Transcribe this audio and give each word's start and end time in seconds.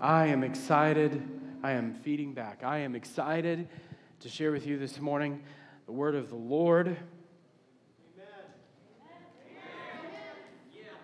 I 0.00 0.26
am 0.26 0.44
excited. 0.44 1.20
I 1.60 1.72
am 1.72 1.92
feeding 1.92 2.32
back. 2.32 2.62
I 2.62 2.78
am 2.78 2.94
excited 2.94 3.68
to 4.20 4.28
share 4.28 4.52
with 4.52 4.64
you 4.64 4.78
this 4.78 5.00
morning 5.00 5.42
the 5.86 5.92
word 5.92 6.14
of 6.14 6.28
the 6.28 6.36
Lord. 6.36 6.96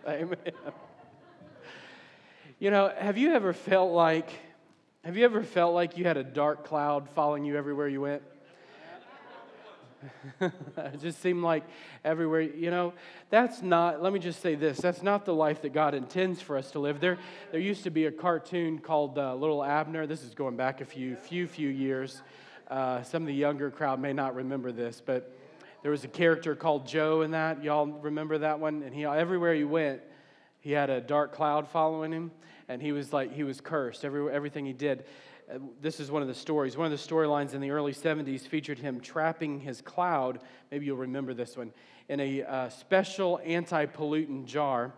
Amen. 0.07 0.37
Amen. 0.47 0.55
You 2.61 2.71
know, 2.71 2.93
have 2.97 3.19
you 3.19 3.33
ever 3.33 3.53
felt 3.53 3.91
like 3.91 4.31
have 5.05 5.17
you 5.17 5.25
ever 5.25 5.43
felt 5.43 5.75
like 5.75 5.99
you 5.99 6.05
had 6.05 6.17
a 6.17 6.23
dark 6.23 6.65
cloud 6.65 7.09
following 7.11 7.45
you 7.45 7.57
everywhere 7.57 7.89
you 7.89 8.01
went? 8.01 8.23
it 10.41 11.01
just 11.01 11.21
seemed 11.21 11.43
like 11.43 11.65
everywhere, 12.05 12.41
you 12.41 12.71
know, 12.71 12.93
that's 13.31 13.63
not, 13.63 14.03
let 14.03 14.13
me 14.13 14.19
just 14.19 14.41
say 14.41 14.55
this, 14.55 14.79
that's 14.79 15.03
not 15.03 15.25
the 15.25 15.35
life 15.35 15.63
that 15.63 15.73
God 15.73 15.95
intends 15.95 16.41
for 16.41 16.57
us 16.57 16.71
to 16.73 16.79
live. 16.79 17.01
There, 17.01 17.19
there 17.51 17.61
used 17.61 17.85
to 17.85 17.91
be 17.91 18.07
a 18.07 18.13
cartoon 18.13 18.79
called 18.79 19.19
uh, 19.19 19.35
Little 19.35 19.63
Abner. 19.65 20.07
This 20.07 20.23
is 20.23 20.35
going 20.35 20.57
back 20.57 20.81
a 20.81 20.85
few, 20.85 21.17
few, 21.17 21.47
few 21.47 21.69
years. 21.69 22.23
Uh, 22.69 23.03
some 23.03 23.23
of 23.23 23.27
the 23.27 23.35
younger 23.35 23.71
crowd 23.71 24.01
may 24.01 24.13
not 24.13 24.35
remember 24.35 24.73
this, 24.73 25.03
but 25.05 25.37
there 25.83 25.91
was 25.91 26.05
a 26.05 26.09
character 26.09 26.55
called 26.55 26.87
Joe 26.87 27.23
in 27.23 27.33
that. 27.33 27.63
Y'all 27.63 27.87
remember 27.87 28.39
that 28.39 28.59
one? 28.59 28.83
And 28.83 28.95
he, 28.95 29.05
everywhere 29.05 29.55
he 29.55 29.65
went, 29.65 30.01
he 30.61 30.73
had 30.73 30.89
a 30.89 31.01
dark 31.01 31.35
cloud 31.35 31.69
following 31.69 32.11
him, 32.11 32.31
and 32.69 32.81
he 32.81 32.93
was 32.93 33.13
like, 33.13 33.35
he 33.35 33.45
was 33.45 33.61
cursed, 33.61 34.03
every, 34.03 34.33
everything 34.33 34.65
he 34.65 34.73
did. 34.73 35.05
Uh, 35.53 35.59
this 35.81 36.01
is 36.01 36.11
one 36.11 36.23
of 36.23 36.29
the 36.29 36.35
stories. 36.35 36.77
One 36.77 36.91
of 36.91 36.93
the 36.93 37.15
storylines 37.15 37.53
in 37.53 37.61
the 37.61 37.71
early 37.71 37.93
70s 37.93 38.43
featured 38.43 38.79
him 38.79 39.01
trapping 39.01 39.61
his 39.61 39.83
cloud, 39.83 40.41
maybe 40.71 40.87
you'll 40.87 40.97
remember 40.97 41.35
this 41.35 41.57
one, 41.57 41.73
in 42.09 42.21
a 42.21 42.43
uh, 42.43 42.69
special 42.71 43.41
anti 43.45 43.87
pollutant 43.87 44.47
jar. 44.47 44.93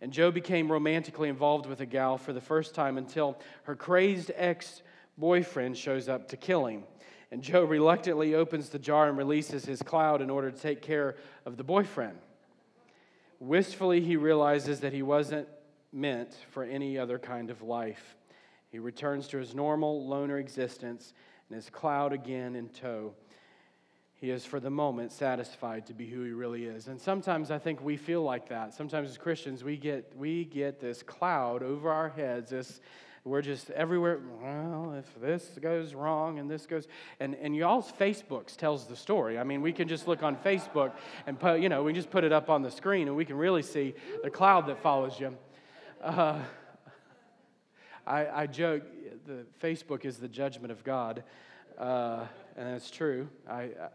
And 0.00 0.12
Joe 0.12 0.30
became 0.30 0.70
romantically 0.70 1.28
involved 1.28 1.66
with 1.66 1.80
a 1.80 1.86
gal 1.86 2.16
for 2.16 2.32
the 2.32 2.40
first 2.40 2.74
time 2.74 2.98
until 2.98 3.38
her 3.64 3.74
crazed 3.74 4.30
ex 4.36 4.82
boyfriend 5.16 5.76
shows 5.76 6.08
up 6.08 6.28
to 6.28 6.36
kill 6.36 6.66
him. 6.66 6.84
And 7.32 7.42
Joe 7.42 7.64
reluctantly 7.64 8.36
opens 8.36 8.68
the 8.68 8.78
jar 8.78 9.08
and 9.08 9.18
releases 9.18 9.64
his 9.64 9.82
cloud 9.82 10.22
in 10.22 10.30
order 10.30 10.52
to 10.52 10.58
take 10.58 10.80
care 10.80 11.16
of 11.44 11.56
the 11.56 11.64
boyfriend. 11.64 12.18
Wistfully, 13.40 14.00
he 14.00 14.16
realizes 14.16 14.80
that 14.80 14.92
he 14.92 15.02
wasn't 15.02 15.48
meant 15.92 16.34
for 16.50 16.62
any 16.62 16.96
other 16.96 17.18
kind 17.18 17.50
of 17.50 17.62
life. 17.62 18.14
He 18.70 18.78
returns 18.78 19.28
to 19.28 19.38
his 19.38 19.54
normal 19.54 20.06
loner 20.06 20.38
existence 20.38 21.14
and 21.48 21.56
his 21.56 21.70
cloud 21.70 22.12
again 22.12 22.54
in 22.54 22.68
tow. 22.68 23.14
He 24.14 24.30
is, 24.30 24.44
for 24.44 24.58
the 24.58 24.70
moment, 24.70 25.12
satisfied 25.12 25.86
to 25.86 25.94
be 25.94 26.06
who 26.06 26.24
he 26.24 26.32
really 26.32 26.64
is. 26.64 26.88
And 26.88 27.00
sometimes 27.00 27.52
I 27.52 27.58
think 27.58 27.82
we 27.82 27.96
feel 27.96 28.22
like 28.22 28.48
that. 28.48 28.74
Sometimes 28.74 29.08
as 29.10 29.16
Christians, 29.16 29.62
we 29.62 29.76
get, 29.76 30.12
we 30.16 30.44
get 30.44 30.80
this 30.80 31.04
cloud 31.04 31.62
over 31.62 31.90
our 31.92 32.08
heads, 32.08 32.50
this, 32.50 32.80
we're 33.22 33.42
just 33.42 33.70
everywhere. 33.70 34.20
Well, 34.42 34.94
if 34.98 35.20
this 35.20 35.56
goes 35.60 35.94
wrong 35.94 36.40
and 36.40 36.50
this 36.50 36.66
goes, 36.66 36.88
and, 37.20 37.36
and 37.36 37.54
y'all's 37.54 37.92
Facebooks 37.92 38.56
tells 38.56 38.86
the 38.86 38.96
story. 38.96 39.38
I 39.38 39.44
mean, 39.44 39.62
we 39.62 39.72
can 39.72 39.86
just 39.86 40.08
look 40.08 40.24
on 40.24 40.34
Facebook 40.36 40.94
and 41.26 41.38
put, 41.38 41.60
you 41.60 41.68
know, 41.68 41.84
we 41.84 41.92
just 41.92 42.10
put 42.10 42.24
it 42.24 42.32
up 42.32 42.50
on 42.50 42.62
the 42.62 42.70
screen 42.72 43.06
and 43.06 43.16
we 43.16 43.24
can 43.24 43.36
really 43.36 43.62
see 43.62 43.94
the 44.24 44.30
cloud 44.30 44.66
that 44.66 44.82
follows 44.82 45.20
you. 45.20 45.36
Uh, 46.02 46.40
I, 48.08 48.42
I 48.42 48.46
joke, 48.46 48.84
the 49.26 49.44
Facebook 49.62 50.06
is 50.06 50.16
the 50.16 50.28
judgment 50.28 50.72
of 50.72 50.82
God, 50.82 51.22
uh, 51.76 52.24
and 52.56 52.72
that's 52.72 52.90
true. 52.90 53.28
I, 53.48 53.60
I 53.60 53.88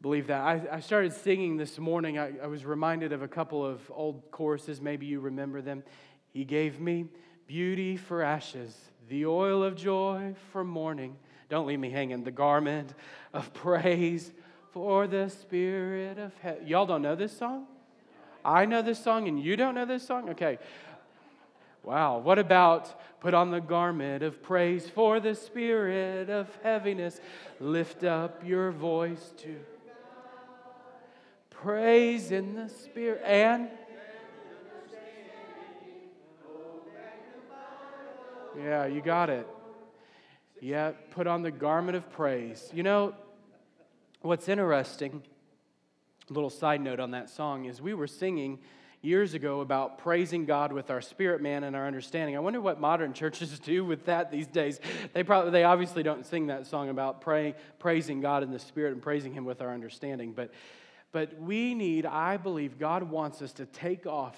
believe 0.00 0.28
that. 0.28 0.40
I, 0.40 0.62
I, 0.72 0.80
started 0.80 1.12
singing 1.12 1.58
this 1.58 1.78
morning. 1.78 2.18
I, 2.18 2.32
I 2.42 2.46
was 2.46 2.64
reminded 2.64 3.12
of 3.12 3.20
a 3.20 3.28
couple 3.28 3.64
of 3.64 3.80
old 3.94 4.22
choruses. 4.30 4.80
Maybe 4.80 5.04
you 5.04 5.20
remember 5.20 5.60
them. 5.60 5.82
He 6.32 6.44
gave 6.44 6.80
me 6.80 7.04
beauty 7.46 7.98
for 7.98 8.22
ashes, 8.22 8.74
the 9.10 9.26
oil 9.26 9.62
of 9.62 9.76
joy 9.76 10.34
for 10.50 10.64
mourning. 10.64 11.16
Don't 11.50 11.66
leave 11.66 11.80
me 11.80 11.90
hanging. 11.90 12.24
The 12.24 12.30
garment 12.30 12.94
of 13.34 13.52
praise 13.52 14.32
for 14.72 15.06
the 15.06 15.28
spirit 15.28 16.18
of 16.18 16.34
heaven. 16.38 16.66
Y'all 16.66 16.86
don't 16.86 17.02
know 17.02 17.14
this 17.14 17.36
song? 17.36 17.66
I 18.42 18.64
know 18.64 18.80
this 18.80 18.98
song 18.98 19.28
and 19.28 19.38
you 19.42 19.56
don't 19.56 19.74
know 19.74 19.84
this 19.84 20.06
song? 20.06 20.30
Okay. 20.30 20.58
Wow. 21.84 22.18
What 22.18 22.38
about 22.38 23.20
put 23.20 23.34
on 23.34 23.50
the 23.50 23.60
garment 23.60 24.22
of 24.22 24.42
praise 24.42 24.88
for 24.88 25.20
the 25.20 25.34
spirit 25.34 26.30
of 26.30 26.48
heaviness? 26.62 27.20
Lift 27.60 28.04
up 28.04 28.42
your 28.44 28.70
voice 28.70 29.32
to 29.38 29.56
praise 31.50 32.30
in 32.30 32.54
the 32.54 32.68
spirit 32.68 33.22
and 33.24 33.68
Yeah, 38.56 38.86
you 38.86 39.00
got 39.00 39.30
it. 39.30 39.48
Yeah, 40.60 40.92
put 41.10 41.26
on 41.26 41.42
the 41.42 41.50
garment 41.50 41.96
of 41.96 42.10
praise. 42.12 42.70
You 42.72 42.84
know, 42.84 43.14
what's 44.22 44.48
interesting, 44.48 45.22
a 46.30 46.32
little 46.32 46.50
side 46.50 46.80
note 46.80 47.00
on 47.00 47.10
that 47.10 47.28
song, 47.28 47.64
is 47.64 47.82
we 47.82 47.94
were 47.94 48.06
singing 48.06 48.60
years 49.04 49.34
ago 49.34 49.60
about 49.60 49.98
praising 49.98 50.44
God 50.44 50.72
with 50.72 50.90
our 50.90 51.00
spirit 51.00 51.40
man 51.42 51.64
and 51.64 51.76
our 51.76 51.86
understanding. 51.86 52.36
I 52.36 52.40
wonder 52.40 52.60
what 52.60 52.80
modern 52.80 53.12
churches 53.12 53.58
do 53.64 53.84
with 53.84 54.06
that 54.06 54.30
these 54.30 54.46
days. 54.46 54.80
They 55.12 55.22
probably 55.22 55.50
they 55.50 55.64
obviously 55.64 56.02
don't 56.02 56.26
sing 56.26 56.48
that 56.48 56.66
song 56.66 56.88
about 56.88 57.20
praying, 57.20 57.54
praising 57.78 58.20
God 58.20 58.42
in 58.42 58.50
the 58.50 58.58
spirit 58.58 58.92
and 58.92 59.02
praising 59.02 59.32
him 59.32 59.44
with 59.44 59.60
our 59.60 59.72
understanding, 59.72 60.32
but 60.32 60.50
but 61.14 61.40
we 61.40 61.76
need, 61.76 62.06
I 62.06 62.38
believe 62.38 62.76
God 62.76 63.04
wants 63.04 63.40
us 63.40 63.52
to 63.52 63.66
take 63.66 64.04
off 64.04 64.36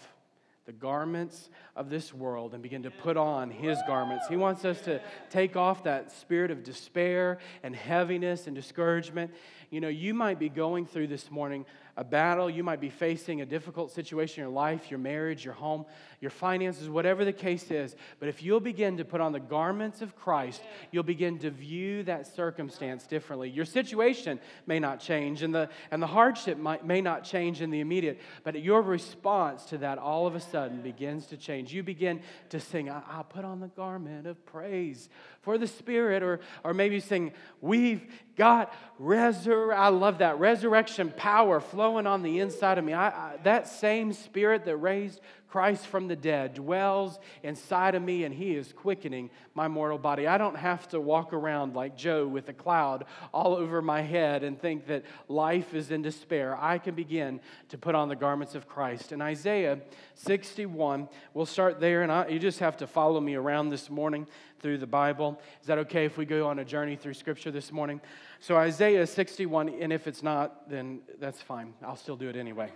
the 0.66 0.72
garments 0.72 1.48
of 1.74 1.88
this 1.88 2.12
world 2.12 2.52
and 2.52 2.62
begin 2.62 2.82
to 2.82 2.90
put 2.90 3.16
on 3.16 3.50
his 3.50 3.78
garments. 3.86 4.26
He 4.28 4.36
wants 4.36 4.64
us 4.66 4.82
to 4.82 5.00
take 5.30 5.56
off 5.56 5.84
that 5.84 6.12
spirit 6.12 6.50
of 6.50 6.64
despair 6.64 7.38
and 7.62 7.74
heaviness 7.74 8.46
and 8.46 8.54
discouragement. 8.54 9.30
You 9.70 9.80
know, 9.80 9.88
you 9.88 10.14
might 10.14 10.38
be 10.38 10.48
going 10.48 10.86
through 10.86 11.08
this 11.08 11.30
morning 11.30 11.66
a 11.98 12.04
battle, 12.04 12.50
you 12.50 12.62
might 12.62 12.80
be 12.80 12.90
facing 12.90 13.40
a 13.40 13.46
difficult 13.46 13.90
situation 13.90 14.42
in 14.42 14.48
your 14.48 14.54
life, 14.54 14.90
your 14.90 14.98
marriage, 14.98 15.44
your 15.44 15.54
home, 15.54 15.86
your 16.20 16.30
finances, 16.30 16.90
whatever 16.90 17.24
the 17.24 17.32
case 17.32 17.70
is. 17.70 17.96
But 18.20 18.28
if 18.28 18.42
you'll 18.42 18.60
begin 18.60 18.98
to 18.98 19.04
put 19.04 19.22
on 19.22 19.32
the 19.32 19.40
garments 19.40 20.02
of 20.02 20.14
Christ, 20.14 20.62
you'll 20.90 21.04
begin 21.04 21.38
to 21.38 21.50
view 21.50 22.02
that 22.02 22.26
circumstance 22.26 23.06
differently. 23.06 23.48
Your 23.48 23.64
situation 23.64 24.38
may 24.66 24.78
not 24.78 25.00
change, 25.00 25.42
and 25.42 25.54
the, 25.54 25.70
and 25.90 26.02
the 26.02 26.06
hardship 26.06 26.58
might, 26.58 26.84
may 26.84 27.00
not 27.00 27.24
change 27.24 27.62
in 27.62 27.70
the 27.70 27.80
immediate, 27.80 28.20
but 28.44 28.60
your 28.60 28.82
response 28.82 29.64
to 29.66 29.78
that 29.78 29.96
all 29.96 30.26
of 30.26 30.34
a 30.34 30.40
sudden 30.40 30.82
begins 30.82 31.26
to 31.28 31.38
change. 31.38 31.72
You 31.72 31.82
begin 31.82 32.20
to 32.50 32.60
sing, 32.60 32.90
I'll 32.90 33.24
put 33.24 33.46
on 33.46 33.60
the 33.60 33.68
garment 33.68 34.26
of 34.26 34.44
praise 34.44 35.08
for 35.46 35.58
the 35.58 35.68
Spirit, 35.68 36.24
or, 36.24 36.40
or 36.64 36.74
maybe 36.74 36.98
sing, 36.98 37.32
We've 37.60 38.04
got 38.36 38.74
resur. 39.00 39.72
I 39.72 39.88
love 39.90 40.18
that 40.18 40.40
resurrection 40.40 41.12
power 41.16 41.60
flowing 41.60 42.04
on 42.04 42.22
the 42.22 42.40
inside 42.40 42.78
of 42.78 42.84
me. 42.84 42.94
I, 42.94 43.10
I, 43.10 43.36
that 43.44 43.68
same 43.68 44.12
Spirit 44.12 44.64
that 44.64 44.76
raised 44.76 45.20
Christ 45.48 45.86
from 45.86 46.08
the 46.08 46.16
dead 46.16 46.54
dwells 46.54 47.18
inside 47.42 47.94
of 47.94 48.02
me 48.02 48.24
and 48.24 48.34
he 48.34 48.56
is 48.56 48.72
quickening 48.72 49.30
my 49.54 49.68
mortal 49.68 49.96
body. 49.96 50.26
I 50.26 50.36
don't 50.36 50.56
have 50.56 50.86
to 50.88 51.00
walk 51.00 51.32
around 51.32 51.74
like 51.74 51.96
Joe 51.96 52.26
with 52.26 52.48
a 52.48 52.52
cloud 52.52 53.04
all 53.32 53.54
over 53.54 53.80
my 53.80 54.02
head 54.02 54.42
and 54.42 54.60
think 54.60 54.86
that 54.88 55.04
life 55.28 55.72
is 55.72 55.90
in 55.90 56.02
despair. 56.02 56.58
I 56.60 56.78
can 56.78 56.94
begin 56.94 57.40
to 57.68 57.78
put 57.78 57.94
on 57.94 58.08
the 58.08 58.16
garments 58.16 58.54
of 58.54 58.68
Christ. 58.68 59.12
In 59.12 59.22
Isaiah 59.22 59.78
61, 60.14 61.08
we'll 61.32 61.46
start 61.46 61.80
there 61.80 62.02
and 62.02 62.12
I, 62.12 62.26
you 62.26 62.38
just 62.38 62.58
have 62.58 62.76
to 62.78 62.86
follow 62.86 63.20
me 63.20 63.34
around 63.34 63.70
this 63.70 63.88
morning 63.88 64.26
through 64.60 64.78
the 64.78 64.86
Bible. 64.86 65.40
Is 65.60 65.66
that 65.66 65.78
okay 65.78 66.04
if 66.04 66.16
we 66.16 66.24
go 66.24 66.46
on 66.46 66.58
a 66.58 66.64
journey 66.64 66.96
through 66.96 67.14
Scripture 67.14 67.50
this 67.50 67.72
morning? 67.72 68.00
So, 68.40 68.56
Isaiah 68.56 69.06
61, 69.06 69.68
and 69.80 69.92
if 69.92 70.06
it's 70.06 70.22
not, 70.22 70.68
then 70.68 71.00
that's 71.20 71.40
fine. 71.40 71.74
I'll 71.82 71.96
still 71.96 72.16
do 72.16 72.28
it 72.28 72.36
anyway. 72.36 72.70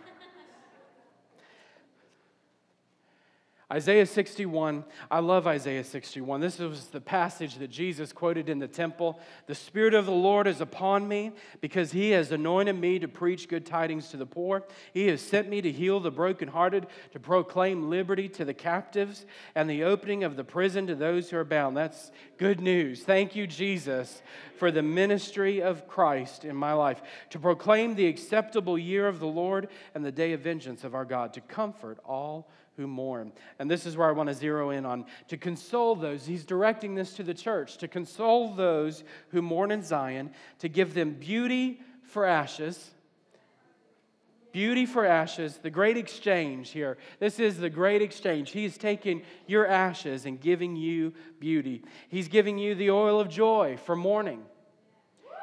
Isaiah 3.72 4.06
61, 4.06 4.84
I 5.12 5.20
love 5.20 5.46
Isaiah 5.46 5.84
61. 5.84 6.40
This 6.40 6.58
was 6.58 6.86
the 6.86 7.00
passage 7.00 7.54
that 7.58 7.70
Jesus 7.70 8.12
quoted 8.12 8.48
in 8.48 8.58
the 8.58 8.66
temple. 8.66 9.20
The 9.46 9.54
Spirit 9.54 9.94
of 9.94 10.06
the 10.06 10.12
Lord 10.12 10.48
is 10.48 10.60
upon 10.60 11.06
me 11.06 11.30
because 11.60 11.92
he 11.92 12.10
has 12.10 12.32
anointed 12.32 12.74
me 12.74 12.98
to 12.98 13.06
preach 13.06 13.48
good 13.48 13.64
tidings 13.64 14.08
to 14.08 14.16
the 14.16 14.26
poor. 14.26 14.64
He 14.92 15.06
has 15.06 15.20
sent 15.20 15.48
me 15.48 15.62
to 15.62 15.70
heal 15.70 16.00
the 16.00 16.10
brokenhearted, 16.10 16.88
to 17.12 17.20
proclaim 17.20 17.88
liberty 17.88 18.28
to 18.30 18.44
the 18.44 18.54
captives, 18.54 19.24
and 19.54 19.70
the 19.70 19.84
opening 19.84 20.24
of 20.24 20.34
the 20.34 20.42
prison 20.42 20.88
to 20.88 20.96
those 20.96 21.30
who 21.30 21.36
are 21.36 21.44
bound. 21.44 21.76
That's 21.76 22.10
good 22.38 22.60
news. 22.60 23.04
Thank 23.04 23.36
you, 23.36 23.46
Jesus, 23.46 24.20
for 24.58 24.72
the 24.72 24.82
ministry 24.82 25.62
of 25.62 25.86
Christ 25.86 26.44
in 26.44 26.56
my 26.56 26.72
life, 26.72 27.00
to 27.30 27.38
proclaim 27.38 27.94
the 27.94 28.08
acceptable 28.08 28.76
year 28.76 29.06
of 29.06 29.20
the 29.20 29.28
Lord 29.28 29.68
and 29.94 30.04
the 30.04 30.10
day 30.10 30.32
of 30.32 30.40
vengeance 30.40 30.82
of 30.82 30.96
our 30.96 31.04
God, 31.04 31.32
to 31.34 31.40
comfort 31.40 32.00
all 32.04 32.50
who 32.76 32.86
mourn. 32.86 33.32
And 33.58 33.70
this 33.70 33.86
is 33.86 33.96
where 33.96 34.08
I 34.08 34.12
want 34.12 34.28
to 34.28 34.34
zero 34.34 34.70
in 34.70 34.86
on 34.86 35.04
to 35.28 35.36
console 35.36 35.94
those. 35.94 36.26
He's 36.26 36.44
directing 36.44 36.94
this 36.94 37.14
to 37.14 37.22
the 37.22 37.34
church 37.34 37.78
to 37.78 37.88
console 37.88 38.54
those 38.54 39.04
who 39.28 39.42
mourn 39.42 39.70
in 39.70 39.82
Zion, 39.82 40.30
to 40.60 40.68
give 40.68 40.94
them 40.94 41.14
beauty 41.14 41.80
for 42.02 42.24
ashes. 42.24 42.90
Beauty 44.52 44.84
for 44.84 45.06
ashes, 45.06 45.58
the 45.58 45.70
great 45.70 45.96
exchange 45.96 46.70
here. 46.70 46.98
This 47.20 47.38
is 47.38 47.58
the 47.58 47.70
great 47.70 48.02
exchange. 48.02 48.50
He's 48.50 48.76
taking 48.76 49.22
your 49.46 49.64
ashes 49.64 50.26
and 50.26 50.40
giving 50.40 50.74
you 50.74 51.12
beauty. 51.38 51.84
He's 52.08 52.26
giving 52.26 52.58
you 52.58 52.74
the 52.74 52.90
oil 52.90 53.20
of 53.20 53.28
joy 53.28 53.76
for 53.84 53.94
mourning. 53.94 54.42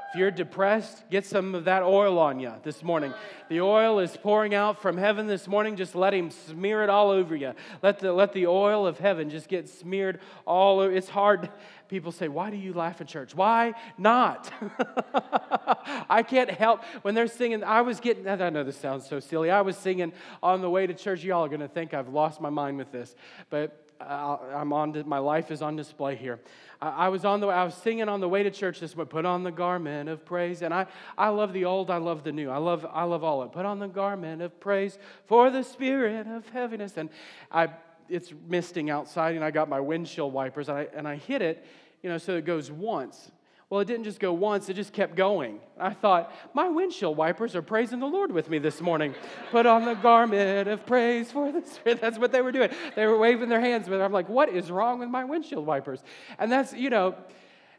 If 0.09 0.15
you're 0.15 0.31
depressed, 0.31 1.03
get 1.09 1.25
some 1.25 1.53
of 1.53 1.65
that 1.65 1.83
oil 1.83 2.17
on 2.17 2.39
you 2.39 2.53
this 2.63 2.81
morning. 2.81 3.13
The 3.49 3.59
oil 3.59 3.99
is 3.99 4.15
pouring 4.15 4.55
out 4.55 4.81
from 4.81 4.97
heaven 4.97 5.27
this 5.27 5.49
morning. 5.49 5.75
Just 5.75 5.95
let 5.95 6.13
Him 6.13 6.31
smear 6.31 6.81
it 6.81 6.89
all 6.89 7.09
over 7.09 7.35
you. 7.35 7.53
Let 7.83 7.99
the, 7.99 8.13
let 8.13 8.31
the 8.31 8.47
oil 8.47 8.87
of 8.87 8.99
heaven 8.99 9.29
just 9.29 9.49
get 9.49 9.67
smeared 9.67 10.21
all 10.45 10.79
over. 10.79 10.93
It's 10.93 11.09
hard. 11.09 11.49
People 11.89 12.13
say, 12.13 12.29
Why 12.29 12.49
do 12.49 12.55
you 12.55 12.71
laugh 12.71 13.01
at 13.01 13.07
church? 13.07 13.35
Why 13.35 13.73
not? 13.97 14.49
I 16.09 16.23
can't 16.23 16.51
help 16.51 16.85
when 17.01 17.13
they're 17.13 17.27
singing. 17.27 17.61
I 17.65 17.81
was 17.81 17.99
getting, 17.99 18.29
I 18.29 18.49
know 18.49 18.63
this 18.63 18.77
sounds 18.77 19.07
so 19.09 19.19
silly. 19.19 19.51
I 19.51 19.59
was 19.59 19.75
singing 19.75 20.13
on 20.41 20.61
the 20.61 20.69
way 20.69 20.87
to 20.87 20.93
church. 20.93 21.21
Y'all 21.21 21.43
are 21.43 21.49
going 21.49 21.59
to 21.59 21.67
think 21.67 21.93
I've 21.93 22.09
lost 22.09 22.39
my 22.39 22.49
mind 22.49 22.77
with 22.77 22.93
this, 22.93 23.13
but 23.49 23.86
Uh, 23.99 24.37
I'm 24.53 24.73
on, 24.73 25.03
my 25.07 25.17
life 25.17 25.51
is 25.51 25.61
on 25.61 25.75
display 25.75 26.15
here. 26.15 26.39
I 26.79 27.09
was 27.09 27.25
on 27.25 27.39
the 27.39 27.47
I 27.47 27.63
was 27.63 27.73
singing 27.73 28.07
on 28.07 28.19
the 28.19 28.29
way 28.29 28.43
to 28.43 28.51
church 28.51 28.79
this 28.79 28.95
morning. 28.95 29.09
Put 29.09 29.25
on 29.25 29.43
the 29.43 29.51
garment 29.51 30.09
of 30.09 30.23
praise, 30.25 30.61
and 30.61 30.71
I 30.71 30.85
I 31.17 31.29
love 31.29 31.51
the 31.51 31.65
old. 31.65 31.89
I 31.89 31.97
love 31.97 32.23
the 32.23 32.31
new. 32.31 32.51
I 32.51 32.57
love 32.57 32.85
I 32.91 33.03
love 33.03 33.23
all 33.23 33.41
of 33.41 33.49
it. 33.49 33.53
Put 33.53 33.65
on 33.65 33.79
the 33.79 33.87
garment 33.87 34.43
of 34.43 34.59
praise 34.59 34.99
for 35.25 35.49
the 35.49 35.63
spirit 35.63 36.27
of 36.27 36.47
heaviness. 36.49 36.97
And 36.97 37.09
I 37.51 37.69
it's 38.09 38.31
misting 38.47 38.91
outside, 38.91 39.35
and 39.35 39.43
I 39.43 39.49
got 39.49 39.69
my 39.69 39.79
windshield 39.79 40.31
wipers, 40.33 40.69
and 40.69 40.77
I 40.77 40.87
and 40.93 41.07
I 41.07 41.15
hit 41.15 41.41
it, 41.41 41.65
you 42.03 42.09
know, 42.09 42.19
so 42.19 42.35
it 42.35 42.45
goes 42.45 42.69
once. 42.71 43.31
Well, 43.69 43.81
it 43.81 43.85
didn't 43.85 44.05
just 44.05 44.21
go 44.21 44.31
once, 44.31 44.69
it 44.69 44.75
just 44.75 44.93
kept 44.93 45.15
going. 45.15 45.59
I 45.77 45.93
thought, 45.93 46.33
my 46.53 46.69
windshield 46.69 47.17
wipers 47.17 47.53
are 47.53 47.61
praising 47.61 47.99
the 47.99 48.07
Lord 48.07 48.31
with 48.31 48.49
me 48.49 48.59
this 48.59 48.79
morning. 48.79 49.13
Put 49.51 49.65
on 49.65 49.83
the 49.83 49.93
garment 49.93 50.69
of 50.69 50.85
praise 50.85 51.33
for 51.33 51.51
the 51.51 51.61
Spirit. 51.65 51.99
That's 52.01 52.17
what 52.17 52.31
they 52.31 52.41
were 52.41 52.53
doing. 52.53 52.69
They 52.95 53.05
were 53.05 53.17
waving 53.17 53.49
their 53.49 53.59
hands, 53.59 53.89
but 53.89 53.99
I'm 53.99 54.13
like, 54.13 54.29
what 54.29 54.47
is 54.47 54.71
wrong 54.71 54.99
with 54.99 55.09
my 55.09 55.25
windshield 55.25 55.65
wipers? 55.65 56.01
And 56.39 56.49
that's, 56.49 56.71
you 56.71 56.89
know, 56.89 57.15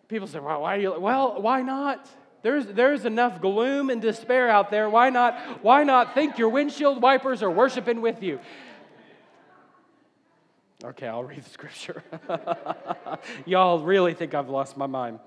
people 0.08 0.28
say, 0.28 0.40
well, 0.40 0.60
why, 0.60 0.76
you, 0.76 1.00
well, 1.00 1.40
why 1.40 1.62
not? 1.62 2.06
There's, 2.42 2.66
there's 2.66 3.06
enough 3.06 3.40
gloom 3.40 3.88
and 3.88 4.02
despair 4.02 4.50
out 4.50 4.70
there. 4.70 4.90
Why 4.90 5.08
not, 5.08 5.64
why 5.64 5.84
not 5.84 6.12
think 6.12 6.36
your 6.36 6.50
windshield 6.50 7.00
wipers 7.00 7.42
are 7.42 7.50
worshiping 7.50 8.02
with 8.02 8.22
you? 8.22 8.40
Okay, 10.84 11.08
I'll 11.08 11.24
read 11.24 11.42
the 11.42 11.50
scripture. 11.50 12.04
Y'all 13.46 13.80
really 13.80 14.12
think 14.12 14.34
I've 14.34 14.50
lost 14.50 14.76
my 14.76 14.86
mind 14.86 15.18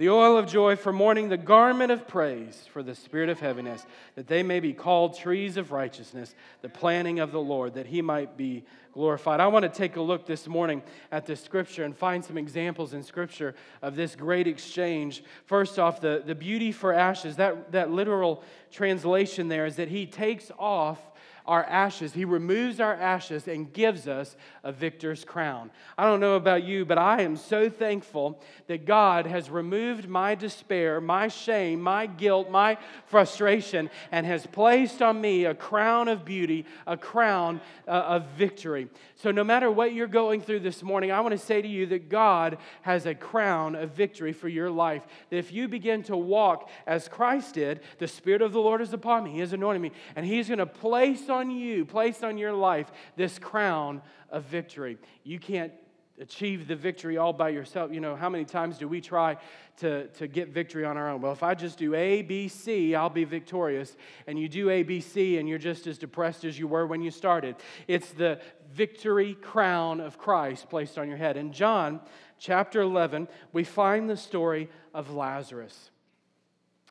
the 0.00 0.08
oil 0.08 0.38
of 0.38 0.46
joy 0.46 0.76
for 0.76 0.94
mourning, 0.94 1.28
the 1.28 1.36
garment 1.36 1.92
of 1.92 2.08
praise 2.08 2.64
for 2.72 2.82
the 2.82 2.94
spirit 2.94 3.28
of 3.28 3.38
heaviness, 3.38 3.84
that 4.14 4.26
they 4.26 4.42
may 4.42 4.58
be 4.58 4.72
called 4.72 5.14
trees 5.14 5.58
of 5.58 5.72
righteousness, 5.72 6.34
the 6.62 6.70
planting 6.70 7.20
of 7.20 7.32
the 7.32 7.40
Lord, 7.40 7.74
that 7.74 7.84
he 7.84 8.00
might 8.00 8.34
be 8.34 8.64
glorified. 8.94 9.40
I 9.40 9.48
want 9.48 9.64
to 9.64 9.68
take 9.68 9.96
a 9.96 10.00
look 10.00 10.24
this 10.24 10.48
morning 10.48 10.82
at 11.12 11.26
the 11.26 11.36
scripture 11.36 11.84
and 11.84 11.94
find 11.94 12.24
some 12.24 12.38
examples 12.38 12.94
in 12.94 13.02
scripture 13.02 13.54
of 13.82 13.94
this 13.94 14.16
great 14.16 14.46
exchange. 14.46 15.22
First 15.44 15.78
off, 15.78 16.00
the, 16.00 16.22
the 16.24 16.34
beauty 16.34 16.72
for 16.72 16.94
ashes, 16.94 17.36
that, 17.36 17.72
that 17.72 17.90
literal 17.90 18.42
translation 18.72 19.48
there 19.48 19.66
is 19.66 19.76
that 19.76 19.88
he 19.88 20.06
takes 20.06 20.50
off 20.58 21.09
our 21.46 21.64
ashes. 21.64 22.12
He 22.12 22.24
removes 22.24 22.80
our 22.80 22.94
ashes 22.94 23.48
and 23.48 23.72
gives 23.72 24.06
us 24.06 24.36
a 24.62 24.72
victor's 24.72 25.24
crown. 25.24 25.70
I 25.96 26.04
don't 26.04 26.20
know 26.20 26.36
about 26.36 26.64
you, 26.64 26.84
but 26.84 26.98
I 26.98 27.22
am 27.22 27.36
so 27.36 27.70
thankful 27.70 28.40
that 28.66 28.84
God 28.84 29.26
has 29.26 29.50
removed 29.50 30.08
my 30.08 30.34
despair, 30.34 31.00
my 31.00 31.28
shame, 31.28 31.80
my 31.80 32.06
guilt, 32.06 32.50
my 32.50 32.78
frustration, 33.06 33.90
and 34.12 34.26
has 34.26 34.46
placed 34.46 35.02
on 35.02 35.20
me 35.20 35.44
a 35.44 35.54
crown 35.54 36.08
of 36.08 36.24
beauty, 36.24 36.66
a 36.86 36.96
crown 36.96 37.60
uh, 37.88 37.90
of 37.90 38.26
victory. 38.36 38.88
So, 39.16 39.30
no 39.30 39.44
matter 39.44 39.70
what 39.70 39.92
you're 39.92 40.06
going 40.06 40.40
through 40.40 40.60
this 40.60 40.82
morning, 40.82 41.12
I 41.12 41.20
want 41.20 41.32
to 41.32 41.38
say 41.38 41.60
to 41.60 41.68
you 41.68 41.86
that 41.86 42.08
God 42.08 42.58
has 42.82 43.06
a 43.06 43.14
crown 43.14 43.74
of 43.74 43.92
victory 43.92 44.32
for 44.32 44.48
your 44.48 44.70
life. 44.70 45.06
That 45.30 45.36
if 45.36 45.52
you 45.52 45.68
begin 45.68 46.02
to 46.04 46.16
walk 46.16 46.70
as 46.86 47.08
Christ 47.08 47.54
did, 47.54 47.80
the 47.98 48.08
Spirit 48.08 48.42
of 48.42 48.52
the 48.52 48.60
Lord 48.60 48.80
is 48.80 48.92
upon 48.92 49.24
me, 49.24 49.32
He 49.32 49.40
is 49.40 49.52
anointing 49.52 49.82
me, 49.82 49.92
and 50.16 50.26
He's 50.26 50.48
going 50.48 50.58
to 50.58 50.66
place 50.66 51.29
on 51.30 51.50
you, 51.50 51.84
place 51.84 52.22
on 52.22 52.36
your 52.36 52.52
life, 52.52 52.90
this 53.16 53.38
crown 53.38 54.02
of 54.30 54.44
victory. 54.44 54.98
You 55.24 55.38
can't 55.38 55.72
achieve 56.20 56.68
the 56.68 56.76
victory 56.76 57.16
all 57.16 57.32
by 57.32 57.48
yourself. 57.48 57.92
You 57.92 58.00
know, 58.00 58.14
how 58.14 58.28
many 58.28 58.44
times 58.44 58.78
do 58.78 58.86
we 58.86 59.00
try 59.00 59.38
to, 59.78 60.08
to 60.08 60.28
get 60.28 60.48
victory 60.48 60.84
on 60.84 60.96
our 60.96 61.08
own? 61.08 61.22
Well, 61.22 61.32
if 61.32 61.42
I 61.42 61.54
just 61.54 61.78
do 61.78 61.94
A, 61.94 62.22
B, 62.22 62.46
C, 62.46 62.94
I'll 62.94 63.08
be 63.08 63.24
victorious. 63.24 63.96
And 64.26 64.38
you 64.38 64.48
do 64.48 64.68
A, 64.68 64.82
B, 64.82 65.00
C, 65.00 65.38
and 65.38 65.48
you're 65.48 65.58
just 65.58 65.86
as 65.86 65.96
depressed 65.98 66.44
as 66.44 66.58
you 66.58 66.68
were 66.68 66.86
when 66.86 67.00
you 67.00 67.10
started. 67.10 67.56
It's 67.88 68.10
the 68.12 68.40
victory 68.72 69.34
crown 69.34 70.00
of 70.00 70.18
Christ 70.18 70.68
placed 70.68 70.98
on 70.98 71.08
your 71.08 71.16
head. 71.16 71.36
In 71.36 71.52
John 71.52 72.00
chapter 72.38 72.82
11, 72.82 73.26
we 73.52 73.64
find 73.64 74.08
the 74.08 74.16
story 74.16 74.68
of 74.92 75.10
Lazarus. 75.10 75.90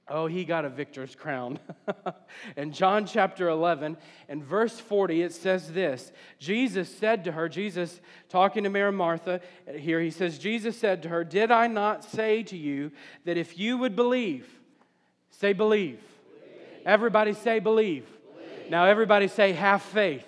Oh, 0.10 0.26
he 0.26 0.44
got 0.44 0.66
a 0.66 0.70
victor's 0.70 1.16
crown. 1.16 1.60
in 2.58 2.72
John 2.72 3.06
chapter 3.06 3.48
11 3.48 3.96
and 4.28 4.44
verse 4.44 4.80
40, 4.80 5.22
it 5.22 5.34
says 5.34 5.72
this 5.72 6.12
Jesus 6.40 6.94
said 6.94 7.24
to 7.26 7.32
her, 7.32 7.48
Jesus 7.48 8.02
talking 8.28 8.64
to 8.64 8.70
Mary 8.70 8.92
Martha 8.92 9.42
eh, 9.68 9.78
here, 9.78 10.02
he 10.02 10.10
says, 10.10 10.40
Jesus 10.40 10.78
said 10.78 11.04
to 11.04 11.10
her, 11.10 11.24
Did 11.24 11.52
I 11.52 11.68
not 11.68 12.04
say 12.04 12.42
to 12.44 12.58
you 12.58 12.92
that 13.26 13.38
if 13.38 13.60
you 13.60 13.78
would 13.78 13.96
believe, 13.96 14.48
say 15.30 15.54
believe. 15.54 16.02
believe. 16.02 16.86
Everybody 16.86 17.34
say 17.34 17.60
believe. 17.60 18.06
believe. 18.06 18.72
Now, 18.72 18.86
everybody 18.86 19.28
say 19.28 19.54
have 19.54 19.84
faith. 19.84 20.26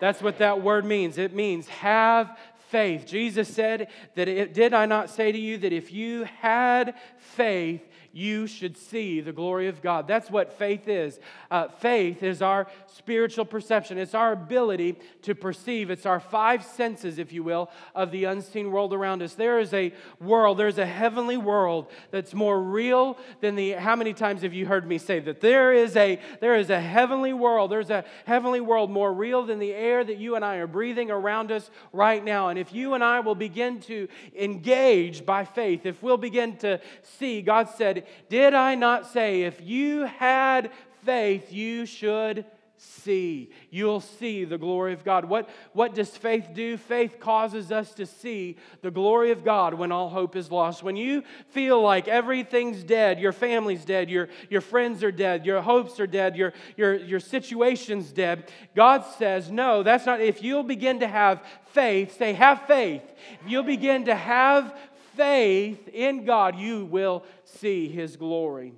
That's 0.00 0.20
what 0.20 0.38
that 0.38 0.62
word 0.62 0.84
means. 0.84 1.16
It 1.16 1.32
means 1.32 1.68
have 1.68 2.36
faith. 2.72 3.06
Jesus 3.06 3.48
said 3.48 3.88
that 4.14 4.28
it, 4.28 4.54
did 4.54 4.72
I 4.72 4.86
not 4.86 5.10
say 5.10 5.30
to 5.30 5.38
you 5.38 5.58
that 5.58 5.74
if 5.74 5.92
you 5.92 6.24
had 6.24 6.94
faith, 7.18 7.82
you 8.12 8.46
should 8.46 8.76
see 8.76 9.20
the 9.20 9.32
glory 9.32 9.68
of 9.68 9.80
God. 9.80 10.06
That's 10.06 10.30
what 10.30 10.52
faith 10.58 10.86
is. 10.86 11.18
Uh, 11.50 11.68
faith 11.68 12.22
is 12.22 12.42
our 12.42 12.66
spiritual 12.86 13.44
perception, 13.44 13.98
it's 13.98 14.14
our 14.14 14.32
ability 14.32 14.98
to 15.22 15.34
perceive. 15.34 15.90
It's 15.90 16.06
our 16.06 16.20
five 16.20 16.64
senses, 16.64 17.18
if 17.18 17.32
you 17.32 17.42
will, 17.42 17.70
of 17.94 18.10
the 18.10 18.24
unseen 18.24 18.70
world 18.70 18.92
around 18.92 19.22
us. 19.22 19.34
There 19.34 19.58
is 19.58 19.72
a 19.72 19.92
world, 20.20 20.58
there's 20.58 20.78
a 20.78 20.86
heavenly 20.86 21.36
world 21.36 21.90
that's 22.10 22.34
more 22.34 22.60
real 22.60 23.18
than 23.40 23.56
the. 23.56 23.72
How 23.72 23.96
many 23.96 24.12
times 24.12 24.42
have 24.42 24.54
you 24.54 24.66
heard 24.66 24.86
me 24.86 24.98
say 24.98 25.20
that? 25.20 25.40
There 25.40 25.72
is 25.72 25.96
a, 25.96 26.20
there 26.40 26.56
is 26.56 26.70
a 26.70 26.80
heavenly 26.80 27.32
world. 27.32 27.70
There's 27.70 27.90
a 27.90 28.04
heavenly 28.26 28.60
world 28.60 28.90
more 28.90 29.12
real 29.12 29.44
than 29.44 29.58
the 29.58 29.72
air 29.72 30.04
that 30.04 30.18
you 30.18 30.36
and 30.36 30.44
I 30.44 30.56
are 30.56 30.66
breathing 30.66 31.10
around 31.10 31.50
us 31.50 31.70
right 31.92 32.22
now. 32.22 32.48
And 32.48 32.58
if 32.62 32.72
you 32.72 32.94
and 32.94 33.04
I 33.04 33.20
will 33.20 33.34
begin 33.34 33.80
to 33.80 34.08
engage 34.34 35.26
by 35.26 35.44
faith, 35.44 35.84
if 35.84 36.02
we'll 36.02 36.16
begin 36.16 36.56
to 36.58 36.80
see, 37.02 37.42
God 37.42 37.68
said, 37.68 38.06
did 38.30 38.54
I 38.54 38.76
not 38.76 39.06
say, 39.06 39.42
if 39.42 39.60
you 39.60 40.06
had 40.06 40.70
faith, 41.04 41.52
you 41.52 41.84
should 41.84 42.46
see. 42.82 43.50
You'll 43.70 44.00
see 44.00 44.44
the 44.44 44.58
glory 44.58 44.92
of 44.92 45.04
God. 45.04 45.24
What, 45.24 45.48
what 45.72 45.94
does 45.94 46.10
faith 46.10 46.48
do? 46.52 46.76
Faith 46.76 47.18
causes 47.20 47.70
us 47.70 47.92
to 47.94 48.06
see 48.06 48.56
the 48.80 48.90
glory 48.90 49.30
of 49.30 49.44
God 49.44 49.74
when 49.74 49.92
all 49.92 50.08
hope 50.08 50.36
is 50.36 50.50
lost. 50.50 50.82
When 50.82 50.96
you 50.96 51.22
feel 51.50 51.80
like 51.80 52.08
everything's 52.08 52.82
dead, 52.82 53.20
your 53.20 53.32
family's 53.32 53.84
dead, 53.84 54.10
your, 54.10 54.28
your 54.50 54.60
friends 54.60 55.02
are 55.02 55.12
dead, 55.12 55.46
your 55.46 55.62
hopes 55.62 56.00
are 56.00 56.06
dead, 56.06 56.36
your, 56.36 56.52
your, 56.76 56.94
your 56.94 57.20
situation's 57.20 58.12
dead, 58.12 58.50
God 58.74 59.04
says, 59.18 59.50
no, 59.50 59.82
that's 59.82 60.06
not. 60.06 60.20
If 60.20 60.42
you'll 60.42 60.62
begin 60.62 61.00
to 61.00 61.08
have 61.08 61.42
faith, 61.66 62.16
say, 62.18 62.32
have 62.32 62.66
faith. 62.66 63.02
If 63.44 63.50
you'll 63.50 63.62
begin 63.62 64.06
to 64.06 64.14
have 64.14 64.76
faith 65.16 65.88
in 65.88 66.24
God, 66.24 66.56
you 66.56 66.84
will 66.84 67.24
see 67.44 67.88
his 67.88 68.16
glory. 68.16 68.74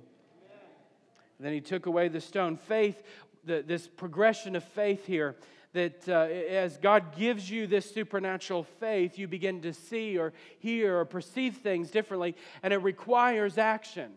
Then 1.39 1.51
he 1.51 1.61
took 1.61 1.85
away 1.85 2.07
the 2.07 2.21
stone. 2.21 2.55
Faith, 2.55 3.01
the, 3.45 3.63
this 3.65 3.87
progression 3.87 4.55
of 4.55 4.63
faith 4.63 5.05
here, 5.05 5.35
that 5.73 6.07
uh, 6.07 6.13
as 6.13 6.77
God 6.77 7.15
gives 7.17 7.49
you 7.49 7.67
this 7.67 7.93
supernatural 7.93 8.63
faith, 8.63 9.19
you 9.19 9.27
begin 9.27 9.61
to 9.61 9.73
see 9.73 10.17
or 10.17 10.33
hear 10.59 10.99
or 10.99 11.05
perceive 11.05 11.57
things 11.57 11.91
differently, 11.91 12.35
and 12.63 12.73
it 12.73 12.77
requires 12.77 13.57
action. 13.57 14.11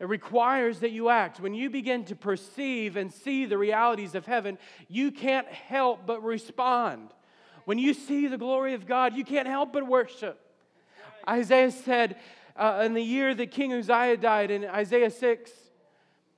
It 0.00 0.08
requires 0.08 0.80
that 0.80 0.90
you 0.90 1.08
act. 1.08 1.38
When 1.38 1.54
you 1.54 1.70
begin 1.70 2.04
to 2.06 2.16
perceive 2.16 2.96
and 2.96 3.12
see 3.12 3.46
the 3.46 3.56
realities 3.56 4.14
of 4.14 4.26
heaven, 4.26 4.58
you 4.88 5.12
can't 5.12 5.46
help 5.46 6.04
but 6.04 6.22
respond. 6.22 7.10
When 7.64 7.78
you 7.78 7.94
see 7.94 8.26
the 8.26 8.36
glory 8.36 8.74
of 8.74 8.86
God, 8.86 9.16
you 9.16 9.24
can't 9.24 9.46
help 9.46 9.72
but 9.72 9.86
worship. 9.86 10.40
Isaiah 11.28 11.70
said 11.70 12.16
uh, 12.56 12.82
in 12.84 12.94
the 12.94 13.02
year 13.02 13.34
that 13.34 13.50
King 13.50 13.72
Uzziah 13.72 14.16
died, 14.16 14.50
in 14.50 14.64
Isaiah 14.64 15.10
6, 15.10 15.50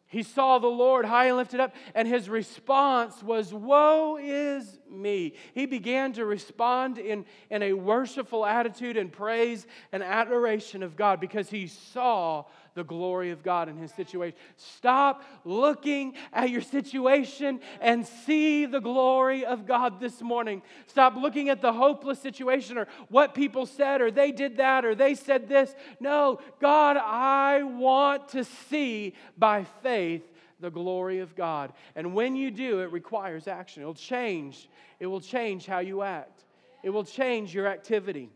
he 0.08 0.22
saw 0.22 0.58
the 0.58 0.68
Lord 0.68 1.04
high 1.04 1.26
and 1.26 1.36
lifted 1.36 1.58
up, 1.58 1.74
and 1.94 2.06
his 2.06 2.28
response 2.28 3.22
was, 3.22 3.52
Woe 3.52 4.18
is 4.22 4.78
me. 4.88 5.34
He 5.52 5.66
began 5.66 6.12
to 6.12 6.24
respond 6.24 6.98
in, 6.98 7.24
in 7.50 7.62
a 7.62 7.72
worshipful 7.72 8.46
attitude 8.46 8.96
and 8.96 9.12
praise 9.12 9.66
and 9.90 10.04
adoration 10.04 10.84
of 10.84 10.94
God 10.94 11.18
because 11.18 11.50
he 11.50 11.66
saw 11.66 12.44
the 12.76 12.84
glory 12.84 13.30
of 13.30 13.42
God 13.42 13.68
in 13.68 13.76
his 13.76 13.90
situation. 13.90 14.38
Stop 14.56 15.24
looking 15.44 16.14
at 16.32 16.50
your 16.50 16.60
situation 16.60 17.58
and 17.80 18.06
see 18.06 18.66
the 18.66 18.80
glory 18.80 19.44
of 19.44 19.66
God 19.66 19.98
this 19.98 20.20
morning. 20.20 20.62
Stop 20.86 21.16
looking 21.16 21.48
at 21.48 21.62
the 21.62 21.72
hopeless 21.72 22.20
situation 22.20 22.78
or 22.78 22.86
what 23.08 23.34
people 23.34 23.66
said 23.66 24.00
or 24.00 24.10
they 24.10 24.30
did 24.30 24.58
that 24.58 24.84
or 24.84 24.94
they 24.94 25.14
said 25.14 25.48
this. 25.48 25.74
No, 25.98 26.38
God, 26.60 26.98
I 26.98 27.62
want 27.64 28.28
to 28.28 28.44
see 28.44 29.14
by 29.36 29.64
faith 29.82 30.22
the 30.60 30.70
glory 30.70 31.20
of 31.20 31.34
God. 31.34 31.72
And 31.96 32.14
when 32.14 32.36
you 32.36 32.50
do, 32.50 32.80
it 32.80 32.92
requires 32.92 33.48
action. 33.48 33.82
It'll 33.82 33.94
change. 33.94 34.68
It 35.00 35.06
will 35.06 35.20
change 35.20 35.64
how 35.64 35.78
you 35.78 36.02
act. 36.02 36.44
It 36.82 36.90
will 36.90 37.04
change 37.04 37.54
your 37.54 37.66
activity. 37.66 38.28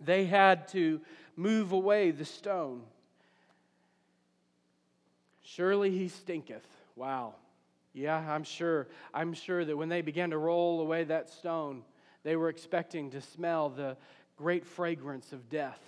They 0.00 0.24
had 0.24 0.68
to 0.68 1.00
move 1.36 1.72
away 1.72 2.12
the 2.12 2.24
stone. 2.24 2.82
Surely 5.56 5.90
he 5.90 6.06
stinketh. 6.06 6.66
Wow. 6.94 7.34
Yeah, 7.92 8.16
I'm 8.16 8.44
sure. 8.44 8.86
I'm 9.12 9.32
sure 9.32 9.64
that 9.64 9.76
when 9.76 9.88
they 9.88 10.00
began 10.00 10.30
to 10.30 10.38
roll 10.38 10.80
away 10.80 11.02
that 11.04 11.28
stone, 11.28 11.82
they 12.22 12.36
were 12.36 12.48
expecting 12.48 13.10
to 13.10 13.20
smell 13.20 13.68
the 13.68 13.96
great 14.36 14.64
fragrance 14.64 15.32
of 15.32 15.48
death. 15.48 15.80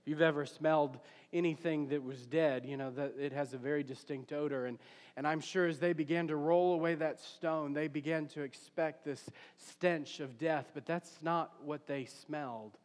If 0.00 0.08
you've 0.08 0.22
ever 0.22 0.46
smelled 0.46 0.98
anything 1.34 1.88
that 1.88 2.02
was 2.02 2.24
dead, 2.24 2.64
you 2.64 2.78
know, 2.78 2.90
that 2.92 3.14
it 3.18 3.32
has 3.32 3.52
a 3.52 3.58
very 3.58 3.82
distinct 3.82 4.32
odor. 4.32 4.64
And, 4.64 4.78
and 5.18 5.26
I'm 5.26 5.40
sure 5.40 5.66
as 5.66 5.78
they 5.78 5.92
began 5.92 6.28
to 6.28 6.36
roll 6.36 6.72
away 6.72 6.94
that 6.94 7.20
stone, 7.20 7.74
they 7.74 7.88
began 7.88 8.26
to 8.28 8.40
expect 8.40 9.04
this 9.04 9.28
stench 9.58 10.20
of 10.20 10.38
death, 10.38 10.70
but 10.72 10.86
that's 10.86 11.18
not 11.20 11.52
what 11.62 11.86
they 11.86 12.06
smelled. 12.06 12.78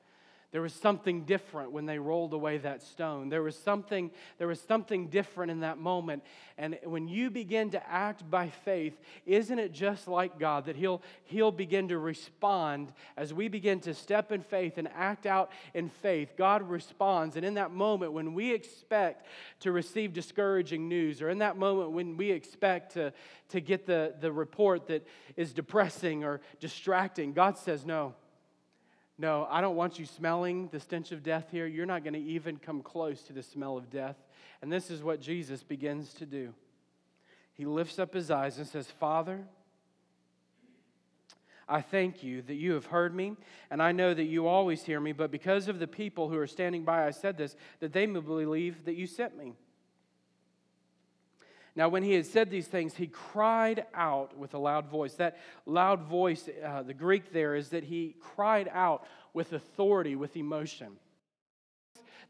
There 0.51 0.63
was 0.63 0.73
something 0.73 1.25
different 1.25 1.71
when 1.71 1.85
they 1.85 1.99
rolled 1.99 2.33
away 2.33 2.57
that 2.57 2.81
stone. 2.81 3.29
There 3.29 3.43
was 3.43 3.55
something, 3.55 4.09
there 4.39 4.47
was 4.47 4.59
something 4.59 5.07
different 5.07 5.51
in 5.51 5.59
that 5.59 5.77
moment. 5.77 6.23
And 6.57 6.79
when 6.83 7.07
you 7.07 7.29
begin 7.29 7.69
to 7.71 7.89
act 7.89 8.27
by 8.29 8.49
faith, 8.49 8.99
isn't 9.27 9.59
it 9.59 9.71
just 9.73 10.07
like 10.07 10.39
God 10.39 10.65
that 10.65 10.75
He'll, 10.75 11.03
he'll 11.25 11.51
begin 11.51 11.89
to 11.89 11.99
respond 11.99 12.91
as 13.15 13.31
we 13.31 13.47
begin 13.47 13.79
to 13.81 13.93
step 13.93 14.31
in 14.31 14.41
faith 14.41 14.79
and 14.79 14.87
act 14.95 15.27
out 15.27 15.51
in 15.75 15.87
faith? 15.87 16.33
God 16.35 16.67
responds. 16.67 17.35
And 17.35 17.45
in 17.45 17.53
that 17.53 17.69
moment, 17.69 18.13
when 18.13 18.33
we 18.33 18.51
expect 18.51 19.27
to 19.59 19.71
receive 19.71 20.13
discouraging 20.13 20.89
news, 20.89 21.21
or 21.21 21.29
in 21.29 21.37
that 21.39 21.57
moment 21.57 21.91
when 21.91 22.17
we 22.17 22.31
expect 22.31 22.93
to, 22.93 23.13
to 23.49 23.61
get 23.61 23.85
the, 23.85 24.15
the 24.19 24.31
report 24.31 24.87
that 24.87 25.05
is 25.37 25.53
depressing 25.53 26.23
or 26.23 26.41
distracting, 26.59 27.33
God 27.33 27.55
says, 27.55 27.85
No. 27.85 28.15
No, 29.19 29.45
I 29.51 29.59
don't 29.59 29.75
want 29.75 29.99
you 29.99 30.05
smelling 30.05 30.69
the 30.71 30.79
stench 30.79 31.11
of 31.11 31.23
death 31.23 31.49
here. 31.51 31.67
You're 31.67 31.85
not 31.85 32.05
going 32.05 32.13
to 32.13 32.19
even 32.21 32.55
come 32.55 32.81
close 32.81 33.21
to 33.23 33.33
the 33.33 33.43
smell 33.43 33.75
of 33.75 33.89
death. 33.89 34.15
And 34.61 34.71
this 34.71 34.89
is 34.89 35.03
what 35.03 35.19
Jesus 35.19 35.61
begins 35.61 36.13
to 36.15 36.25
do. 36.25 36.53
He 37.53 37.65
lifts 37.65 37.99
up 37.99 38.13
his 38.13 38.31
eyes 38.31 38.57
and 38.57 38.65
says, 38.65 38.89
Father, 38.89 39.41
I 41.67 41.81
thank 41.81 42.23
you 42.23 42.41
that 42.43 42.55
you 42.55 42.71
have 42.73 42.85
heard 42.85 43.13
me, 43.13 43.35
and 43.69 43.83
I 43.83 43.91
know 43.91 44.13
that 44.13 44.23
you 44.23 44.47
always 44.47 44.83
hear 44.83 45.01
me, 45.01 45.11
but 45.11 45.31
because 45.31 45.67
of 45.67 45.79
the 45.79 45.87
people 45.87 46.29
who 46.29 46.37
are 46.37 46.47
standing 46.47 46.85
by, 46.85 47.05
I 47.05 47.11
said 47.11 47.37
this, 47.37 47.57
that 47.81 47.91
they 47.91 48.07
may 48.07 48.21
believe 48.21 48.85
that 48.85 48.95
you 48.95 49.05
sent 49.05 49.37
me. 49.37 49.53
Now, 51.79 51.87
when 51.87 52.03
he 52.03 52.11
had 52.11 52.25
said 52.25 52.49
these 52.49 52.67
things, 52.67 52.93
he 52.93 53.07
cried 53.07 53.85
out 53.93 54.37
with 54.37 54.53
a 54.53 54.57
loud 54.57 54.87
voice. 54.89 55.13
That 55.13 55.37
loud 55.65 56.01
voice, 56.01 56.49
uh, 56.61 56.83
the 56.83 56.93
Greek 56.93 57.31
there 57.31 57.55
is 57.55 57.69
that 57.69 57.85
he 57.85 58.17
cried 58.19 58.69
out 58.73 59.07
with 59.33 59.53
authority, 59.53 60.17
with 60.17 60.35
emotion. 60.35 60.97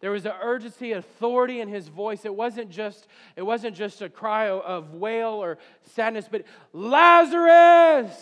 There 0.01 0.11
was 0.11 0.27
an 0.27 0.33
urgency, 0.39 0.91
authority 0.91 1.61
in 1.61 1.67
his 1.67 1.87
voice. 1.87 2.25
It 2.25 2.35
wasn't 2.35 2.69
just, 2.69 3.07
it 3.35 3.41
wasn't 3.41 3.75
just 3.75 4.03
a 4.03 4.07
cry 4.07 4.49
of 4.49 4.93
wail 4.93 5.29
or 5.29 5.57
sadness, 5.95 6.27
but 6.29 6.43
Lazarus 6.71 8.13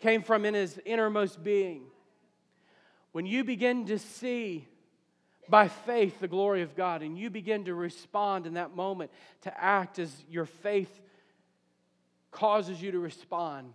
came 0.00 0.20
from 0.20 0.44
in 0.44 0.54
his 0.54 0.80
innermost 0.84 1.44
being. 1.44 1.84
When 3.12 3.24
you 3.24 3.44
begin 3.44 3.86
to 3.86 4.00
see 4.00 4.66
by 5.48 5.68
faith 5.68 6.20
the 6.20 6.28
glory 6.28 6.62
of 6.62 6.76
God, 6.76 7.02
and 7.02 7.18
you 7.18 7.30
begin 7.30 7.64
to 7.64 7.74
respond 7.74 8.46
in 8.46 8.54
that 8.54 8.74
moment 8.74 9.10
to 9.42 9.62
act 9.62 9.98
as 9.98 10.10
your 10.28 10.46
faith 10.46 11.00
causes 12.30 12.82
you 12.82 12.92
to 12.92 12.98
respond. 12.98 13.72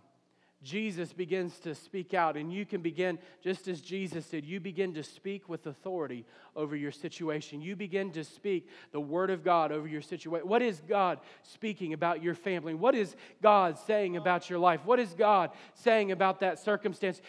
Jesus 0.62 1.14
begins 1.14 1.58
to 1.60 1.74
speak 1.74 2.12
out, 2.12 2.36
and 2.36 2.52
you 2.52 2.66
can 2.66 2.82
begin, 2.82 3.18
just 3.42 3.66
as 3.66 3.80
Jesus 3.80 4.26
did, 4.26 4.44
you 4.44 4.60
begin 4.60 4.92
to 4.92 5.02
speak 5.02 5.48
with 5.48 5.66
authority 5.66 6.26
over 6.54 6.76
your 6.76 6.92
situation. 6.92 7.62
You 7.62 7.76
begin 7.76 8.10
to 8.12 8.24
speak 8.24 8.68
the 8.92 9.00
Word 9.00 9.30
of 9.30 9.42
God 9.42 9.72
over 9.72 9.88
your 9.88 10.02
situation. 10.02 10.46
What 10.46 10.60
is 10.60 10.82
God 10.86 11.18
speaking 11.44 11.94
about 11.94 12.22
your 12.22 12.34
family? 12.34 12.74
What 12.74 12.94
is 12.94 13.16
God 13.42 13.78
saying 13.78 14.18
about 14.18 14.50
your 14.50 14.58
life? 14.58 14.80
What 14.84 15.00
is 15.00 15.14
God 15.14 15.50
saying 15.74 16.12
about 16.12 16.40
that 16.40 16.58
circumstance? 16.58 17.22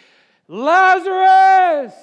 Lazarus! 0.50 1.94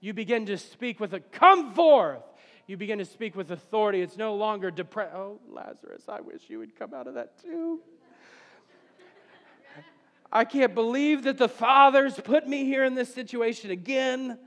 You 0.00 0.12
begin 0.12 0.46
to 0.46 0.58
speak 0.58 1.00
with 1.00 1.14
a 1.14 1.20
come 1.20 1.74
forth. 1.74 2.22
You 2.66 2.76
begin 2.76 2.98
to 2.98 3.04
speak 3.04 3.36
with 3.36 3.50
authority. 3.50 4.00
It's 4.00 4.16
no 4.16 4.34
longer 4.34 4.70
depressed. 4.70 5.14
Oh, 5.14 5.40
Lazarus, 5.48 6.02
I 6.08 6.20
wish 6.20 6.42
you 6.48 6.58
would 6.58 6.76
come 6.76 6.92
out 6.92 7.06
of 7.06 7.14
that 7.14 7.40
too. 7.40 7.80
I 10.32 10.44
can't 10.44 10.74
believe 10.74 11.22
that 11.22 11.38
the 11.38 11.48
Father's 11.48 12.14
put 12.14 12.48
me 12.48 12.64
here 12.64 12.84
in 12.84 12.94
this 12.94 13.14
situation 13.14 13.70
again, 13.70 14.38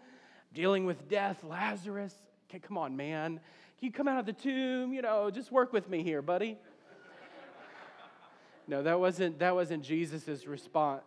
dealing 0.53 0.85
with 0.85 1.07
death. 1.07 1.43
Lazarus, 1.43 2.13
okay, 2.49 2.59
come 2.59 2.77
on, 2.77 2.97
man. 2.97 3.39
Can 3.79 3.85
you 3.85 3.91
come 3.91 4.09
out 4.09 4.19
of 4.19 4.25
the 4.25 4.33
tomb? 4.33 4.91
You 4.91 5.01
know, 5.01 5.31
just 5.31 5.51
work 5.51 5.71
with 5.71 5.89
me 5.89 6.03
here, 6.03 6.21
buddy. 6.21 6.57
No, 8.67 8.83
that 8.83 8.99
wasn't, 8.99 9.39
that 9.39 9.55
wasn't 9.55 9.83
Jesus' 9.83 10.45
response. 10.45 11.01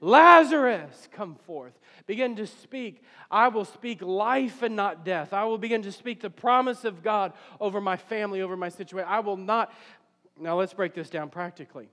Lazarus, 0.00 1.08
come 1.12 1.34
forth. 1.46 1.72
Begin 2.06 2.36
to 2.36 2.46
speak. 2.46 3.02
I 3.30 3.48
will 3.48 3.64
speak 3.64 4.00
life 4.00 4.62
and 4.62 4.76
not 4.76 5.04
death. 5.04 5.32
I 5.32 5.44
will 5.44 5.58
begin 5.58 5.82
to 5.82 5.92
speak 5.92 6.20
the 6.20 6.30
promise 6.30 6.84
of 6.84 7.02
God 7.02 7.32
over 7.60 7.80
my 7.80 7.96
family, 7.96 8.40
over 8.40 8.56
my 8.56 8.68
situation. 8.68 9.08
I 9.10 9.20
will 9.20 9.36
not. 9.36 9.72
Now, 10.40 10.56
let's 10.58 10.72
break 10.72 10.94
this 10.94 11.10
down 11.10 11.30
practically. 11.30 11.88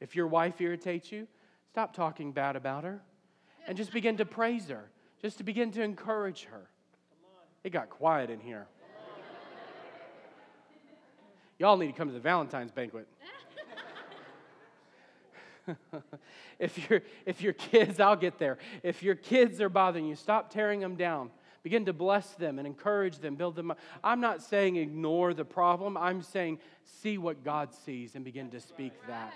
If 0.00 0.16
your 0.16 0.26
wife 0.26 0.60
irritates 0.60 1.12
you, 1.12 1.28
stop 1.70 1.94
talking 1.94 2.32
bad 2.32 2.56
about 2.56 2.84
her 2.84 3.02
and 3.66 3.76
just 3.76 3.92
begin 3.92 4.16
to 4.16 4.24
praise 4.24 4.68
her, 4.68 4.90
just 5.20 5.38
to 5.38 5.44
begin 5.44 5.70
to 5.72 5.82
encourage 5.82 6.44
her. 6.44 6.68
It 7.62 7.70
got 7.70 7.90
quiet 7.90 8.30
in 8.30 8.40
here. 8.40 8.66
Y'all 11.58 11.76
need 11.76 11.88
to 11.88 11.92
come 11.92 12.08
to 12.08 12.14
the 12.14 12.20
Valentine's 12.20 12.72
banquet. 12.72 13.06
if, 16.58 16.90
your, 16.90 17.02
if 17.26 17.42
your 17.42 17.52
kids, 17.52 18.00
I'll 18.00 18.16
get 18.16 18.38
there. 18.38 18.58
If 18.82 19.02
your 19.02 19.14
kids 19.14 19.60
are 19.60 19.68
bothering 19.68 20.06
you, 20.06 20.16
stop 20.16 20.50
tearing 20.50 20.80
them 20.80 20.96
down. 20.96 21.30
Begin 21.62 21.84
to 21.86 21.92
bless 21.92 22.30
them 22.30 22.58
and 22.58 22.66
encourage 22.66 23.18
them, 23.18 23.36
build 23.36 23.54
them 23.54 23.70
up. 23.70 23.78
I'm 24.02 24.20
not 24.20 24.42
saying 24.42 24.76
ignore 24.76 25.34
the 25.34 25.44
problem. 25.44 25.96
I'm 25.96 26.22
saying 26.22 26.58
see 27.02 27.18
what 27.18 27.44
God 27.44 27.74
sees 27.74 28.14
and 28.14 28.24
begin 28.24 28.50
to 28.50 28.60
speak 28.60 28.92
that. 29.06 29.34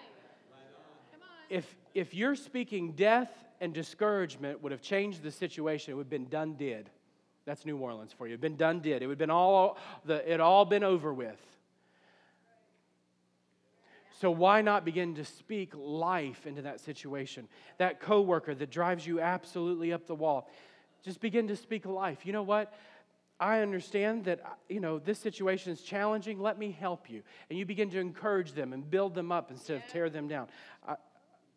If, 1.50 1.76
if 1.92 2.14
you're 2.14 2.34
speaking 2.34 2.92
death 2.92 3.30
and 3.60 3.74
discouragement 3.74 4.62
would 4.62 4.72
have 4.72 4.80
changed 4.80 5.22
the 5.22 5.30
situation, 5.30 5.92
it 5.92 5.96
would 5.96 6.04
have 6.04 6.10
been 6.10 6.28
done 6.28 6.54
did. 6.54 6.88
That's 7.44 7.66
New 7.66 7.76
Orleans 7.76 8.14
for 8.16 8.26
you. 8.26 8.32
It 8.32 8.36
would 8.36 8.44
have 8.44 8.52
been 8.52 8.56
done 8.56 8.80
did. 8.80 9.02
It 9.02 9.06
would 9.06 9.12
have 9.12 9.18
been 9.18 9.30
all 9.30 9.76
the, 10.06 10.32
it 10.32 10.40
all 10.40 10.64
been 10.64 10.82
over 10.82 11.12
with. 11.12 11.38
So 14.24 14.30
why 14.30 14.62
not 14.62 14.86
begin 14.86 15.16
to 15.16 15.24
speak 15.26 15.74
life 15.76 16.46
into 16.46 16.62
that 16.62 16.80
situation? 16.80 17.46
That 17.76 18.00
coworker 18.00 18.54
that 18.54 18.70
drives 18.70 19.06
you 19.06 19.20
absolutely 19.20 19.92
up 19.92 20.06
the 20.06 20.14
wall. 20.14 20.48
Just 21.02 21.20
begin 21.20 21.46
to 21.48 21.56
speak 21.56 21.84
life. 21.84 22.24
You 22.24 22.32
know 22.32 22.42
what? 22.42 22.72
I 23.38 23.60
understand 23.60 24.24
that 24.24 24.60
you 24.70 24.80
know 24.80 24.98
this 24.98 25.18
situation 25.18 25.74
is 25.74 25.82
challenging. 25.82 26.40
Let 26.40 26.58
me 26.58 26.70
help 26.70 27.10
you. 27.10 27.22
And 27.50 27.58
you 27.58 27.66
begin 27.66 27.90
to 27.90 27.98
encourage 27.98 28.52
them 28.52 28.72
and 28.72 28.90
build 28.90 29.14
them 29.14 29.30
up 29.30 29.50
instead 29.50 29.76
of 29.76 29.86
tear 29.88 30.08
them 30.08 30.26
down. 30.26 30.48
I, 30.88 30.94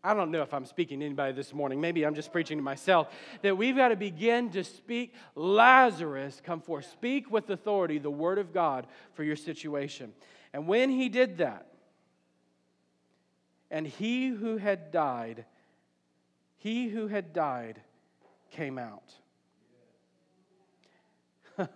I 0.04 0.14
don't 0.14 0.30
know 0.30 0.42
if 0.42 0.54
I'm 0.54 0.66
speaking 0.66 1.00
to 1.00 1.06
anybody 1.06 1.32
this 1.32 1.54
morning. 1.54 1.80
Maybe 1.80 2.06
I'm 2.06 2.16
just 2.16 2.34
preaching 2.34 2.58
to 2.58 2.64
myself. 2.66 3.08
That 3.44 3.58
we've 3.58 3.78
got 3.78 3.90
to 3.90 3.96
begin 3.96 4.50
to 4.50 4.66
speak 4.66 5.14
Lazarus, 5.36 6.42
come 6.44 6.60
forth. 6.60 6.92
Speak 6.92 7.32
with 7.32 7.50
authority 7.50 7.98
the 7.98 8.12
word 8.12 8.40
of 8.40 8.52
God 8.52 8.88
for 9.14 9.24
your 9.24 9.38
situation. 9.38 10.12
And 10.52 10.68
when 10.68 10.90
he 10.90 11.08
did 11.08 11.38
that, 11.38 11.68
and 13.70 13.86
he 13.86 14.28
who 14.28 14.58
had 14.58 14.92
died, 14.92 15.46
he 16.58 16.88
who 16.90 17.08
had 17.08 17.34
died 17.34 17.82
came 18.52 18.78
out. 18.78 19.14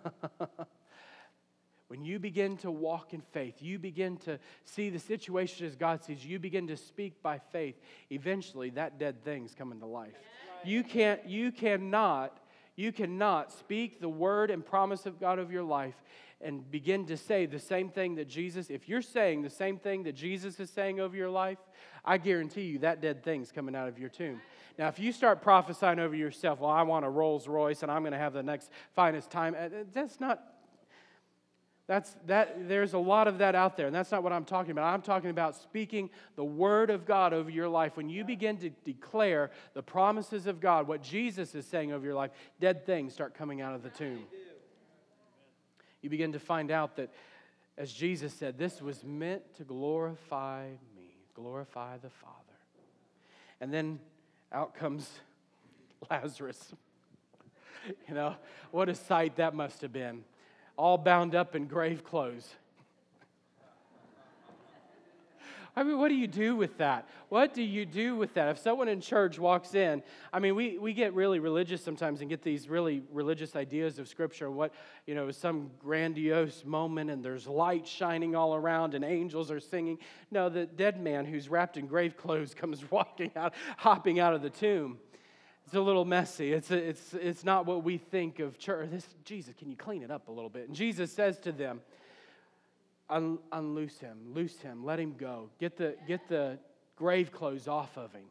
when 1.88 2.04
you 2.06 2.20
begin 2.20 2.56
to 2.58 2.72
walk 2.72 3.14
in 3.14 3.22
faith, 3.22 3.56
you 3.60 3.78
begin 3.78 4.16
to 4.16 4.40
see 4.64 4.90
the 4.90 5.00
situation 5.00 5.68
as 5.68 5.76
God 5.76 6.04
sees, 6.04 6.26
you 6.26 6.40
begin 6.40 6.68
to 6.68 6.78
speak 6.78 7.22
by 7.22 7.40
faith, 7.52 7.76
eventually 8.10 8.70
that 8.72 8.98
dead 8.98 9.24
thing's 9.24 9.54
coming 9.54 9.80
to 9.80 9.86
life. 9.86 10.16
You 10.64 10.84
can't, 10.84 11.28
you 11.28 11.52
cannot, 11.52 12.38
you 12.82 12.92
cannot 12.92 13.52
speak 13.52 14.02
the 14.02 14.10
word 14.10 14.52
and 14.52 14.66
promise 14.66 15.06
of 15.06 15.20
God 15.20 15.40
of 15.40 15.52
your 15.52 15.64
life 15.64 15.96
and 16.42 16.70
begin 16.72 17.06
to 17.06 17.16
say 17.16 17.46
the 17.46 17.60
same 17.60 17.90
thing 17.90 18.16
that 18.16 18.28
Jesus, 18.28 18.70
if 18.70 18.90
you're 18.90 19.02
saying 19.02 19.44
the 19.44 19.50
same 19.50 19.78
thing 19.78 20.04
that 20.04 20.16
Jesus 20.16 20.60
is 20.60 20.70
saying 20.70 21.00
over 21.00 21.16
your 21.16 21.30
life, 21.30 21.60
I 22.04 22.18
guarantee 22.18 22.64
you 22.64 22.80
that 22.80 23.02
dead 23.02 23.24
thing's 23.24 23.52
coming 23.52 23.76
out 23.76 23.88
of 23.88 24.00
your 24.00 24.10
tomb. 24.10 24.42
Now, 24.80 24.88
if 24.88 25.00
you 25.00 25.12
start 25.12 25.42
prophesying 25.42 26.00
over 26.00 26.16
yourself, 26.16 26.60
well, 26.60 26.72
I 26.72 26.82
want 26.82 27.06
a 27.06 27.10
Rolls 27.10 27.48
Royce 27.48 27.84
and 27.84 27.92
I'm 27.92 28.02
going 28.02 28.14
to 28.14 28.18
have 28.18 28.34
the 28.34 28.42
next 28.42 28.72
finest 28.96 29.30
time, 29.30 29.56
uh, 29.58 29.70
that's 29.94 30.20
not. 30.20 30.51
That's, 31.92 32.16
that, 32.28 32.70
there's 32.70 32.94
a 32.94 32.98
lot 32.98 33.28
of 33.28 33.40
that 33.40 33.54
out 33.54 33.76
there, 33.76 33.86
and 33.86 33.94
that's 33.94 34.12
not 34.14 34.24
what 34.24 34.32
I'm 34.32 34.46
talking 34.46 34.72
about. 34.72 34.94
I'm 34.94 35.02
talking 35.02 35.30
about 35.30 35.58
speaking 35.58 36.10
the 36.38 36.44
word 36.46 36.90
of 36.90 37.06
God 37.06 37.34
over 37.34 37.50
your 37.50 37.68
life. 37.68 37.98
When 37.98 38.08
you 38.08 38.24
begin 38.24 38.56
to 38.60 38.70
declare 38.70 39.52
the 39.74 39.84
promises 39.84 40.48
of 40.48 40.62
God, 40.62 40.88
what 40.88 41.04
Jesus 41.04 41.54
is 41.54 41.66
saying 41.66 41.92
over 41.92 42.06
your 42.06 42.16
life, 42.16 42.32
dead 42.62 42.86
things 42.86 43.12
start 43.12 43.34
coming 43.34 43.60
out 43.60 43.76
of 43.76 43.84
the 43.84 43.90
tomb. 43.90 44.24
You 46.02 46.10
begin 46.10 46.32
to 46.32 46.40
find 46.40 46.72
out 46.72 46.96
that, 46.96 47.12
as 47.78 47.92
Jesus 47.92 48.34
said, 48.34 48.58
this 48.58 48.82
was 48.82 49.04
meant 49.04 49.54
to 49.56 49.66
glorify 49.66 50.68
me, 50.96 51.18
glorify 51.36 51.98
the 51.98 52.10
Father. 52.10 52.36
And 53.60 53.74
then 53.74 54.00
out 54.54 54.76
comes 54.76 55.10
Lazarus. 56.10 56.74
You 58.08 58.14
know, 58.14 58.36
what 58.72 58.88
a 58.88 58.96
sight 58.96 59.36
that 59.36 59.54
must 59.54 59.82
have 59.82 59.92
been. 59.92 60.24
All 60.82 60.98
bound 60.98 61.36
up 61.36 61.56
in 61.56 61.68
grave 61.68 62.04
clothes. 62.04 62.56
I 65.76 65.84
mean, 65.84 66.00
what 66.00 66.08
do 66.08 66.16
you 66.16 66.26
do 66.26 66.56
with 66.56 66.80
that? 66.80 67.08
What 67.30 67.54
do 67.54 67.62
you 67.62 67.86
do 67.86 68.16
with 68.16 68.34
that? 68.34 68.50
If 68.50 68.58
someone 68.58 68.88
in 68.88 69.00
church 69.00 69.38
walks 69.38 69.76
in, 69.76 70.02
I 70.34 70.40
mean, 70.40 70.56
we, 70.56 70.80
we 70.80 70.94
get 70.94 71.14
really 71.14 71.38
religious 71.38 71.84
sometimes 71.84 72.22
and 72.22 72.32
get 72.32 72.42
these 72.42 72.68
really 72.68 73.04
religious 73.14 73.56
ideas 73.56 74.00
of 74.00 74.08
Scripture. 74.08 74.50
What, 74.50 74.74
you 75.06 75.14
know, 75.14 75.30
some 75.30 75.70
grandiose 75.78 76.66
moment 76.66 77.12
and 77.12 77.24
there's 77.24 77.46
light 77.46 77.86
shining 77.86 78.36
all 78.36 78.56
around 78.56 78.96
and 78.96 79.06
angels 79.06 79.52
are 79.52 79.60
singing. 79.60 80.00
No, 80.32 80.50
the 80.50 80.66
dead 80.66 81.00
man 81.00 81.26
who's 81.26 81.48
wrapped 81.48 81.78
in 81.78 81.86
grave 81.86 82.18
clothes 82.18 82.54
comes 82.56 82.90
walking 82.90 83.30
out, 83.36 83.54
hopping 83.78 84.20
out 84.20 84.34
of 84.34 84.42
the 84.42 84.50
tomb. 84.50 84.98
It's 85.72 85.78
a 85.78 85.80
little 85.80 86.04
messy. 86.04 86.52
It's, 86.52 86.70
a, 86.70 86.76
it's, 86.76 87.14
it's 87.14 87.46
not 87.46 87.66
what 87.66 87.82
we 87.82 87.98
think 87.98 88.40
of 88.40 88.60
church. 88.60 88.90
This, 88.92 89.08
Jesus, 89.24 89.54
can 89.58 89.70
you 89.70 89.78
clean 89.78 90.04
it 90.04 90.12
up 90.12 90.28
a 90.28 90.32
little 90.32 90.50
bit? 90.50 90.68
And 90.68 90.76
Jesus 90.76 91.14
says 91.14 91.40
to 91.40 91.54
them, 91.54 91.80
Un, 93.10 93.40
unloose 93.54 93.98
him, 93.98 94.18
loose 94.34 94.60
him, 94.60 94.84
let 94.84 95.00
him 95.00 95.16
go. 95.18 95.48
Get 95.62 95.78
the, 95.78 95.96
get 96.06 96.28
the 96.28 96.60
grave 96.98 97.32
clothes 97.32 97.70
off 97.70 97.98
of 97.98 98.12
him. 98.12 98.26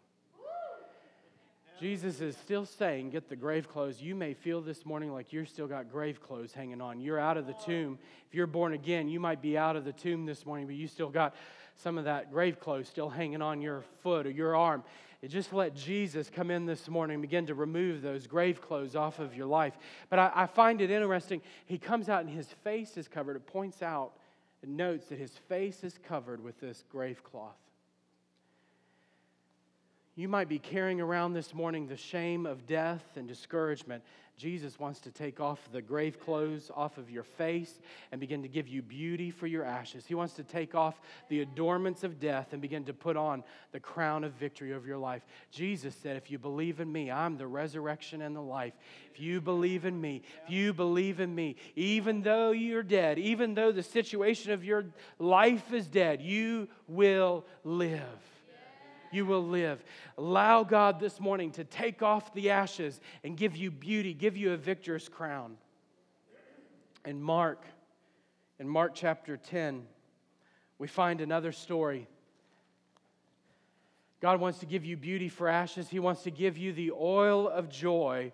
Jesus 1.80 2.20
is 2.20 2.36
still 2.36 2.66
saying, 2.66 3.08
Get 3.08 3.30
the 3.30 3.36
grave 3.36 3.70
clothes. 3.70 4.02
You 4.02 4.14
may 4.14 4.34
feel 4.34 4.60
this 4.60 4.84
morning 4.84 5.10
like 5.10 5.32
you're 5.32 5.46
still 5.46 5.66
got 5.66 5.90
grave 5.90 6.20
clothes 6.20 6.52
hanging 6.52 6.82
on. 6.82 7.00
You're 7.00 7.18
out 7.18 7.38
of 7.38 7.46
the 7.46 7.54
tomb. 7.64 7.98
If 8.28 8.34
you're 8.34 8.46
born 8.46 8.74
again, 8.74 9.08
you 9.08 9.18
might 9.18 9.40
be 9.40 9.56
out 9.56 9.76
of 9.76 9.86
the 9.86 9.94
tomb 9.94 10.26
this 10.26 10.44
morning, 10.44 10.66
but 10.66 10.76
you 10.76 10.86
still 10.86 11.08
got 11.08 11.34
some 11.82 11.98
of 11.98 12.04
that 12.04 12.30
grave 12.30 12.60
clothes 12.60 12.88
still 12.88 13.08
hanging 13.08 13.42
on 13.42 13.62
your 13.62 13.82
foot 14.02 14.26
or 14.26 14.30
your 14.30 14.54
arm. 14.54 14.84
just 15.26 15.52
let 15.52 15.74
Jesus 15.74 16.30
come 16.30 16.50
in 16.50 16.66
this 16.66 16.88
morning 16.88 17.14
and 17.14 17.22
begin 17.22 17.46
to 17.46 17.54
remove 17.54 18.02
those 18.02 18.26
grave 18.26 18.60
clothes 18.60 18.94
off 18.94 19.18
of 19.18 19.34
your 19.34 19.46
life. 19.46 19.74
But 20.08 20.18
I, 20.18 20.32
I 20.34 20.46
find 20.46 20.80
it 20.80 20.90
interesting. 20.90 21.40
He 21.66 21.78
comes 21.78 22.08
out 22.08 22.24
and 22.24 22.30
his 22.30 22.48
face 22.64 22.96
is 22.96 23.08
covered. 23.08 23.36
It 23.36 23.46
points 23.46 23.82
out 23.82 24.12
and 24.62 24.76
notes 24.76 25.06
that 25.06 25.18
his 25.18 25.32
face 25.48 25.82
is 25.84 25.98
covered 26.06 26.42
with 26.42 26.60
this 26.60 26.84
grave 26.90 27.24
cloth. 27.24 27.56
You 30.16 30.28
might 30.28 30.48
be 30.48 30.58
carrying 30.58 31.00
around 31.00 31.32
this 31.32 31.54
morning 31.54 31.86
the 31.86 31.96
shame 31.96 32.44
of 32.44 32.66
death 32.66 33.04
and 33.16 33.26
discouragement. 33.26 34.02
Jesus 34.40 34.80
wants 34.80 35.00
to 35.00 35.10
take 35.10 35.38
off 35.38 35.60
the 35.70 35.82
grave 35.82 36.18
clothes 36.18 36.70
off 36.74 36.96
of 36.96 37.10
your 37.10 37.24
face 37.24 37.78
and 38.10 38.18
begin 38.18 38.40
to 38.40 38.48
give 38.48 38.66
you 38.66 38.80
beauty 38.80 39.30
for 39.30 39.46
your 39.46 39.64
ashes. 39.64 40.06
He 40.06 40.14
wants 40.14 40.32
to 40.34 40.42
take 40.42 40.74
off 40.74 40.98
the 41.28 41.42
adornments 41.42 42.04
of 42.04 42.18
death 42.18 42.54
and 42.54 42.62
begin 42.62 42.84
to 42.84 42.94
put 42.94 43.18
on 43.18 43.44
the 43.72 43.80
crown 43.80 44.24
of 44.24 44.32
victory 44.32 44.72
over 44.72 44.86
your 44.86 44.96
life. 44.96 45.26
Jesus 45.50 45.94
said, 45.94 46.16
If 46.16 46.30
you 46.30 46.38
believe 46.38 46.80
in 46.80 46.90
me, 46.90 47.10
I'm 47.10 47.36
the 47.36 47.46
resurrection 47.46 48.22
and 48.22 48.34
the 48.34 48.40
life. 48.40 48.72
If 49.12 49.20
you 49.20 49.42
believe 49.42 49.84
in 49.84 50.00
me, 50.00 50.22
if 50.42 50.50
you 50.50 50.72
believe 50.72 51.20
in 51.20 51.34
me, 51.34 51.56
even 51.76 52.22
though 52.22 52.52
you're 52.52 52.82
dead, 52.82 53.18
even 53.18 53.52
though 53.52 53.72
the 53.72 53.82
situation 53.82 54.52
of 54.52 54.64
your 54.64 54.86
life 55.18 55.70
is 55.74 55.86
dead, 55.86 56.22
you 56.22 56.66
will 56.88 57.44
live 57.62 58.39
you 59.12 59.26
will 59.26 59.44
live. 59.44 59.82
Allow 60.16 60.64
God 60.64 61.00
this 61.00 61.20
morning 61.20 61.50
to 61.52 61.64
take 61.64 62.02
off 62.02 62.32
the 62.34 62.50
ashes 62.50 63.00
and 63.24 63.36
give 63.36 63.56
you 63.56 63.70
beauty, 63.70 64.14
give 64.14 64.36
you 64.36 64.52
a 64.52 64.56
victor's 64.56 65.08
crown. 65.08 65.56
In 67.04 67.20
Mark, 67.20 67.64
in 68.58 68.68
Mark 68.68 68.92
chapter 68.94 69.36
10, 69.36 69.86
we 70.78 70.86
find 70.86 71.20
another 71.20 71.52
story. 71.52 72.08
God 74.20 74.38
wants 74.38 74.58
to 74.58 74.66
give 74.66 74.84
you 74.84 74.96
beauty 74.96 75.28
for 75.28 75.48
ashes. 75.48 75.88
He 75.88 75.98
wants 75.98 76.22
to 76.22 76.30
give 76.30 76.58
you 76.58 76.72
the 76.72 76.92
oil 76.92 77.48
of 77.48 77.70
joy 77.70 78.32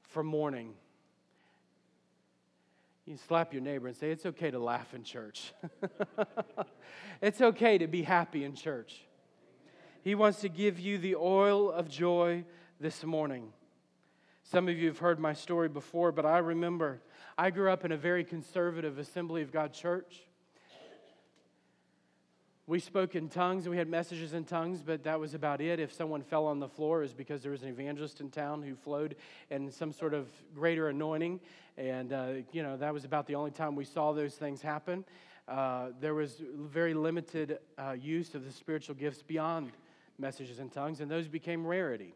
for 0.00 0.22
mourning. 0.22 0.72
You 3.04 3.16
slap 3.26 3.52
your 3.54 3.62
neighbor 3.62 3.88
and 3.88 3.96
say, 3.96 4.10
It's 4.10 4.26
okay 4.26 4.50
to 4.50 4.58
laugh 4.58 4.92
in 4.92 5.02
church. 5.02 5.52
it's 7.22 7.40
okay 7.40 7.78
to 7.78 7.86
be 7.86 8.02
happy 8.02 8.44
in 8.44 8.54
church. 8.54 9.00
He 10.02 10.14
wants 10.14 10.40
to 10.40 10.48
give 10.48 10.78
you 10.78 10.98
the 10.98 11.16
oil 11.16 11.70
of 11.70 11.88
joy 11.88 12.44
this 12.80 13.04
morning. 13.04 13.52
Some 14.44 14.68
of 14.68 14.78
you 14.78 14.86
have 14.86 14.98
heard 14.98 15.18
my 15.18 15.32
story 15.32 15.68
before, 15.68 16.12
but 16.12 16.24
I 16.24 16.38
remember 16.38 17.02
I 17.36 17.50
grew 17.50 17.70
up 17.70 17.84
in 17.84 17.92
a 17.92 17.96
very 17.96 18.24
conservative 18.24 18.98
Assembly 18.98 19.42
of 19.42 19.52
God 19.52 19.72
church. 19.72 20.22
We 22.66 22.80
spoke 22.80 23.16
in 23.16 23.28
tongues 23.28 23.64
and 23.64 23.70
we 23.70 23.78
had 23.78 23.88
messages 23.88 24.34
in 24.34 24.44
tongues, 24.44 24.82
but 24.82 25.02
that 25.04 25.18
was 25.18 25.34
about 25.34 25.60
it. 25.60 25.80
If 25.80 25.92
someone 25.92 26.22
fell 26.22 26.46
on 26.46 26.60
the 26.60 26.68
floor, 26.68 26.98
it 26.98 27.02
was 27.02 27.14
because 27.14 27.42
there 27.42 27.52
was 27.52 27.62
an 27.62 27.68
evangelist 27.68 28.20
in 28.20 28.30
town 28.30 28.62
who 28.62 28.74
flowed 28.74 29.16
in 29.50 29.70
some 29.70 29.92
sort 29.92 30.12
of 30.14 30.28
greater 30.54 30.88
anointing. 30.90 31.40
And, 31.76 32.12
uh, 32.12 32.26
you 32.52 32.62
know, 32.62 32.76
that 32.76 32.92
was 32.92 33.04
about 33.04 33.26
the 33.26 33.34
only 33.34 33.50
time 33.50 33.74
we 33.74 33.86
saw 33.86 34.12
those 34.12 34.34
things 34.34 34.60
happen. 34.60 35.04
Uh, 35.48 35.88
there 35.98 36.14
was 36.14 36.42
very 36.54 36.92
limited 36.92 37.58
uh, 37.78 37.92
use 37.92 38.34
of 38.34 38.44
the 38.44 38.52
spiritual 38.52 38.94
gifts 38.94 39.22
beyond 39.22 39.72
messages 40.18 40.58
in 40.58 40.70
tongues, 40.70 41.00
and 41.00 41.10
those 41.10 41.28
became 41.28 41.66
rarity. 41.66 42.14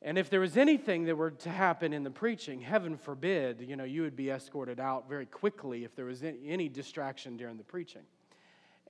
And 0.00 0.16
if 0.16 0.30
there 0.30 0.40
was 0.40 0.56
anything 0.56 1.04
that 1.06 1.16
were 1.16 1.32
to 1.32 1.50
happen 1.50 1.92
in 1.92 2.04
the 2.04 2.10
preaching, 2.10 2.60
heaven 2.60 2.96
forbid, 2.96 3.60
you 3.60 3.74
know, 3.74 3.84
you 3.84 4.02
would 4.02 4.14
be 4.14 4.30
escorted 4.30 4.78
out 4.78 5.08
very 5.08 5.26
quickly 5.26 5.82
if 5.82 5.96
there 5.96 6.04
was 6.04 6.22
any 6.22 6.68
distraction 6.68 7.36
during 7.36 7.56
the 7.56 7.64
preaching. 7.64 8.02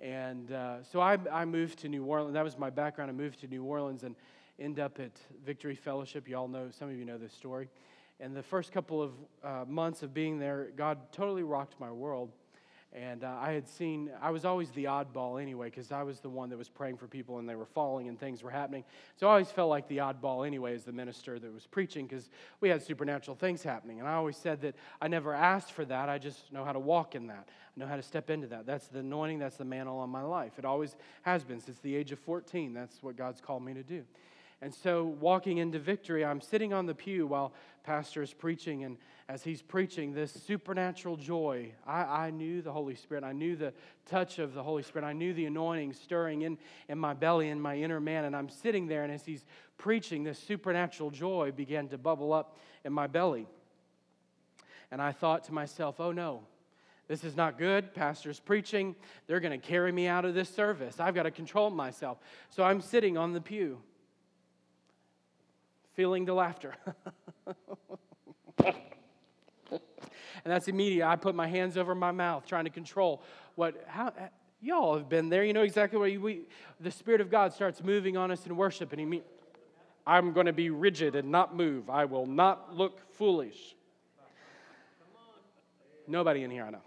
And 0.01 0.53
uh, 0.53 0.83
so 0.85 1.01
I, 1.01 1.19
I 1.33 1.45
moved 1.45 1.79
to 1.81 1.88
New 1.88 2.05
Orleans. 2.05 2.35
That 2.35 2.45
was 2.45 2.59
my 2.59 2.71
background. 2.71 3.11
I 3.11 3.14
moved 3.14 3.41
to 3.41 3.47
New 3.47 3.64
Orleans 3.64 4.05
and 4.05 4.14
end 4.59 4.79
up 4.79 5.01
at 5.01 5.12
Victory 5.45 5.75
Fellowship. 5.75 6.29
You 6.29 6.37
all 6.37 6.47
know, 6.47 6.69
some 6.71 6.91
of 6.91 6.97
you 6.97 7.05
know 7.05 7.19
this 7.19 7.33
story. 7.33 7.69
And 8.21 8.37
the 8.37 8.43
first 8.43 8.71
couple 8.71 9.03
of 9.03 9.12
uh, 9.43 9.64
months 9.67 10.03
of 10.03 10.12
being 10.12 10.38
there, 10.38 10.69
God 10.77 10.99
totally 11.11 11.43
rocked 11.43 11.81
my 11.81 11.91
world. 11.91 12.33
And 12.92 13.22
uh, 13.22 13.37
I 13.38 13.53
had 13.53 13.68
seen, 13.68 14.11
I 14.20 14.31
was 14.31 14.46
always 14.46 14.70
the 14.70 14.85
oddball 14.85 15.40
anyway, 15.40 15.66
because 15.68 15.92
I 15.92 16.03
was 16.03 16.20
the 16.20 16.31
one 16.31 16.48
that 16.48 16.57
was 16.57 16.70
praying 16.70 16.96
for 16.96 17.07
people 17.07 17.38
and 17.38 17.46
they 17.46 17.55
were 17.55 17.66
falling 17.66 18.09
and 18.09 18.18
things 18.18 18.42
were 18.42 18.51
happening. 18.51 18.83
So 19.16 19.27
I 19.27 19.33
always 19.33 19.51
felt 19.51 19.68
like 19.68 19.88
the 19.88 19.98
oddball 19.98 20.46
anyway 20.46 20.74
as 20.74 20.85
the 20.85 20.92
minister 20.92 21.38
that 21.38 21.53
was 21.53 21.66
preaching, 21.66 22.07
because 22.07 22.31
we 22.61 22.70
had 22.70 22.83
supernatural 22.83 23.37
things 23.37 23.62
happening. 23.62 23.98
And 23.98 24.09
I 24.09 24.14
always 24.14 24.38
said 24.38 24.62
that 24.62 24.74
I 25.03 25.09
never 25.09 25.35
asked 25.35 25.72
for 25.72 25.85
that, 25.85 26.09
I 26.09 26.16
just 26.16 26.51
know 26.51 26.64
how 26.64 26.72
to 26.72 26.79
walk 26.79 27.14
in 27.14 27.27
that. 27.27 27.46
I 27.46 27.81
know 27.81 27.87
how 27.87 27.96
to 27.96 28.03
step 28.03 28.31
into 28.31 28.46
that. 28.48 28.64
That's 28.64 28.88
the 28.88 29.01
anointing, 29.01 29.38
that's 29.38 29.57
the 29.57 29.66
mantle 29.66 29.98
on 29.98 30.09
my 30.09 30.22
life. 30.22 30.53
It 30.59 30.64
always 30.64 30.96
has 31.22 31.44
been 31.44 31.61
since 31.61 31.79
the 31.81 31.94
age 31.94 32.11
of 32.11 32.18
14. 32.20 32.72
That's 32.72 33.03
what 33.03 33.16
God's 33.16 33.42
called 33.42 33.64
me 33.64 33.74
to 33.74 33.83
do. 33.83 34.05
And 34.61 34.75
so, 34.75 35.05
walking 35.05 35.59
into 35.59 35.79
victory, 35.79 36.25
I'm 36.25 36.40
sitting 36.40 36.73
on 36.73 36.87
the 36.87 36.94
pew 36.94 37.27
while 37.27 37.53
Pastor 37.85 38.23
is 38.23 38.33
preaching, 38.33 38.83
and 38.83 38.97
as 39.29 39.44
he's 39.44 39.62
preaching 39.62 40.12
this 40.12 40.33
supernatural 40.33 41.16
joy, 41.16 41.71
I, 41.87 42.27
I 42.27 42.31
knew 42.31 42.61
the 42.61 42.73
Holy 42.73 42.97
Spirit. 42.97 43.25
I 43.25 43.33
knew 43.33 43.57
the 43.57 43.73
touch 44.05 44.38
of 44.38 44.55
the 44.55 44.62
Holy 44.62 44.83
Spirit. 44.83 45.07
I 45.07 45.12
knew 45.12 45.33
the 45.33 45.47
anointing 45.47 45.92
stirring 45.92 46.42
in, 46.42 46.59
in 46.88 46.99
my 46.99 47.14
belly, 47.14 47.51
in 47.51 47.61
my 47.61 47.77
inner 47.77 48.01
man. 48.01 48.25
And 48.25 48.35
I'm 48.35 48.49
sitting 48.49 48.88
there, 48.88 49.05
and 49.05 49.12
as 49.12 49.25
he's 49.25 49.44
preaching, 49.77 50.25
this 50.25 50.38
supernatural 50.38 51.11
joy 51.11 51.53
began 51.55 51.88
to 51.88 51.99
bubble 51.99 52.33
up 52.33 52.59
in 52.85 52.92
my 52.92 53.07
belly. 53.07 53.47
And 54.90 55.01
I 55.01 55.12
thought 55.12 55.44
to 55.44 55.53
myself, 55.53 56.01
oh 56.01 56.11
no, 56.11 56.40
this 57.07 57.23
is 57.23 57.37
not 57.37 57.59
good. 57.59 57.94
Pastor's 57.94 58.40
preaching. 58.40 58.97
They're 59.27 59.40
going 59.40 59.59
to 59.59 59.66
carry 59.66 59.92
me 59.92 60.09
out 60.09 60.25
of 60.25 60.35
this 60.35 60.49
service. 60.49 60.99
I've 60.99 61.14
got 61.14 61.25
to 61.25 61.31
control 61.31 61.71
myself. 61.71 62.18
So 62.51 62.64
I'm 62.64 62.81
sitting 62.81 63.16
on 63.16 63.33
the 63.35 63.40
pew 63.40 63.79
feeling 65.99 66.25
the 66.25 66.33
laughter. 66.33 66.77
and 68.65 68.71
that's 70.45 70.69
immediate. 70.69 71.05
I 71.05 71.17
put 71.17 71.35
my 71.35 71.49
hands 71.49 71.77
over 71.77 71.93
my 71.93 72.13
mouth, 72.13 72.47
trying 72.47 72.67
to 72.67 72.71
control 72.71 73.21
what, 73.57 73.85
how, 73.89 74.13
y'all 74.61 74.97
have 74.97 75.09
been 75.09 75.29
there. 75.29 75.43
You 75.43 75.53
know 75.53 75.63
exactly 75.63 75.99
what 75.99 76.23
we, 76.23 76.43
the 76.79 76.93
Spirit 76.93 77.21
of 77.21 77.33
God 77.33 77.53
starts 77.53 77.83
moving 77.83 78.17
on 78.17 78.31
us 78.31 78.47
in 78.47 78.57
worship, 78.57 78.93
and 78.93 79.13
He 79.13 79.23
I'm 80.07 80.33
going 80.33 80.47
to 80.47 80.53
be 80.53 80.71
rigid 80.71 81.17
and 81.17 81.33
not 81.33 81.57
move. 81.57 81.91
I 81.91 82.05
will 82.05 82.27
not 82.27 82.77
look 82.77 83.13
foolish. 83.15 83.75
Nobody 86.07 86.45
in 86.45 86.51
here 86.53 86.65
I 86.65 86.71
know. 86.71 86.83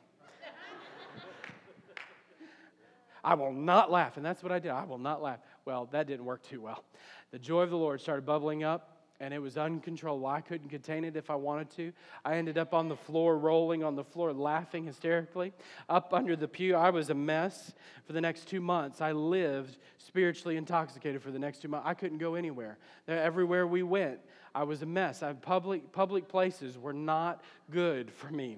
I 3.25 3.33
will 3.33 3.51
not 3.51 3.91
laugh. 3.91 4.15
And 4.15 4.25
that's 4.25 4.41
what 4.41 4.53
I 4.53 4.59
did. 4.59 4.71
I 4.71 4.85
will 4.85 4.97
not 4.97 5.21
laugh. 5.21 5.39
Well, 5.65 5.89
that 5.91 6.07
didn't 6.07 6.23
work 6.23 6.43
too 6.43 6.61
well. 6.61 6.85
The 7.31 7.39
joy 7.39 7.61
of 7.61 7.69
the 7.69 7.77
Lord 7.77 7.99
started 7.99 8.25
bubbling 8.25 8.63
up, 8.63 9.00
and 9.21 9.35
it 9.35 9.39
was 9.39 9.55
uncontrollable. 9.55 10.25
I 10.25 10.41
couldn't 10.41 10.69
contain 10.69 11.03
it 11.05 11.15
if 11.15 11.29
I 11.29 11.35
wanted 11.35 11.69
to. 11.75 11.93
I 12.25 12.37
ended 12.37 12.57
up 12.57 12.73
on 12.73 12.89
the 12.89 12.95
floor, 12.95 13.37
rolling 13.37 13.83
on 13.83 13.95
the 13.95 14.03
floor, 14.03 14.33
laughing 14.33 14.83
hysterically. 14.83 15.53
Up 15.87 16.11
under 16.11 16.35
the 16.35 16.47
pew, 16.47 16.75
I 16.75 16.89
was 16.89 17.11
a 17.11 17.13
mess 17.13 17.71
for 18.05 18.13
the 18.13 18.19
next 18.19 18.47
two 18.47 18.61
months. 18.61 18.99
I 18.99 19.11
lived 19.11 19.77
spiritually 19.99 20.57
intoxicated 20.57 21.21
for 21.21 21.29
the 21.29 21.37
next 21.37 21.61
two 21.61 21.67
months. 21.67 21.87
I 21.87 21.93
couldn't 21.93 22.17
go 22.17 22.33
anywhere. 22.33 22.79
Everywhere 23.07 23.67
we 23.67 23.83
went, 23.83 24.19
I 24.55 24.63
was 24.63 24.81
a 24.81 24.87
mess. 24.87 25.21
I, 25.21 25.33
public, 25.33 25.91
public 25.91 26.27
places 26.27 26.75
were 26.79 26.91
not 26.91 27.43
good 27.69 28.11
for 28.11 28.31
me. 28.31 28.57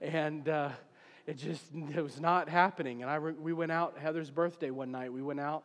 And, 0.00 0.48
uh, 0.48 0.70
it 1.26 1.36
just 1.36 1.66
it 1.94 2.02
was 2.02 2.18
not 2.18 2.48
happening. 2.48 3.02
And 3.02 3.10
I 3.10 3.16
re- 3.16 3.34
we 3.34 3.52
went 3.52 3.70
out 3.70 3.98
Heather's 3.98 4.30
birthday 4.30 4.70
one 4.70 4.90
night. 4.90 5.12
We 5.12 5.20
went 5.20 5.40
out 5.40 5.64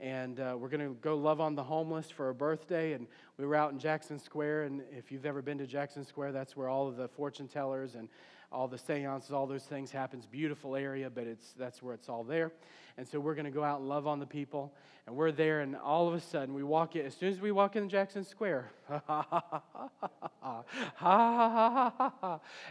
and 0.00 0.40
uh, 0.40 0.56
we're 0.58 0.68
going 0.68 0.86
to 0.86 0.94
go 1.00 1.16
love 1.16 1.40
on 1.40 1.54
the 1.54 1.62
homeless 1.62 2.10
for 2.10 2.26
her 2.26 2.34
birthday. 2.34 2.92
And 2.92 3.06
we 3.38 3.46
were 3.46 3.54
out 3.54 3.72
in 3.72 3.78
Jackson 3.78 4.18
Square. 4.18 4.64
And 4.64 4.82
if 4.90 5.12
you've 5.12 5.26
ever 5.26 5.40
been 5.40 5.58
to 5.58 5.66
Jackson 5.66 6.04
Square, 6.04 6.32
that's 6.32 6.56
where 6.56 6.68
all 6.68 6.88
of 6.88 6.96
the 6.96 7.08
fortune 7.08 7.48
tellers 7.48 7.94
and 7.94 8.08
all 8.50 8.68
the 8.68 8.78
seances, 8.78 9.32
all 9.32 9.46
those 9.46 9.64
things 9.64 9.90
happens. 9.90 10.26
Beautiful 10.26 10.76
area, 10.76 11.10
but 11.10 11.26
it's 11.26 11.52
that's 11.52 11.82
where 11.82 11.94
it's 11.94 12.08
all 12.08 12.24
there. 12.24 12.52
And 12.96 13.06
so 13.06 13.18
we're 13.18 13.34
going 13.34 13.46
to 13.46 13.50
go 13.50 13.64
out 13.64 13.80
and 13.80 13.88
love 13.88 14.06
on 14.06 14.20
the 14.20 14.26
people. 14.26 14.72
And 15.06 15.16
we're 15.16 15.32
there, 15.32 15.60
and 15.60 15.76
all 15.76 16.08
of 16.08 16.14
a 16.14 16.20
sudden 16.20 16.54
we 16.54 16.62
walk 16.62 16.96
in. 16.96 17.04
As 17.04 17.14
soon 17.14 17.30
as 17.30 17.38
we 17.38 17.52
walk 17.52 17.76
in 17.76 17.90
Jackson 17.90 18.24
Square, 18.24 18.70
and 18.88 19.02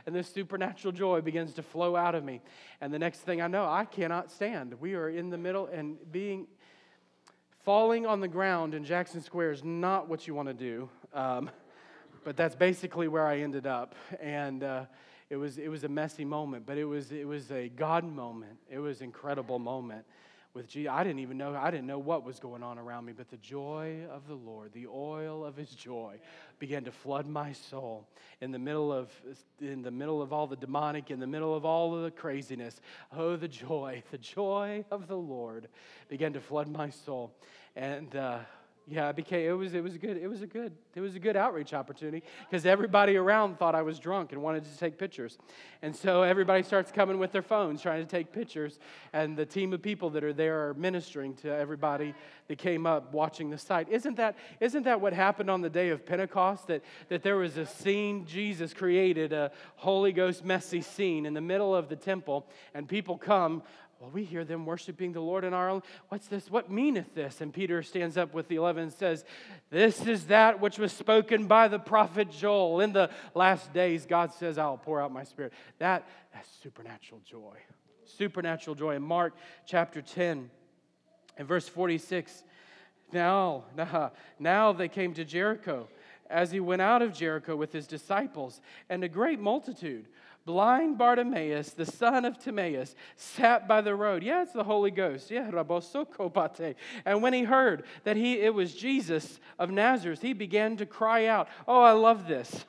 this 0.07 0.33
supernatural 0.33 0.93
joy 0.93 1.21
begins 1.21 1.53
to 1.53 1.61
flow 1.61 1.95
out 1.95 2.15
of 2.15 2.23
me. 2.23 2.41
And 2.81 2.91
the 2.91 2.97
next 2.97 3.19
thing 3.19 3.39
I 3.39 3.47
know, 3.47 3.65
I 3.65 3.85
cannot 3.85 4.31
stand. 4.31 4.73
We 4.81 4.95
are 4.95 5.09
in 5.09 5.29
the 5.29 5.37
middle, 5.37 5.67
and 5.67 5.95
being 6.11 6.47
falling 7.63 8.05
on 8.05 8.19
the 8.19 8.27
ground 8.27 8.73
in 8.73 8.83
Jackson 8.83 9.21
Square 9.21 9.51
is 9.51 9.63
not 9.63 10.09
what 10.09 10.27
you 10.27 10.35
want 10.35 10.49
to 10.49 10.53
do. 10.53 10.89
Um, 11.13 11.49
but 12.25 12.35
that's 12.35 12.55
basically 12.55 13.07
where 13.07 13.25
I 13.25 13.39
ended 13.39 13.65
up. 13.65 13.95
And 14.21 14.63
uh, 14.63 14.85
it 15.29 15.37
was, 15.37 15.57
it 15.57 15.69
was 15.69 15.83
a 15.83 15.89
messy 15.89 16.25
moment, 16.25 16.65
but 16.65 16.77
it 16.77 16.85
was, 16.85 17.11
it 17.11 17.27
was 17.27 17.51
a 17.51 17.69
God 17.69 18.03
moment. 18.03 18.57
It 18.69 18.79
was 18.79 18.99
an 18.99 19.05
incredible 19.05 19.59
moment 19.59 20.05
with 20.53 20.67
Jesus. 20.67 20.91
I 20.91 21.03
didn't 21.03 21.19
even 21.19 21.37
know, 21.37 21.55
I 21.55 21.71
didn't 21.71 21.87
know 21.87 21.97
what 21.97 22.23
was 22.23 22.39
going 22.39 22.61
on 22.61 22.77
around 22.77 23.05
me, 23.05 23.13
but 23.13 23.29
the 23.29 23.37
joy 23.37 24.05
of 24.11 24.27
the 24.27 24.35
Lord, 24.35 24.71
the 24.73 24.87
oil 24.87 25.43
of 25.43 25.55
his 25.55 25.69
joy 25.69 26.19
began 26.59 26.83
to 26.83 26.91
flood 26.91 27.27
my 27.27 27.53
soul 27.53 28.07
in 28.39 28.51
the 28.51 28.59
middle 28.59 28.93
of, 28.93 29.09
in 29.59 29.81
the 29.81 29.91
middle 29.91 30.21
of 30.21 30.31
all 30.31 30.45
the 30.45 30.55
demonic, 30.55 31.09
in 31.09 31.19
the 31.19 31.27
middle 31.27 31.55
of 31.55 31.65
all 31.65 31.95
of 31.95 32.03
the 32.03 32.11
craziness. 32.11 32.81
Oh, 33.15 33.35
the 33.35 33.47
joy, 33.47 34.03
the 34.11 34.17
joy 34.17 34.85
of 34.91 35.07
the 35.07 35.17
Lord 35.17 35.69
began 36.07 36.33
to 36.33 36.39
flood 36.39 36.67
my 36.67 36.89
soul. 36.89 37.33
And, 37.75 38.15
uh, 38.15 38.39
yeah, 38.85 39.09
it 39.09 39.15
became 39.15 39.49
it 39.49 39.53
was 39.53 39.73
it 39.73 39.81
was 39.81 39.97
good. 39.97 40.17
It 40.17 40.27
was 40.27 40.41
a 40.41 40.47
good 40.47 40.73
it 40.93 40.99
was 40.99 41.15
a 41.15 41.19
good 41.19 41.37
outreach 41.37 41.73
opportunity 41.73 42.21
because 42.49 42.65
everybody 42.65 43.15
around 43.15 43.57
thought 43.57 43.75
I 43.75 43.81
was 43.81 43.97
drunk 43.97 44.33
and 44.33 44.41
wanted 44.41 44.65
to 44.65 44.77
take 44.77 44.97
pictures. 44.97 45.37
And 45.81 45.95
so 45.95 46.23
everybody 46.23 46.63
starts 46.63 46.91
coming 46.91 47.17
with 47.17 47.31
their 47.31 47.41
phones 47.41 47.81
trying 47.81 48.03
to 48.03 48.09
take 48.09 48.33
pictures 48.33 48.79
and 49.13 49.37
the 49.37 49.45
team 49.45 49.71
of 49.71 49.81
people 49.81 50.09
that 50.11 50.23
are 50.25 50.33
there 50.33 50.67
are 50.67 50.73
ministering 50.73 51.33
to 51.35 51.55
everybody 51.55 52.13
that 52.49 52.57
came 52.57 52.85
up 52.85 53.13
watching 53.13 53.49
the 53.49 53.57
site. 53.57 53.87
Isn't 53.87 54.17
that 54.17 54.35
isn't 54.59 54.83
that 54.83 54.99
what 54.99 55.13
happened 55.13 55.49
on 55.49 55.61
the 55.61 55.69
day 55.69 55.89
of 55.89 56.05
Pentecost 56.05 56.67
that 56.67 56.83
that 57.07 57.23
there 57.23 57.37
was 57.37 57.55
a 57.55 57.65
scene 57.65 58.25
Jesus 58.25 58.73
created 58.73 59.31
a 59.31 59.51
Holy 59.77 60.11
Ghost 60.11 60.43
messy 60.43 60.81
scene 60.81 61.25
in 61.25 61.33
the 61.33 61.41
middle 61.41 61.73
of 61.73 61.87
the 61.87 61.95
temple 61.95 62.47
and 62.73 62.85
people 62.85 63.17
come 63.17 63.63
well, 64.03 64.11
we 64.11 64.25
hear 64.25 64.43
them 64.43 64.65
worshiping 64.65 65.13
the 65.13 65.21
Lord 65.21 65.45
in 65.45 65.53
our 65.53 65.69
own. 65.69 65.81
What's 66.09 66.27
this? 66.27 66.51
What 66.51 66.69
meaneth 66.69 67.15
this? 67.15 67.39
And 67.39 67.53
Peter 67.53 67.81
stands 67.81 68.17
up 68.17 68.33
with 68.33 68.49
the 68.49 68.57
eleven 68.57 68.83
and 68.83 68.91
says, 68.91 69.23
This 69.69 70.05
is 70.05 70.25
that 70.25 70.59
which 70.59 70.77
was 70.77 70.91
spoken 70.91 71.47
by 71.47 71.69
the 71.69 71.79
prophet 71.79 72.29
Joel. 72.29 72.81
In 72.81 72.91
the 72.91 73.09
last 73.33 73.71
days, 73.71 74.05
God 74.05 74.33
says, 74.33 74.57
I'll 74.57 74.75
pour 74.75 75.01
out 75.01 75.13
my 75.13 75.23
spirit. 75.23 75.53
That, 75.79 76.05
that's 76.33 76.49
supernatural 76.61 77.21
joy. 77.25 77.55
Supernatural 78.03 78.75
joy. 78.75 78.95
In 78.95 79.03
Mark 79.03 79.35
chapter 79.65 80.01
10 80.01 80.49
and 81.37 81.47
verse 81.47 81.69
46, 81.69 82.43
now, 83.13 83.63
now, 83.77 84.11
now 84.37 84.73
they 84.73 84.89
came 84.89 85.13
to 85.13 85.23
Jericho 85.23 85.87
as 86.29 86.51
he 86.51 86.59
went 86.59 86.81
out 86.81 87.01
of 87.01 87.13
Jericho 87.13 87.55
with 87.55 87.71
his 87.71 87.87
disciples 87.87 88.59
and 88.89 89.01
a 89.01 89.07
great 89.07 89.39
multitude 89.39 90.07
blind 90.45 90.97
Bartimaeus, 90.97 91.71
the 91.71 91.85
son 91.85 92.25
of 92.25 92.37
Timaeus, 92.37 92.95
sat 93.15 93.67
by 93.67 93.81
the 93.81 93.95
road. 93.95 94.23
Yeah, 94.23 94.41
it's 94.41 94.51
the 94.51 94.63
Holy 94.63 94.91
Ghost. 94.91 95.31
Yeah, 95.31 95.49
rabosokopate. 95.49 96.75
And 97.05 97.21
when 97.21 97.33
he 97.33 97.43
heard 97.43 97.83
that 98.03 98.17
he 98.17 98.39
it 98.39 98.53
was 98.53 98.73
Jesus 98.73 99.39
of 99.57 99.69
Nazareth, 99.69 100.21
he 100.21 100.33
began 100.33 100.77
to 100.77 100.85
cry 100.85 101.27
out. 101.27 101.47
Oh, 101.67 101.81
I 101.81 101.91
love 101.91 102.27
this. 102.27 102.65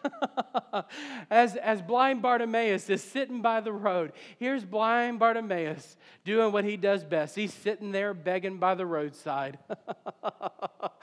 as, 1.30 1.56
as 1.56 1.82
blind 1.82 2.22
Bartimaeus 2.22 2.88
is 2.88 3.02
sitting 3.02 3.42
by 3.42 3.60
the 3.60 3.72
road, 3.72 4.12
here's 4.38 4.64
blind 4.64 5.18
Bartimaeus 5.18 5.96
doing 6.24 6.52
what 6.52 6.64
he 6.64 6.76
does 6.76 7.04
best. 7.04 7.34
He's 7.34 7.52
sitting 7.52 7.92
there 7.92 8.14
begging 8.14 8.58
by 8.58 8.74
the 8.74 8.86
roadside. 8.86 9.58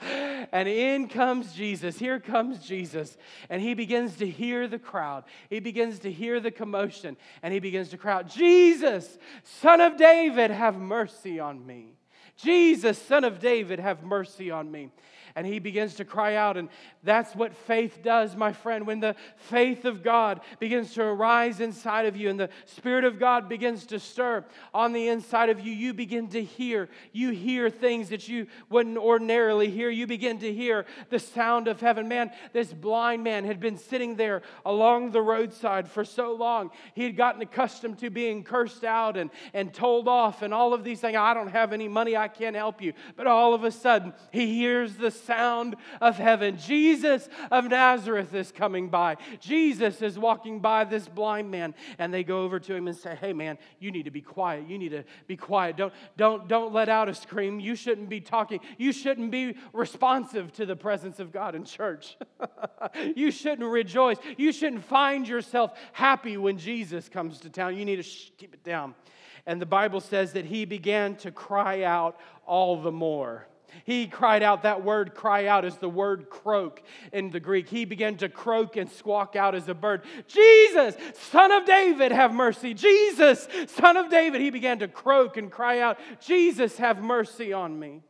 and 0.00 0.68
in 0.68 1.08
comes 1.08 1.54
Jesus. 1.54 1.98
Here 1.98 2.18
comes 2.18 2.58
Jesus. 2.66 3.16
And 3.48 3.62
he 3.62 3.74
begins 3.74 4.16
to 4.16 4.26
hear 4.26 4.66
the 4.66 4.78
crowd. 4.78 5.24
He 5.48 5.60
begins 5.60 6.00
to 6.00 6.10
hear 6.10 6.40
the 6.40 6.50
commotion 6.62 7.16
and 7.42 7.52
he 7.52 7.58
begins 7.58 7.88
to 7.88 7.98
cry 7.98 8.12
out, 8.12 8.28
Jesus, 8.28 9.18
son 9.42 9.80
of 9.80 9.96
David, 9.96 10.52
have 10.52 10.76
mercy 10.76 11.40
on 11.40 11.66
me. 11.66 11.94
Jesus, 12.36 12.96
son 12.98 13.24
of 13.24 13.40
David, 13.40 13.80
have 13.80 14.04
mercy 14.04 14.52
on 14.52 14.70
me 14.70 14.90
and 15.34 15.46
he 15.46 15.58
begins 15.58 15.94
to 15.94 16.04
cry 16.04 16.36
out. 16.36 16.56
And 16.56 16.68
that's 17.02 17.34
what 17.34 17.54
faith 17.54 18.00
does, 18.02 18.36
my 18.36 18.52
friend. 18.52 18.86
When 18.86 19.00
the 19.00 19.16
faith 19.36 19.84
of 19.84 20.02
God 20.02 20.40
begins 20.58 20.94
to 20.94 21.02
arise 21.02 21.60
inside 21.60 22.06
of 22.06 22.16
you 22.16 22.30
and 22.30 22.38
the 22.38 22.50
Spirit 22.64 23.04
of 23.04 23.18
God 23.18 23.48
begins 23.48 23.86
to 23.86 23.98
stir 23.98 24.44
on 24.72 24.92
the 24.92 25.08
inside 25.08 25.48
of 25.48 25.60
you, 25.60 25.72
you 25.72 25.94
begin 25.94 26.28
to 26.28 26.42
hear. 26.42 26.88
You 27.12 27.30
hear 27.30 27.70
things 27.70 28.10
that 28.10 28.28
you 28.28 28.46
wouldn't 28.68 28.98
ordinarily 28.98 29.70
hear. 29.70 29.90
You 29.90 30.06
begin 30.06 30.38
to 30.40 30.52
hear 30.52 30.86
the 31.10 31.18
sound 31.18 31.68
of 31.68 31.80
heaven. 31.80 32.08
Man, 32.08 32.30
this 32.52 32.72
blind 32.72 33.24
man 33.24 33.44
had 33.44 33.60
been 33.60 33.78
sitting 33.78 34.16
there 34.16 34.42
along 34.64 35.12
the 35.12 35.22
roadside 35.22 35.88
for 35.88 36.04
so 36.04 36.34
long. 36.34 36.70
He 36.94 37.04
had 37.04 37.16
gotten 37.16 37.42
accustomed 37.42 37.98
to 37.98 38.10
being 38.10 38.44
cursed 38.44 38.84
out 38.84 39.16
and, 39.16 39.30
and 39.54 39.72
told 39.72 40.08
off 40.08 40.42
and 40.42 40.52
all 40.52 40.74
of 40.74 40.84
these 40.84 41.00
things. 41.00 41.16
I 41.16 41.34
don't 41.34 41.48
have 41.48 41.72
any 41.72 41.88
money, 41.88 42.16
I 42.16 42.28
can't 42.28 42.56
help 42.56 42.82
you. 42.82 42.92
But 43.16 43.26
all 43.26 43.54
of 43.54 43.64
a 43.64 43.70
sudden, 43.70 44.12
he 44.30 44.54
hears 44.54 44.96
the 44.96 45.10
sound 45.24 45.76
of 46.00 46.16
heaven. 46.16 46.56
Jesus 46.56 47.28
of 47.50 47.66
Nazareth 47.66 48.34
is 48.34 48.52
coming 48.52 48.88
by. 48.88 49.16
Jesus 49.40 50.02
is 50.02 50.18
walking 50.18 50.60
by 50.60 50.84
this 50.84 51.08
blind 51.08 51.50
man, 51.50 51.74
and 51.98 52.12
they 52.12 52.24
go 52.24 52.42
over 52.42 52.58
to 52.60 52.74
him 52.74 52.88
and 52.88 52.96
say, 52.96 53.16
Hey, 53.20 53.32
man, 53.32 53.58
you 53.78 53.90
need 53.90 54.04
to 54.04 54.10
be 54.10 54.20
quiet. 54.20 54.68
You 54.68 54.78
need 54.78 54.90
to 54.90 55.04
be 55.26 55.36
quiet. 55.36 55.76
Don't, 55.76 55.92
don't, 56.16 56.48
don't 56.48 56.72
let 56.72 56.88
out 56.88 57.08
a 57.08 57.14
scream. 57.14 57.60
You 57.60 57.74
shouldn't 57.74 58.08
be 58.08 58.20
talking. 58.20 58.60
You 58.78 58.92
shouldn't 58.92 59.30
be 59.30 59.56
responsive 59.72 60.52
to 60.54 60.66
the 60.66 60.76
presence 60.76 61.20
of 61.20 61.32
God 61.32 61.54
in 61.54 61.64
church. 61.64 62.16
you 63.16 63.30
shouldn't 63.30 63.68
rejoice. 63.68 64.18
You 64.36 64.52
shouldn't 64.52 64.84
find 64.84 65.26
yourself 65.26 65.78
happy 65.92 66.36
when 66.36 66.58
Jesus 66.58 67.08
comes 67.08 67.40
to 67.40 67.50
town. 67.50 67.76
You 67.76 67.84
need 67.84 68.02
to 68.02 68.08
keep 68.36 68.54
it 68.54 68.64
down. 68.64 68.94
And 69.46 69.60
the 69.60 69.66
Bible 69.66 70.00
says 70.00 70.32
that 70.34 70.44
he 70.44 70.64
began 70.64 71.16
to 71.16 71.30
cry 71.30 71.82
out 71.82 72.18
all 72.46 72.80
the 72.80 72.92
more. 72.92 73.46
He 73.84 74.06
cried 74.06 74.42
out, 74.42 74.62
that 74.62 74.84
word 74.84 75.14
cry 75.14 75.46
out 75.46 75.64
is 75.64 75.76
the 75.76 75.88
word 75.88 76.30
croak 76.30 76.82
in 77.12 77.30
the 77.30 77.40
Greek. 77.40 77.68
He 77.68 77.84
began 77.84 78.16
to 78.18 78.28
croak 78.28 78.76
and 78.76 78.90
squawk 78.90 79.36
out 79.36 79.54
as 79.54 79.68
a 79.68 79.74
bird 79.74 80.02
Jesus, 80.26 80.96
son 81.30 81.52
of 81.52 81.64
David, 81.64 82.12
have 82.12 82.32
mercy. 82.32 82.74
Jesus, 82.74 83.48
son 83.68 83.96
of 83.96 84.10
David. 84.10 84.40
He 84.40 84.50
began 84.50 84.78
to 84.80 84.88
croak 84.88 85.36
and 85.36 85.50
cry 85.50 85.80
out, 85.80 85.98
Jesus, 86.20 86.76
have 86.78 87.02
mercy 87.02 87.52
on 87.52 87.78
me. 87.78 88.02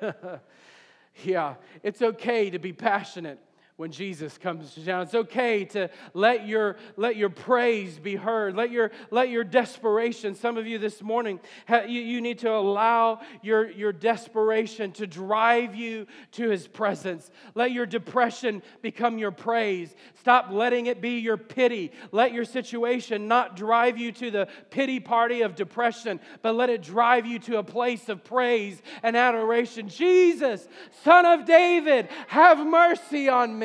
yeah, 1.24 1.54
it's 1.82 2.02
okay 2.02 2.50
to 2.50 2.58
be 2.58 2.72
passionate 2.72 3.38
when 3.76 3.90
Jesus 3.90 4.36
comes 4.36 4.74
to 4.74 4.80
down. 4.80 5.02
It's 5.02 5.14
okay 5.14 5.64
to 5.66 5.88
let 6.12 6.46
your, 6.46 6.76
let 6.96 7.16
your 7.16 7.30
praise 7.30 7.98
be 7.98 8.16
heard. 8.16 8.54
Let 8.54 8.70
your, 8.70 8.90
let 9.10 9.30
your 9.30 9.44
desperation, 9.44 10.34
some 10.34 10.58
of 10.58 10.66
you 10.66 10.78
this 10.78 11.02
morning, 11.02 11.40
you, 11.68 12.00
you 12.00 12.20
need 12.20 12.40
to 12.40 12.52
allow 12.52 13.20
your, 13.40 13.70
your 13.70 13.92
desperation 13.92 14.92
to 14.92 15.06
drive 15.06 15.74
you 15.74 16.06
to 16.32 16.50
his 16.50 16.68
presence. 16.68 17.30
Let 17.54 17.72
your 17.72 17.86
depression 17.86 18.62
become 18.82 19.18
your 19.18 19.30
praise. 19.30 19.94
Stop 20.20 20.50
letting 20.50 20.86
it 20.86 21.00
be 21.00 21.18
your 21.18 21.38
pity. 21.38 21.92
Let 22.12 22.32
your 22.32 22.44
situation 22.44 23.26
not 23.26 23.56
drive 23.56 23.96
you 23.96 24.12
to 24.12 24.30
the 24.30 24.48
pity 24.70 25.00
party 25.00 25.40
of 25.40 25.54
depression, 25.54 26.20
but 26.42 26.54
let 26.54 26.68
it 26.68 26.82
drive 26.82 27.24
you 27.24 27.38
to 27.40 27.58
a 27.58 27.64
place 27.64 28.10
of 28.10 28.22
praise 28.22 28.82
and 29.02 29.16
adoration. 29.16 29.88
Jesus, 29.88 30.68
Son 31.02 31.24
of 31.24 31.46
David, 31.46 32.08
have 32.28 32.64
mercy 32.64 33.30
on 33.30 33.58
me. 33.58 33.61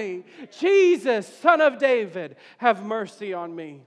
Jesus, 0.59 1.27
son 1.27 1.61
of 1.61 1.77
David, 1.77 2.35
have 2.57 2.83
mercy 2.83 3.33
on 3.33 3.55
me. 3.55 3.81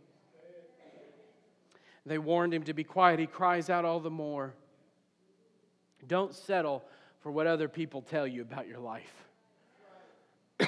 They 2.06 2.18
warned 2.18 2.54
him 2.54 2.64
to 2.64 2.74
be 2.74 2.84
quiet. 2.84 3.20
He 3.20 3.26
cries 3.26 3.70
out 3.70 3.84
all 3.84 4.00
the 4.00 4.10
more. 4.10 4.54
Don't 6.06 6.34
settle 6.34 6.82
for 7.20 7.30
what 7.30 7.46
other 7.46 7.68
people 7.68 8.02
tell 8.02 8.26
you 8.26 8.42
about 8.42 8.66
your 8.66 8.78
life. 8.78 9.24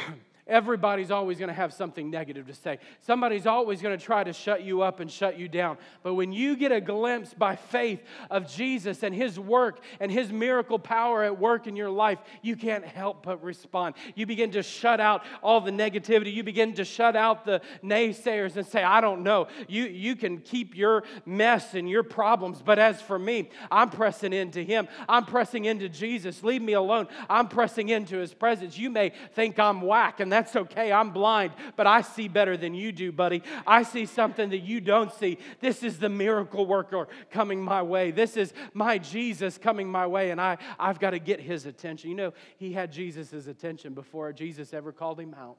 Everybody's 0.53 1.11
always 1.11 1.39
going 1.39 1.49
to 1.49 1.55
have 1.55 1.73
something 1.73 2.11
negative 2.11 2.47
to 2.47 2.55
say. 2.55 2.79
Somebody's 3.01 3.47
always 3.47 3.81
going 3.81 3.99
to 3.99 4.05
try 4.05 4.23
to 4.23 4.35
shut 4.35 4.63
you 4.63 4.83
up 4.83 5.01
and 5.01 5.11
shut 5.11 5.39
you 5.39 5.49
down. 5.49 5.79
But 6.03 6.13
when 6.13 6.31
you 6.31 6.57
get 6.57 6.73
a 6.73 6.81
glimpse 6.81 7.33
by 7.33 7.57
faith 7.57 8.03
of 8.31 8.53
Jesus 8.53 9.03
and 9.03 9.15
his 9.15 9.39
work 9.39 9.81
and 9.99 10.13
his 10.13 10.31
miracle 10.31 10.79
power 10.79 11.23
at 11.25 11.39
work 11.39 11.67
in 11.67 11.75
your 11.75 11.89
life, 11.89 12.19
you 12.43 12.57
can't 12.57 12.85
help 12.85 13.23
but 13.23 13.43
respond. 13.43 13.95
You 14.15 14.27
begin 14.27 14.51
to 14.51 14.63
shut 14.63 15.01
out 15.01 15.23
all 15.43 15.63
the 15.63 15.71
negativity. 15.71 16.35
You 16.35 16.43
begin 16.43 16.75
to 16.75 16.85
shut 16.85 17.17
out 17.17 17.47
the 17.47 17.63
naysayers 17.83 18.57
and 18.57 18.67
say, 18.67 18.83
I 18.83 19.01
don't 19.01 19.23
know. 19.23 19.49
You, 19.69 19.85
you 19.85 20.17
can 20.17 20.39
keep 20.39 20.77
your 20.77 21.05
mess 21.25 21.73
and 21.73 21.89
your 21.89 22.03
problems. 22.03 22.61
But 22.61 22.79
as 22.79 23.01
for 23.01 23.19
me, 23.19 23.49
I'm 23.71 23.89
pressing 23.89 24.35
into 24.35 24.63
him. 24.63 24.89
I'm 25.09 25.25
pressing 25.25 25.65
into 25.65 25.89
Jesus. 25.89 26.43
Leave 26.43 26.61
me 26.61 26.75
alone. 26.75 27.09
I'm 27.31 27.49
pressing 27.49 27.89
into 27.89 28.19
his 28.19 28.35
presence. 28.35 28.77
You 28.77 28.91
may 28.91 29.13
think 29.35 29.59
I'm 29.59 29.81
whack 29.81 30.21
and 30.21 30.31
that's 30.33 30.42
okay. 30.55 30.93
I'm 30.93 31.11
blind, 31.11 31.53
but 31.77 31.87
I 31.87 32.03
see 32.03 32.29
better 32.29 32.57
than 32.57 32.75
you 32.75 32.93
do, 32.93 33.13
buddy. 33.13 33.43
I 33.67 33.83
see 33.83 34.07
something 34.07 34.51
that 34.51 34.59
you 34.59 34.81
don't 34.81 35.13
see. 35.13 35.39
This 35.61 35.83
is 35.83 35.99
the 35.99 36.09
miracle 36.09 36.67
worker 36.67 37.09
coming 37.31 37.63
my 37.63 37.83
way. 37.83 38.11
This 38.11 38.37
is 38.37 38.53
my 38.75 38.99
Jesus 38.99 39.59
coming 39.59 39.89
my 39.89 40.07
way, 40.07 40.31
and 40.31 40.41
I, 40.41 40.59
I've 40.79 40.99
got 40.99 41.11
to 41.11 41.19
get 41.19 41.41
his 41.41 41.67
attention. 41.67 42.11
You 42.11 42.17
know, 42.17 42.33
he 42.57 42.73
had 42.73 42.93
Jesus' 42.93 43.47
attention 43.47 43.95
before 43.95 44.33
Jesus 44.33 44.73
ever 44.75 44.93
called 44.93 45.21
him 45.21 45.35
out. 45.35 45.57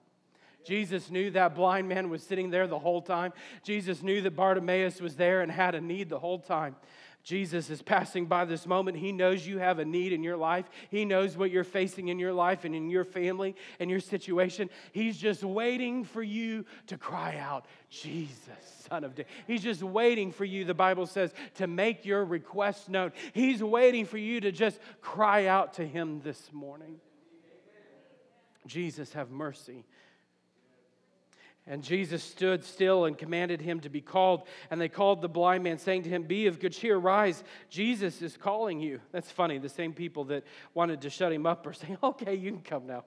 Jesus 0.66 1.12
knew 1.12 1.30
that 1.32 1.56
blind 1.56 1.88
man 1.88 2.10
was 2.10 2.24
sitting 2.24 2.50
there 2.50 2.68
the 2.68 2.80
whole 2.80 3.02
time. 3.02 3.34
Jesus 3.64 4.02
knew 4.02 4.22
that 4.22 4.36
Bartimaeus 4.36 5.02
was 5.02 5.16
there 5.16 5.42
and 5.42 5.52
had 5.52 5.76
a 5.76 5.82
need 5.82 6.10
the 6.10 6.20
whole 6.20 6.40
time. 6.40 6.76
Jesus 7.24 7.70
is 7.70 7.82
passing 7.82 8.26
by 8.26 8.44
this 8.44 8.68
moment. 8.68 8.98
He 8.98 9.14
knows 9.14 9.48
you 9.48 9.58
have 9.58 9.80
a 9.80 9.86
need 9.86 10.12
in 10.12 10.24
your 10.24 10.36
life. 10.36 10.70
He 10.90 11.06
knows 11.06 11.38
what 11.38 11.52
you're 11.52 11.64
facing 11.64 12.10
in 12.10 12.20
your 12.20 12.34
life 12.34 12.66
and 12.66 12.76
in 12.76 12.90
your 12.90 13.06
family 13.06 13.56
and 13.80 13.90
your 13.90 14.02
situation. 14.02 14.70
He's 14.92 15.18
just 15.18 15.42
waiting 15.42 16.04
for 16.04 16.22
you 16.22 16.66
to 16.88 16.98
cry 16.98 17.38
out, 17.38 17.66
Jesus, 17.90 18.86
Son 18.90 19.06
of 19.06 19.16
David. 19.16 19.32
He's 19.48 19.64
just 19.64 19.82
waiting 19.82 20.34
for 20.34 20.44
you, 20.44 20.66
the 20.66 20.74
Bible 20.74 21.08
says, 21.08 21.34
to 21.56 21.66
make 21.66 22.06
your 22.06 22.26
request 22.26 22.90
known. 22.90 23.14
He's 23.32 23.64
waiting 23.64 24.06
for 24.06 24.18
you 24.18 24.42
to 24.42 24.52
just 24.52 24.80
cry 25.00 25.46
out 25.46 25.76
to 25.76 25.88
Him 25.88 26.20
this 26.26 26.52
morning. 26.52 27.00
Jesus, 28.68 29.14
have 29.14 29.32
mercy 29.32 29.86
and 31.66 31.82
Jesus 31.82 32.22
stood 32.22 32.66
still 32.66 33.06
and 33.06 33.18
commanded 33.18 33.62
him 33.62 33.80
to 33.82 33.90
be 33.90 34.02
called. 34.02 34.44
And 34.70 34.82
they 34.82 34.90
called 34.90 35.22
the 35.22 35.30
blind 35.30 35.64
man, 35.64 35.78
saying 35.78 36.04
to 36.04 36.10
him, 36.10 36.24
Be 36.24 36.48
of 36.48 36.60
good 36.60 36.74
cheer, 36.74 36.98
rise. 36.98 37.42
Jesus 37.70 38.22
is 38.22 38.36
calling 38.36 38.82
you. 38.82 39.00
That's 39.14 39.32
funny. 39.32 39.60
The 39.60 39.70
same 39.70 39.94
people 39.94 40.26
that 40.26 40.44
wanted 40.74 41.02
to 41.02 41.10
shut 41.10 41.32
him 41.32 41.46
up 41.46 41.66
are 41.66 41.74
saying, 41.74 41.98
Okay, 42.04 42.36
you 42.36 42.52
can 42.52 42.62
come 42.62 42.86
now. 42.86 43.06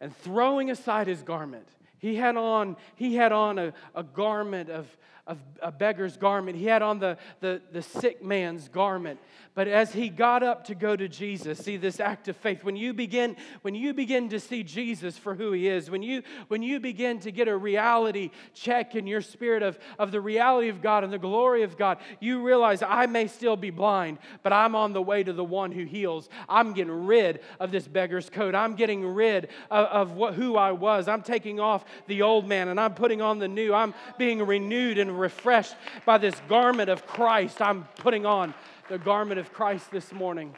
And 0.00 0.16
throwing 0.16 0.70
aside 0.70 1.06
his 1.06 1.22
garment, 1.22 1.68
he 1.98 2.16
had 2.16 2.36
on, 2.36 2.76
he 2.96 3.14
had 3.14 3.30
on 3.30 3.58
a, 3.58 3.72
a 3.94 4.02
garment 4.02 4.70
of, 4.70 4.88
of 5.26 5.38
a 5.62 5.70
beggar's 5.70 6.16
garment. 6.16 6.56
He 6.56 6.66
had 6.66 6.82
on 6.82 6.98
the, 6.98 7.16
the, 7.40 7.60
the 7.72 7.82
sick 7.82 8.22
man's 8.22 8.68
garment. 8.68 9.20
But 9.54 9.68
as 9.68 9.92
he 9.92 10.08
got 10.08 10.42
up 10.42 10.64
to 10.66 10.74
go 10.74 10.94
to 10.94 11.08
Jesus, 11.08 11.58
see 11.58 11.76
this 11.76 11.98
act 11.98 12.28
of 12.28 12.36
faith, 12.36 12.62
when 12.62 12.76
you 12.76 12.94
begin, 12.94 13.36
when 13.62 13.74
you 13.74 13.92
begin 13.92 14.28
to 14.30 14.38
see 14.38 14.62
Jesus 14.62 15.18
for 15.18 15.34
who 15.34 15.52
he 15.52 15.68
is, 15.68 15.90
when 15.90 16.02
you, 16.02 16.22
when 16.48 16.62
you 16.62 16.78
begin 16.78 17.18
to 17.20 17.32
get 17.32 17.48
a 17.48 17.56
reality 17.56 18.30
check 18.54 18.94
in 18.94 19.06
your 19.06 19.20
spirit 19.20 19.62
of, 19.62 19.78
of 19.98 20.12
the 20.12 20.20
reality 20.20 20.68
of 20.68 20.80
God 20.80 21.02
and 21.02 21.12
the 21.12 21.18
glory 21.18 21.62
of 21.62 21.76
God, 21.76 21.98
you 22.20 22.42
realize 22.42 22.80
I 22.80 23.06
may 23.06 23.26
still 23.26 23.56
be 23.56 23.70
blind, 23.70 24.18
but 24.42 24.52
I'm 24.52 24.74
on 24.76 24.92
the 24.92 25.02
way 25.02 25.24
to 25.24 25.32
the 25.32 25.44
one 25.44 25.72
who 25.72 25.84
heals. 25.84 26.28
I'm 26.48 26.72
getting 26.72 27.06
rid 27.06 27.40
of 27.58 27.72
this 27.72 27.88
beggar's 27.88 28.30
coat. 28.30 28.54
I'm 28.54 28.76
getting 28.76 29.04
rid 29.04 29.48
of, 29.70 29.86
of 29.86 30.12
what, 30.12 30.34
who 30.34 30.56
I 30.56 30.72
was. 30.72 31.08
I'm 31.08 31.22
taking 31.22 31.58
off 31.58 31.84
the 32.06 32.22
old 32.22 32.46
man 32.46 32.68
and 32.68 32.78
I'm 32.78 32.94
putting 32.94 33.20
on 33.20 33.40
the 33.40 33.48
new. 33.48 33.74
I'm 33.74 33.94
being 34.16 34.46
renewed 34.46 34.98
and 34.98 35.09
refreshed 35.16 35.74
by 36.04 36.18
this 36.18 36.34
garment 36.48 36.90
of 36.90 37.06
Christ. 37.06 37.60
I'm 37.60 37.84
putting 37.96 38.26
on 38.26 38.54
the 38.88 38.98
garment 38.98 39.40
of 39.40 39.52
Christ 39.52 39.90
this 39.90 40.12
morning. 40.12 40.54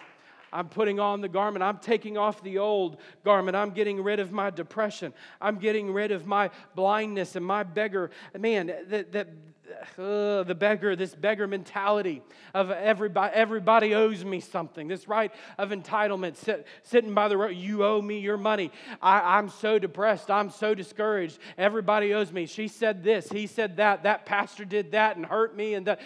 I'm 0.53 0.69
putting 0.69 1.01
on 1.01 1.21
the 1.23 1.29
garment. 1.29 1.63
I'm 1.63 1.79
taking 1.79 2.19
off 2.19 2.43
the 2.43 2.59
old 2.59 2.99
garment. 3.25 3.57
I'm 3.57 3.71
getting 3.71 4.03
rid 4.03 4.21
of 4.21 4.33
my 4.33 4.51
depression. 4.51 5.15
I'm 5.41 5.57
getting 5.59 5.93
rid 5.93 6.13
of 6.13 6.27
my 6.27 6.51
blindness 6.75 7.37
and 7.37 7.45
my 7.45 7.63
beggar. 7.63 8.11
Man, 8.39 8.73
that, 8.89 9.13
that 9.13 9.29
uh, 9.99 10.43
the 10.43 10.55
beggar, 10.55 10.97
this 10.97 11.15
beggar 11.15 11.47
mentality 11.47 12.23
of 12.55 12.71
everybody, 12.71 13.35
everybody 13.35 13.95
owes 13.95 14.25
me 14.25 14.41
something. 14.41 14.89
This 14.89 15.09
right 15.09 15.33
of 15.59 15.71
entitlement, 15.71 16.37
sit, 16.37 16.67
sitting 16.83 17.15
by 17.15 17.29
the 17.29 17.37
road, 17.37 17.57
you 17.57 17.85
owe 17.85 18.01
me 18.01 18.19
your 18.19 18.37
money. 18.37 18.71
I, 19.01 19.39
I'm 19.39 19.49
so 19.49 19.79
depressed. 19.79 20.31
I'm 20.31 20.51
so 20.51 20.75
discouraged. 20.75 21.39
Everybody 21.59 22.15
owes 22.15 22.33
me. 22.33 22.47
She 22.47 22.69
said 22.69 23.03
this. 23.03 23.29
He 23.29 23.47
said 23.47 23.77
that. 23.77 24.03
That 24.05 24.27
pastor 24.27 24.65
did 24.65 24.93
that 24.93 25.17
and 25.17 25.27
hurt 25.27 25.57
me. 25.57 25.75
And. 25.75 25.97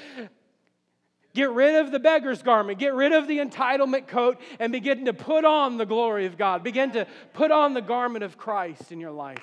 Get 1.37 1.51
rid 1.51 1.75
of 1.75 1.93
the 1.93 1.99
beggar's 1.99 2.43
garment. 2.43 2.79
Get 2.79 2.95
rid 2.95 3.13
of 3.13 3.29
the 3.29 3.41
entitlement 3.41 4.09
coat 4.09 4.41
and 4.59 4.73
begin 4.73 5.05
to 5.05 5.13
put 5.13 5.45
on 5.45 5.77
the 5.77 5.85
glory 5.85 6.25
of 6.25 6.39
God. 6.39 6.65
Begin 6.65 6.93
to 6.93 7.07
put 7.35 7.51
on 7.51 7.75
the 7.75 7.83
garment 7.83 8.25
of 8.25 8.39
Christ 8.39 8.91
in 8.91 9.01
your 9.01 9.11
life. 9.11 9.43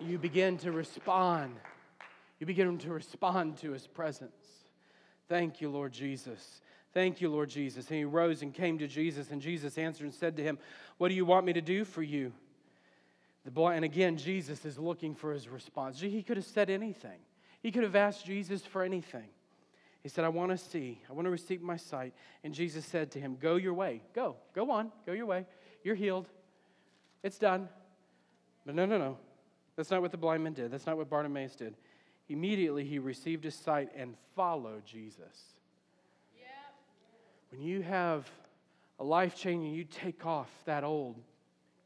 You 0.00 0.16
begin 0.16 0.56
to 0.58 0.72
respond. 0.72 1.56
You 2.38 2.46
begin 2.46 2.78
to 2.78 2.90
respond 2.90 3.58
to 3.58 3.72
his 3.72 3.86
presence. 3.86 4.64
Thank 5.28 5.60
you, 5.60 5.70
Lord 5.70 5.92
Jesus. 5.92 6.60
Thank 6.94 7.20
you, 7.20 7.28
Lord 7.28 7.50
Jesus. 7.50 7.88
And 7.88 7.98
he 7.98 8.04
rose 8.04 8.42
and 8.42 8.54
came 8.54 8.78
to 8.78 8.88
Jesus, 8.88 9.30
and 9.30 9.42
Jesus 9.42 9.76
answered 9.76 10.04
and 10.04 10.14
said 10.14 10.36
to 10.36 10.42
him, 10.42 10.58
What 10.96 11.08
do 11.08 11.14
you 11.14 11.24
want 11.24 11.46
me 11.46 11.52
to 11.52 11.60
do 11.60 11.84
for 11.84 12.02
you? 12.02 12.32
The 13.44 13.50
boy, 13.50 13.72
and 13.72 13.84
again, 13.84 14.16
Jesus 14.16 14.64
is 14.64 14.78
looking 14.78 15.14
for 15.14 15.32
his 15.32 15.48
response. 15.48 16.00
He 16.00 16.22
could 16.22 16.36
have 16.36 16.46
said 16.46 16.70
anything. 16.70 17.18
He 17.62 17.70
could 17.70 17.82
have 17.82 17.96
asked 17.96 18.24
Jesus 18.24 18.62
for 18.62 18.82
anything. 18.82 19.24
He 20.02 20.08
said, 20.08 20.24
I 20.24 20.28
want 20.28 20.50
to 20.52 20.58
see. 20.58 21.00
I 21.10 21.12
want 21.12 21.26
to 21.26 21.30
receive 21.30 21.60
my 21.60 21.76
sight. 21.76 22.14
And 22.44 22.54
Jesus 22.54 22.84
said 22.86 23.10
to 23.12 23.20
him, 23.20 23.36
Go 23.40 23.56
your 23.56 23.74
way. 23.74 24.00
Go. 24.14 24.36
Go 24.54 24.70
on. 24.70 24.92
Go 25.06 25.12
your 25.12 25.26
way. 25.26 25.44
You're 25.82 25.96
healed. 25.96 26.28
It's 27.22 27.38
done. 27.38 27.68
But 28.64 28.74
no, 28.74 28.86
no, 28.86 28.98
no. 28.98 29.18
That's 29.76 29.90
not 29.90 30.02
what 30.02 30.10
the 30.10 30.16
blind 30.16 30.44
man 30.44 30.52
did. 30.52 30.70
That's 30.70 30.86
not 30.86 30.96
what 30.96 31.08
Bartimaeus 31.08 31.54
did. 31.56 31.74
Immediately 32.28 32.84
he 32.84 32.98
received 32.98 33.44
his 33.44 33.54
sight 33.54 33.90
and 33.96 34.14
followed 34.34 34.84
Jesus. 34.84 35.54
When 37.50 37.62
you 37.62 37.82
have 37.82 38.30
a 39.00 39.04
life 39.04 39.34
changing, 39.34 39.72
you 39.72 39.84
take 39.84 40.26
off 40.26 40.50
that 40.66 40.84
old 40.84 41.16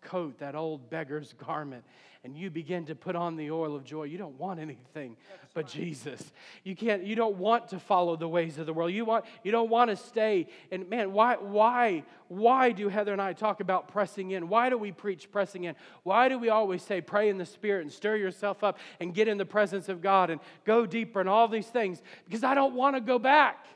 coat, 0.00 0.38
that 0.38 0.54
old 0.54 0.90
beggar's 0.90 1.32
garment, 1.46 1.84
and 2.24 2.36
you 2.36 2.50
begin 2.50 2.84
to 2.86 2.94
put 2.94 3.16
on 3.16 3.36
the 3.36 3.50
oil 3.50 3.74
of 3.74 3.82
joy, 3.84 4.04
you 4.04 4.16
don't 4.16 4.38
want 4.38 4.60
anything 4.60 5.16
That's 5.40 5.54
but 5.54 5.64
right. 5.64 5.72
Jesus. 5.72 6.32
You 6.62 6.76
can't, 6.76 7.04
you 7.04 7.16
don't 7.16 7.36
want 7.36 7.68
to 7.68 7.80
follow 7.80 8.14
the 8.14 8.28
ways 8.28 8.58
of 8.58 8.66
the 8.66 8.72
world. 8.72 8.92
You 8.92 9.04
want, 9.04 9.24
you 9.42 9.50
don't 9.50 9.68
want 9.68 9.90
to 9.90 9.96
stay. 9.96 10.46
And 10.70 10.88
man, 10.88 11.12
why, 11.12 11.34
why, 11.34 12.04
why 12.28 12.70
do 12.70 12.88
Heather 12.88 13.12
and 13.12 13.20
I 13.20 13.32
talk 13.32 13.60
about 13.60 13.88
pressing 13.88 14.30
in? 14.30 14.48
Why 14.48 14.70
do 14.70 14.78
we 14.78 14.92
preach 14.92 15.32
pressing 15.32 15.64
in? 15.64 15.74
Why 16.04 16.28
do 16.28 16.38
we 16.38 16.48
always 16.48 16.82
say 16.82 17.00
pray 17.00 17.28
in 17.28 17.38
the 17.38 17.46
Spirit 17.46 17.82
and 17.82 17.92
stir 17.92 18.16
yourself 18.16 18.62
up 18.62 18.78
and 19.00 19.12
get 19.12 19.26
in 19.26 19.36
the 19.36 19.44
presence 19.44 19.88
of 19.88 20.00
God 20.00 20.30
and 20.30 20.40
go 20.64 20.86
deeper 20.86 21.18
and 21.18 21.28
all 21.28 21.48
these 21.48 21.66
things? 21.66 22.02
Because 22.24 22.44
I 22.44 22.54
don't 22.54 22.74
want 22.74 22.94
to 22.94 23.00
go 23.00 23.18
back. 23.18 23.66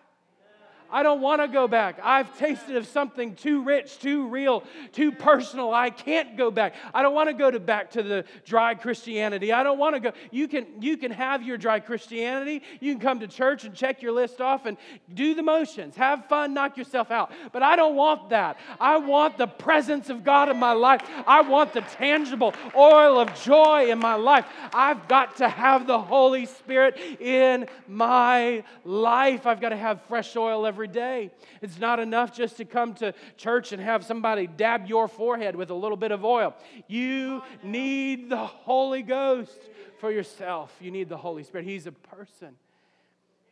I 0.91 1.03
don't 1.03 1.21
want 1.21 1.43
to 1.43 1.49
go 1.49 1.69
back. 1.69 1.99
I've 2.03 2.37
tasted 2.39 2.77
of 2.77 2.87
something 2.87 3.35
too 3.35 3.63
rich, 3.63 3.99
too 3.99 4.29
real, 4.29 4.63
too 4.93 5.13
personal. 5.13 5.73
I 5.73 5.91
can't 5.91 6.37
go 6.37 6.51
back. 6.51 6.75
I 6.95 7.03
don't 7.03 7.15
want 7.15 7.29
to 7.29 7.35
go 7.35 7.51
to 7.51 7.59
back 7.59 7.91
to 7.93 8.03
the 8.03 8.25
dry 8.45 8.75
Christianity. 8.75 9.53
I 9.53 9.63
don't 9.63 9.79
want 9.79 9.95
to 9.95 10.01
go. 10.01 10.13
You 10.31 10.49
can 10.49 10.67
you 10.81 10.97
can 10.97 11.11
have 11.11 11.43
your 11.43 11.59
dry 11.59 11.81
Christianity. 11.81 12.63
You 12.81 12.93
can 12.93 13.01
come 13.01 13.21
to 13.21 13.29
church 13.29 13.65
and 13.65 13.75
check 13.75 14.03
your 14.03 14.13
list 14.13 14.41
off 14.41 14.67
and 14.67 14.77
do 15.13 15.35
the 15.35 15.43
motions. 15.43 15.97
Have 15.97 16.27
fun, 16.27 16.55
knock 16.55 16.77
yourself 16.77 17.11
out. 17.11 17.33
But 17.53 17.63
I 17.63 17.77
don't 17.77 17.97
want 17.97 18.31
that. 18.31 18.59
I 18.81 18.99
want 18.99 19.39
the 19.39 19.47
presence 19.47 20.11
of 20.11 20.25
God 20.25 20.49
in 20.49 20.59
my 20.59 20.73
life. 20.73 21.03
I 21.27 21.43
want 21.43 21.73
the 21.73 21.81
tangible 21.81 22.55
oil 22.77 23.19
of 23.19 23.35
joy 23.43 23.91
in 23.91 23.99
my 23.99 24.15
life. 24.15 24.47
I've 24.73 25.09
got 25.09 25.37
to 25.39 25.49
have 25.49 25.87
the 25.87 25.99
Holy 25.99 26.47
Spirit 26.47 26.99
in 27.21 27.67
my 27.89 28.65
life. 28.85 29.47
I've 29.47 29.61
got 29.61 29.71
to 29.71 29.77
have 29.77 30.03
fresh 30.03 30.37
oil 30.37 30.67
every 30.67 30.76
every 30.77 30.89
day. 30.89 31.31
It's 31.63 31.79
not 31.79 31.99
enough 32.01 32.37
just 32.37 32.59
to 32.59 32.67
come 32.67 32.93
to 32.97 33.15
church 33.39 33.73
and 33.73 33.81
have 33.81 34.05
somebody 34.05 34.47
dab 34.47 34.87
your 34.87 35.09
forehead 35.09 35.57
with 35.57 35.71
a 35.71 35.75
little 35.75 35.97
bit 35.97 36.13
of 36.13 36.23
oil. 36.23 36.55
You 36.87 37.43
need 37.63 38.29
the 38.29 38.45
Holy 38.45 39.01
Ghost 39.01 39.59
for 40.01 40.13
yourself. 40.13 40.77
You 40.79 40.91
need 40.91 41.09
the 41.09 41.17
Holy 41.17 41.45
Spirit. 41.45 41.67
He's 41.67 41.87
a 41.87 41.93
person. 41.93 42.57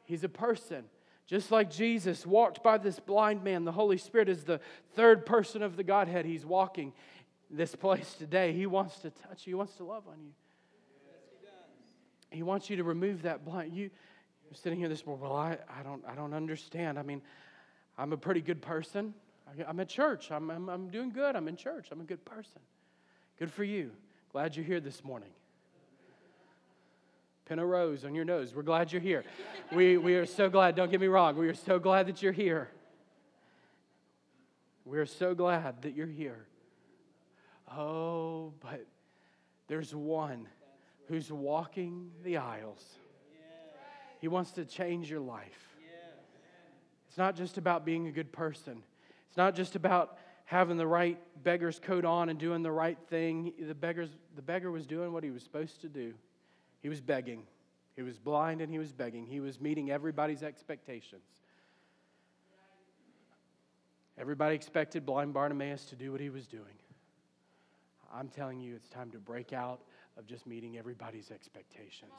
He's 0.04 0.22
a 0.22 0.28
person. 0.28 0.84
Just 1.26 1.50
like 1.50 1.70
Jesus 1.70 2.26
walked 2.26 2.62
by 2.62 2.76
this 2.76 3.00
blind 3.00 3.42
man, 3.42 3.64
the 3.64 3.72
Holy 3.72 3.96
Spirit 3.96 4.28
is 4.28 4.44
the 4.44 4.60
third 4.94 5.24
person 5.24 5.62
of 5.62 5.78
the 5.78 5.82
Godhead. 5.82 6.26
He's 6.26 6.44
walking 6.44 6.92
this 7.50 7.74
place 7.74 8.12
today. 8.18 8.52
He 8.52 8.66
wants 8.66 8.98
to 8.98 9.08
touch 9.08 9.46
you, 9.46 9.52
He 9.52 9.54
wants 9.54 9.76
to 9.76 9.84
love 9.84 10.02
on 10.06 10.16
you. 10.22 10.32
He 12.30 12.42
wants 12.42 12.68
you 12.68 12.76
to 12.76 12.84
remove 12.84 13.22
that 13.22 13.46
blind. 13.46 13.72
You, 13.72 13.90
sitting 14.54 14.78
here 14.78 14.88
this 14.88 15.04
morning, 15.06 15.22
well, 15.22 15.36
I, 15.36 15.58
I, 15.68 15.82
don't, 15.82 16.02
I 16.06 16.14
don't 16.14 16.34
understand. 16.34 16.98
I 16.98 17.02
mean, 17.02 17.22
I'm 17.98 18.12
a 18.12 18.16
pretty 18.16 18.40
good 18.40 18.62
person. 18.62 19.14
I, 19.46 19.68
am 19.68 19.80
at 19.80 19.88
church. 19.88 20.30
I'm, 20.30 20.50
I'm, 20.50 20.68
I'm 20.68 20.88
doing 20.88 21.10
good. 21.10 21.36
I'm 21.36 21.48
in 21.48 21.56
church. 21.56 21.88
I'm 21.90 22.00
a 22.00 22.04
good 22.04 22.24
person. 22.24 22.60
Good 23.38 23.52
for 23.52 23.64
you. 23.64 23.90
Glad 24.32 24.56
you're 24.56 24.64
here 24.64 24.80
this 24.80 25.04
morning. 25.04 25.30
Pin 27.46 27.58
a 27.58 27.66
rose 27.66 28.04
on 28.04 28.14
your 28.14 28.24
nose. 28.24 28.54
We're 28.54 28.62
glad 28.62 28.90
you're 28.90 29.02
here. 29.02 29.24
We, 29.72 29.98
we 29.98 30.14
are 30.14 30.26
so 30.26 30.48
glad. 30.48 30.76
Don't 30.76 30.90
get 30.90 31.00
me 31.00 31.08
wrong. 31.08 31.36
We 31.36 31.48
are 31.48 31.54
so 31.54 31.78
glad 31.78 32.06
that 32.06 32.22
you're 32.22 32.32
here. 32.32 32.70
We 34.86 34.98
are 34.98 35.06
so 35.06 35.34
glad 35.34 35.82
that 35.82 35.94
you're 35.94 36.06
here. 36.06 36.46
Oh, 37.70 38.52
but 38.60 38.86
there's 39.68 39.94
one 39.94 40.48
who's 41.08 41.30
walking 41.30 42.10
the 42.22 42.38
aisles 42.38 42.82
he 44.24 44.28
wants 44.28 44.52
to 44.52 44.64
change 44.64 45.10
your 45.10 45.20
life. 45.20 45.76
It's 47.08 47.18
not 47.18 47.36
just 47.36 47.58
about 47.58 47.84
being 47.84 48.06
a 48.06 48.10
good 48.10 48.32
person, 48.32 48.82
it's 49.28 49.36
not 49.36 49.54
just 49.54 49.76
about 49.76 50.16
having 50.46 50.78
the 50.78 50.86
right 50.86 51.18
beggar's 51.42 51.78
coat 51.78 52.06
on 52.06 52.30
and 52.30 52.38
doing 52.38 52.62
the 52.62 52.72
right 52.72 52.96
thing. 53.10 53.52
The, 53.60 53.74
beggar's, 53.74 54.08
the 54.34 54.40
beggar 54.40 54.70
was 54.70 54.86
doing 54.86 55.12
what 55.12 55.24
he 55.24 55.30
was 55.30 55.42
supposed 55.42 55.82
to 55.82 55.90
do. 55.90 56.14
He 56.80 56.88
was 56.88 57.02
begging. 57.02 57.42
He 57.96 58.00
was 58.00 58.18
blind 58.18 58.62
and 58.62 58.72
he 58.72 58.78
was 58.78 58.92
begging. 58.92 59.26
He 59.26 59.40
was 59.40 59.60
meeting 59.60 59.90
everybody's 59.90 60.42
expectations. 60.42 61.20
Everybody 64.16 64.54
expected 64.54 65.04
blind 65.04 65.34
Bartimaeus 65.34 65.84
to 65.90 65.96
do 65.96 66.12
what 66.12 66.22
he 66.22 66.30
was 66.30 66.46
doing. 66.46 66.64
I'm 68.10 68.28
telling 68.28 68.58
you, 68.58 68.74
it's 68.74 68.88
time 68.88 69.10
to 69.10 69.18
break 69.18 69.52
out 69.52 69.80
of 70.16 70.26
just 70.26 70.46
meeting 70.46 70.78
everybody's 70.78 71.30
expectations. 71.30 72.12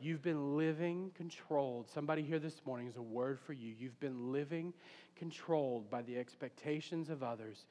You've 0.00 0.22
been 0.22 0.56
living 0.56 1.10
controlled. 1.16 1.88
Somebody 1.90 2.22
here 2.22 2.38
this 2.38 2.60
morning 2.64 2.86
is 2.86 2.96
a 2.96 3.02
word 3.02 3.40
for 3.40 3.52
you. 3.52 3.74
You've 3.78 3.98
been 3.98 4.32
living 4.32 4.72
controlled 5.16 5.90
by 5.90 6.02
the 6.02 6.16
expectations 6.18 7.10
of 7.10 7.22
others, 7.22 7.66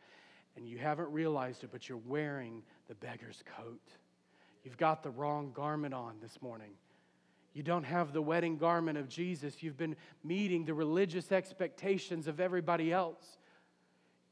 and 0.58 0.68
you 0.68 0.78
haven't 0.78 1.12
realized 1.12 1.64
it, 1.64 1.70
but 1.72 1.88
you're 1.88 1.98
wearing 2.00 2.64
the 2.88 2.96
beggar's 2.96 3.44
coat. 3.58 3.82
You've 4.64 4.78
got 4.78 5.04
the 5.04 5.12
wrong 5.12 5.52
garment 5.54 5.94
on 5.94 6.16
this 6.22 6.42
morning. 6.42 6.72
You 7.54 7.64
don't 7.64 7.84
have 7.86 8.12
the 8.12 8.22
wedding 8.22 8.58
garment 8.58 8.98
of 8.98 9.08
Jesus. 9.08 9.64
You've 9.64 9.78
been 9.78 9.96
meeting 10.24 10.66
the 10.66 10.74
religious 10.74 11.32
expectations 11.32 12.28
of 12.28 12.42
everybody 12.42 12.92
else. 12.92 13.38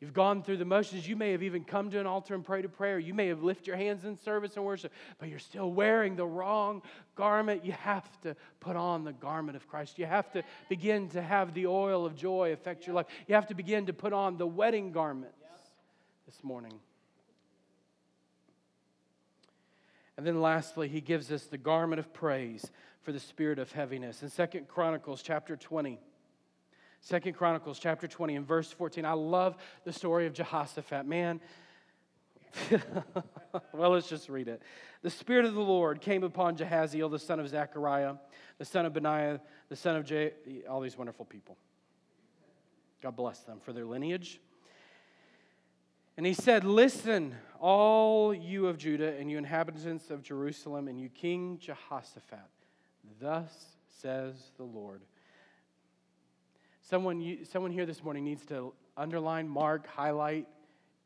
You've 0.04 0.14
gone 0.14 0.44
through 0.44 0.58
the 0.58 0.66
motions. 0.66 1.08
You 1.08 1.16
may 1.16 1.32
have 1.32 1.44
even 1.44 1.64
come 1.64 1.90
to 1.92 1.98
an 1.98 2.06
altar 2.06 2.36
and 2.36 2.44
prayed 2.44 2.66
a 2.66 2.68
prayer. 2.68 3.00
You 3.00 3.14
may 3.14 3.28
have 3.28 3.42
lifted 3.42 3.68
your 3.68 3.78
hands 3.78 4.04
in 4.04 4.18
service 4.18 4.58
and 4.58 4.66
worship, 4.66 4.92
but 5.18 5.30
you're 5.30 5.40
still 5.40 5.72
wearing 5.72 6.18
the 6.18 6.26
wrong 6.26 6.82
garment. 7.16 7.64
You 7.64 7.72
have 7.72 8.06
to 8.24 8.36
put 8.60 8.76
on 8.76 9.06
the 9.06 9.14
garment 9.14 9.56
of 9.56 9.66
Christ. 9.70 9.98
You 9.98 10.06
have 10.06 10.30
to 10.34 10.44
begin 10.68 11.08
to 11.12 11.22
have 11.22 11.54
the 11.54 11.68
oil 11.68 12.06
of 12.06 12.18
joy 12.18 12.52
affect 12.52 12.86
your 12.86 12.98
life. 12.98 13.06
You 13.28 13.36
have 13.36 13.48
to 13.48 13.54
begin 13.54 13.86
to 13.86 13.94
put 13.94 14.12
on 14.12 14.36
the 14.36 14.46
wedding 14.46 14.92
garments 14.92 15.38
this 16.26 16.44
morning. 16.44 16.74
And 20.18 20.28
then 20.28 20.42
lastly, 20.42 20.90
he 20.90 21.00
gives 21.00 21.32
us 21.32 21.46
the 21.46 21.58
garment 21.58 22.00
of 22.00 22.12
praise 22.14 22.70
for 23.04 23.14
the 23.14 23.22
spirit 23.22 23.58
of 23.58 23.72
heaviness. 23.72 24.22
In 24.22 24.28
Second 24.28 24.68
Chronicles 24.68 25.22
chapter 25.22 25.56
20, 25.56 25.98
Second 27.04 27.34
Chronicles 27.34 27.80
chapter 27.80 28.08
20 28.08 28.38
and 28.38 28.48
verse 28.48 28.72
14. 28.72 29.04
I 29.04 29.12
love 29.12 29.58
the 29.84 29.92
story 29.92 30.26
of 30.26 30.32
Jehoshaphat. 30.32 31.06
Man, 31.06 31.42
well, 33.74 33.90
let's 33.90 34.08
just 34.08 34.30
read 34.30 34.48
it. 34.48 34.62
The 35.02 35.10
Spirit 35.10 35.44
of 35.44 35.54
the 35.54 35.60
Lord 35.60 36.00
came 36.00 36.24
upon 36.24 36.56
Jehaziel, 36.56 37.12
the 37.12 37.20
son 37.20 37.42
of 37.42 37.50
Zechariah, 37.50 38.14
the 38.58 38.64
son 38.64 38.86
of 38.86 38.94
Benaiah, 38.94 39.42
the 39.68 39.76
son 39.76 39.98
of 39.98 40.06
J. 40.06 40.32
All 40.70 40.80
these 40.80 40.98
wonderful 40.98 41.26
people. 41.26 41.58
God 43.02 43.18
bless 43.18 43.40
them 43.40 43.60
for 43.60 43.74
their 43.74 43.86
lineage. 43.86 44.40
And 46.16 46.26
he 46.26 46.34
said, 46.34 46.64
Listen, 46.64 47.36
all 47.60 48.34
you 48.34 48.68
of 48.68 48.78
Judah 48.78 49.14
and 49.20 49.30
you 49.30 49.38
inhabitants 49.38 50.10
of 50.10 50.24
Jerusalem 50.24 50.88
and 50.88 50.98
you 50.98 51.10
King 51.10 51.58
Jehoshaphat. 51.60 52.40
Thus 53.20 53.52
says 53.90 54.52
the 54.56 54.64
Lord 54.64 55.02
Someone, 56.90 57.38
someone 57.50 57.72
here 57.72 57.86
this 57.86 58.04
morning 58.04 58.26
needs 58.26 58.46
to 58.48 58.74
underline, 58.98 59.48
mark, 59.48 59.88
highlight, 59.88 60.48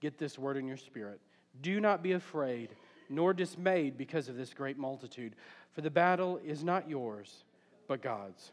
get 0.01 0.17
this 0.17 0.37
word 0.37 0.57
in 0.57 0.67
your 0.67 0.77
spirit. 0.77 1.21
Do 1.61 1.79
not 1.79 2.01
be 2.01 2.13
afraid 2.13 2.69
nor 3.09 3.33
dismayed 3.33 3.97
because 3.97 4.27
of 4.27 4.35
this 4.35 4.53
great 4.53 4.77
multitude, 4.77 5.35
for 5.71 5.81
the 5.81 5.89
battle 5.89 6.41
is 6.43 6.63
not 6.63 6.89
yours, 6.89 7.43
but 7.87 8.01
God's. 8.01 8.51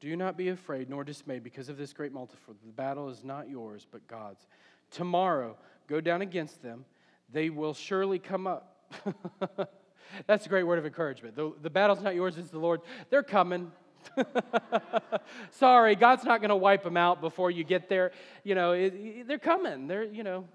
Do 0.00 0.16
not 0.16 0.38
be 0.38 0.48
afraid 0.48 0.88
nor 0.88 1.04
dismayed 1.04 1.44
because 1.44 1.68
of 1.68 1.76
this 1.76 1.92
great 1.92 2.10
multitude, 2.10 2.56
the 2.64 2.72
battle 2.72 3.10
is 3.10 3.22
not 3.22 3.50
yours, 3.50 3.86
but 3.92 4.06
God's. 4.08 4.46
Tomorrow, 4.90 5.56
go 5.86 6.00
down 6.00 6.22
against 6.22 6.62
them. 6.62 6.86
They 7.30 7.50
will 7.50 7.74
surely 7.74 8.18
come 8.18 8.46
up. 8.46 8.76
That's 10.26 10.46
a 10.46 10.48
great 10.48 10.64
word 10.64 10.78
of 10.78 10.86
encouragement. 10.86 11.36
The, 11.36 11.52
the 11.62 11.70
battle's 11.70 12.02
not 12.02 12.14
yours, 12.14 12.36
it's 12.36 12.50
the 12.50 12.58
Lord. 12.58 12.80
They're 13.10 13.22
coming. 13.22 13.72
Sorry, 15.50 15.94
God's 15.94 16.24
not 16.24 16.40
going 16.40 16.50
to 16.50 16.56
wipe 16.56 16.82
them 16.82 16.96
out 16.96 17.20
before 17.20 17.50
you 17.50 17.64
get 17.64 17.88
there. 17.88 18.12
You 18.44 18.54
know, 18.54 18.72
it, 18.72 19.26
they're 19.26 19.38
coming. 19.38 19.86
They're, 19.86 20.04
you 20.04 20.22
know. 20.22 20.48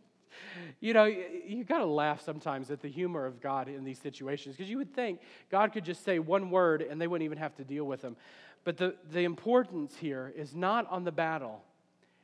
you 0.80 0.94
know, 0.94 1.04
you, 1.04 1.24
you 1.46 1.64
got 1.64 1.78
to 1.78 1.87
laugh 1.87 2.22
sometimes 2.22 2.70
at 2.70 2.80
the 2.80 2.88
humor 2.88 3.26
of 3.26 3.40
God 3.40 3.68
in 3.68 3.84
these 3.84 3.98
situations 3.98 4.56
because 4.56 4.70
you 4.70 4.78
would 4.78 4.94
think 4.94 5.20
God 5.50 5.72
could 5.72 5.84
just 5.84 6.04
say 6.04 6.18
one 6.18 6.50
word 6.50 6.82
and 6.82 7.00
they 7.00 7.06
wouldn't 7.06 7.24
even 7.24 7.38
have 7.38 7.54
to 7.56 7.64
deal 7.64 7.84
with 7.84 8.02
them. 8.02 8.16
But 8.64 8.78
the, 8.78 8.94
the 9.12 9.24
importance 9.24 9.96
here 9.96 10.32
is 10.34 10.54
not 10.54 10.90
on 10.90 11.04
the 11.04 11.12
battle, 11.12 11.62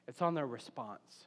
it's 0.08 0.22
on 0.22 0.34
their 0.34 0.46
response. 0.46 1.26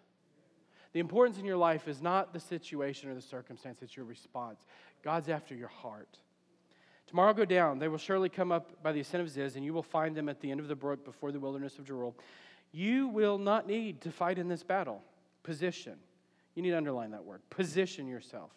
The 0.94 1.00
importance 1.00 1.40
in 1.40 1.46
your 1.46 1.58
life 1.58 1.88
is 1.88 2.02
not 2.02 2.34
the 2.34 2.40
situation 2.40 3.10
or 3.10 3.16
the 3.16 3.22
circumstance, 3.22 3.82
it's 3.82 3.98
your 3.98 4.06
response. 4.06 4.60
God's 5.04 5.28
after 5.28 5.56
your 5.56 5.68
heart. 5.68 6.20
Tomorrow 7.08 7.34
go 7.34 7.46
down. 7.46 7.80
They 7.80 7.88
will 7.88 7.98
surely 7.98 8.30
come 8.30 8.52
up 8.52 8.82
by 8.82 8.92
the 8.92 9.02
ascent 9.02 9.22
of 9.22 9.30
Ziz, 9.30 9.56
and 9.56 9.66
you 9.66 9.74
will 9.74 9.84
find 9.84 10.16
them 10.16 10.30
at 10.30 10.40
the 10.40 10.50
end 10.50 10.60
of 10.60 10.68
the 10.68 10.76
brook 10.76 11.04
before 11.04 11.32
the 11.32 11.40
wilderness 11.40 11.78
of 11.78 11.86
Jeruel. 11.86 12.16
You 12.72 13.08
will 13.08 13.38
not 13.38 13.68
need 13.68 14.02
to 14.02 14.12
fight 14.12 14.40
in 14.40 14.48
this 14.48 14.64
battle. 14.64 15.04
Position. 15.44 15.96
You 16.56 16.64
need 16.64 16.72
to 16.72 16.78
underline 16.78 17.12
that 17.12 17.24
word. 17.24 17.42
Position 17.50 18.08
yourself. 18.08 18.52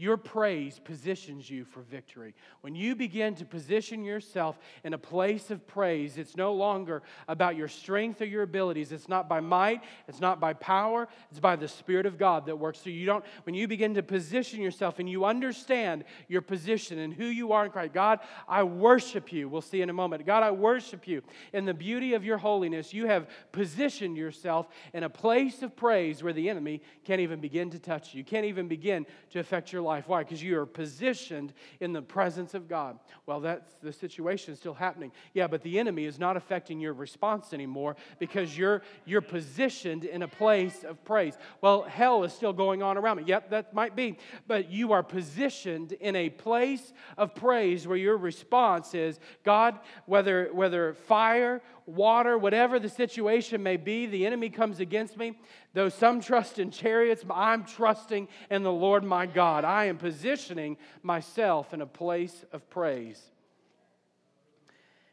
Your 0.00 0.16
praise 0.16 0.78
positions 0.78 1.50
you 1.50 1.66
for 1.66 1.82
victory. 1.82 2.34
When 2.62 2.74
you 2.74 2.96
begin 2.96 3.34
to 3.34 3.44
position 3.44 4.02
yourself 4.02 4.58
in 4.82 4.94
a 4.94 4.98
place 4.98 5.50
of 5.50 5.66
praise, 5.66 6.16
it's 6.16 6.38
no 6.38 6.54
longer 6.54 7.02
about 7.28 7.54
your 7.54 7.68
strength 7.68 8.22
or 8.22 8.24
your 8.24 8.42
abilities. 8.42 8.92
It's 8.92 9.10
not 9.10 9.28
by 9.28 9.40
might, 9.40 9.82
it's 10.08 10.18
not 10.18 10.40
by 10.40 10.54
power, 10.54 11.06
it's 11.30 11.38
by 11.38 11.54
the 11.54 11.68
Spirit 11.68 12.06
of 12.06 12.16
God 12.16 12.46
that 12.46 12.56
works 12.56 12.78
through 12.78 12.94
you. 12.94 13.04
Don't 13.04 13.22
when 13.42 13.54
you 13.54 13.68
begin 13.68 13.92
to 13.92 14.02
position 14.02 14.62
yourself 14.62 15.00
and 15.00 15.06
you 15.06 15.26
understand 15.26 16.04
your 16.28 16.40
position 16.40 16.98
and 17.00 17.12
who 17.12 17.26
you 17.26 17.52
are 17.52 17.66
in 17.66 17.70
Christ. 17.70 17.92
God, 17.92 18.20
I 18.48 18.62
worship 18.62 19.30
you. 19.34 19.50
We'll 19.50 19.60
see 19.60 19.82
in 19.82 19.90
a 19.90 19.92
moment. 19.92 20.24
God, 20.24 20.42
I 20.42 20.50
worship 20.50 21.06
you. 21.06 21.22
In 21.52 21.66
the 21.66 21.74
beauty 21.74 22.14
of 22.14 22.24
your 22.24 22.38
holiness, 22.38 22.94
you 22.94 23.06
have 23.06 23.28
positioned 23.52 24.16
yourself 24.16 24.66
in 24.94 25.02
a 25.02 25.10
place 25.10 25.60
of 25.60 25.76
praise 25.76 26.22
where 26.22 26.32
the 26.32 26.48
enemy 26.48 26.80
can't 27.04 27.20
even 27.20 27.38
begin 27.38 27.68
to 27.68 27.78
touch 27.78 28.14
you. 28.14 28.24
Can't 28.24 28.46
even 28.46 28.66
begin 28.66 29.04
to 29.32 29.40
affect 29.40 29.74
your 29.74 29.82
life 29.82 29.89
life. 29.90 30.06
Why? 30.06 30.22
Because 30.22 30.40
you 30.40 30.56
are 30.56 30.66
positioned 30.66 31.52
in 31.80 31.92
the 31.92 32.00
presence 32.00 32.54
of 32.54 32.68
God. 32.68 33.00
Well, 33.26 33.40
that's 33.40 33.72
the 33.82 33.92
situation 33.92 34.54
still 34.54 34.72
happening. 34.72 35.10
Yeah, 35.34 35.48
but 35.48 35.62
the 35.62 35.80
enemy 35.80 36.04
is 36.04 36.16
not 36.16 36.36
affecting 36.36 36.78
your 36.78 36.92
response 36.92 37.52
anymore 37.52 37.96
because 38.20 38.56
you're 38.56 38.82
you're 39.04 39.20
positioned 39.20 40.04
in 40.04 40.22
a 40.22 40.28
place 40.28 40.84
of 40.84 41.04
praise. 41.04 41.36
Well, 41.60 41.82
hell 41.82 42.22
is 42.22 42.32
still 42.32 42.52
going 42.52 42.84
on 42.84 42.96
around 42.96 43.16
me. 43.16 43.24
Yep, 43.26 43.50
that 43.50 43.74
might 43.74 43.96
be. 43.96 44.16
But 44.46 44.70
you 44.70 44.92
are 44.92 45.02
positioned 45.02 45.90
in 45.92 46.14
a 46.14 46.30
place 46.30 46.92
of 47.16 47.34
praise 47.34 47.88
where 47.88 47.98
your 47.98 48.16
response 48.16 48.94
is, 48.94 49.18
God, 49.44 49.76
whether 50.06 50.50
whether 50.52 50.94
fire 50.94 51.62
water, 51.94 52.38
whatever 52.38 52.78
the 52.78 52.88
situation 52.88 53.62
may 53.62 53.76
be, 53.76 54.06
the 54.06 54.26
enemy 54.26 54.50
comes 54.50 54.80
against 54.80 55.16
me. 55.16 55.38
Though 55.74 55.88
some 55.88 56.20
trust 56.20 56.58
in 56.58 56.70
chariots, 56.70 57.24
I'm 57.30 57.64
trusting 57.64 58.28
in 58.50 58.62
the 58.62 58.72
Lord 58.72 59.04
my 59.04 59.26
God. 59.26 59.64
I 59.64 59.86
am 59.86 59.98
positioning 59.98 60.76
myself 61.02 61.74
in 61.74 61.80
a 61.80 61.86
place 61.86 62.44
of 62.52 62.68
praise. 62.70 63.22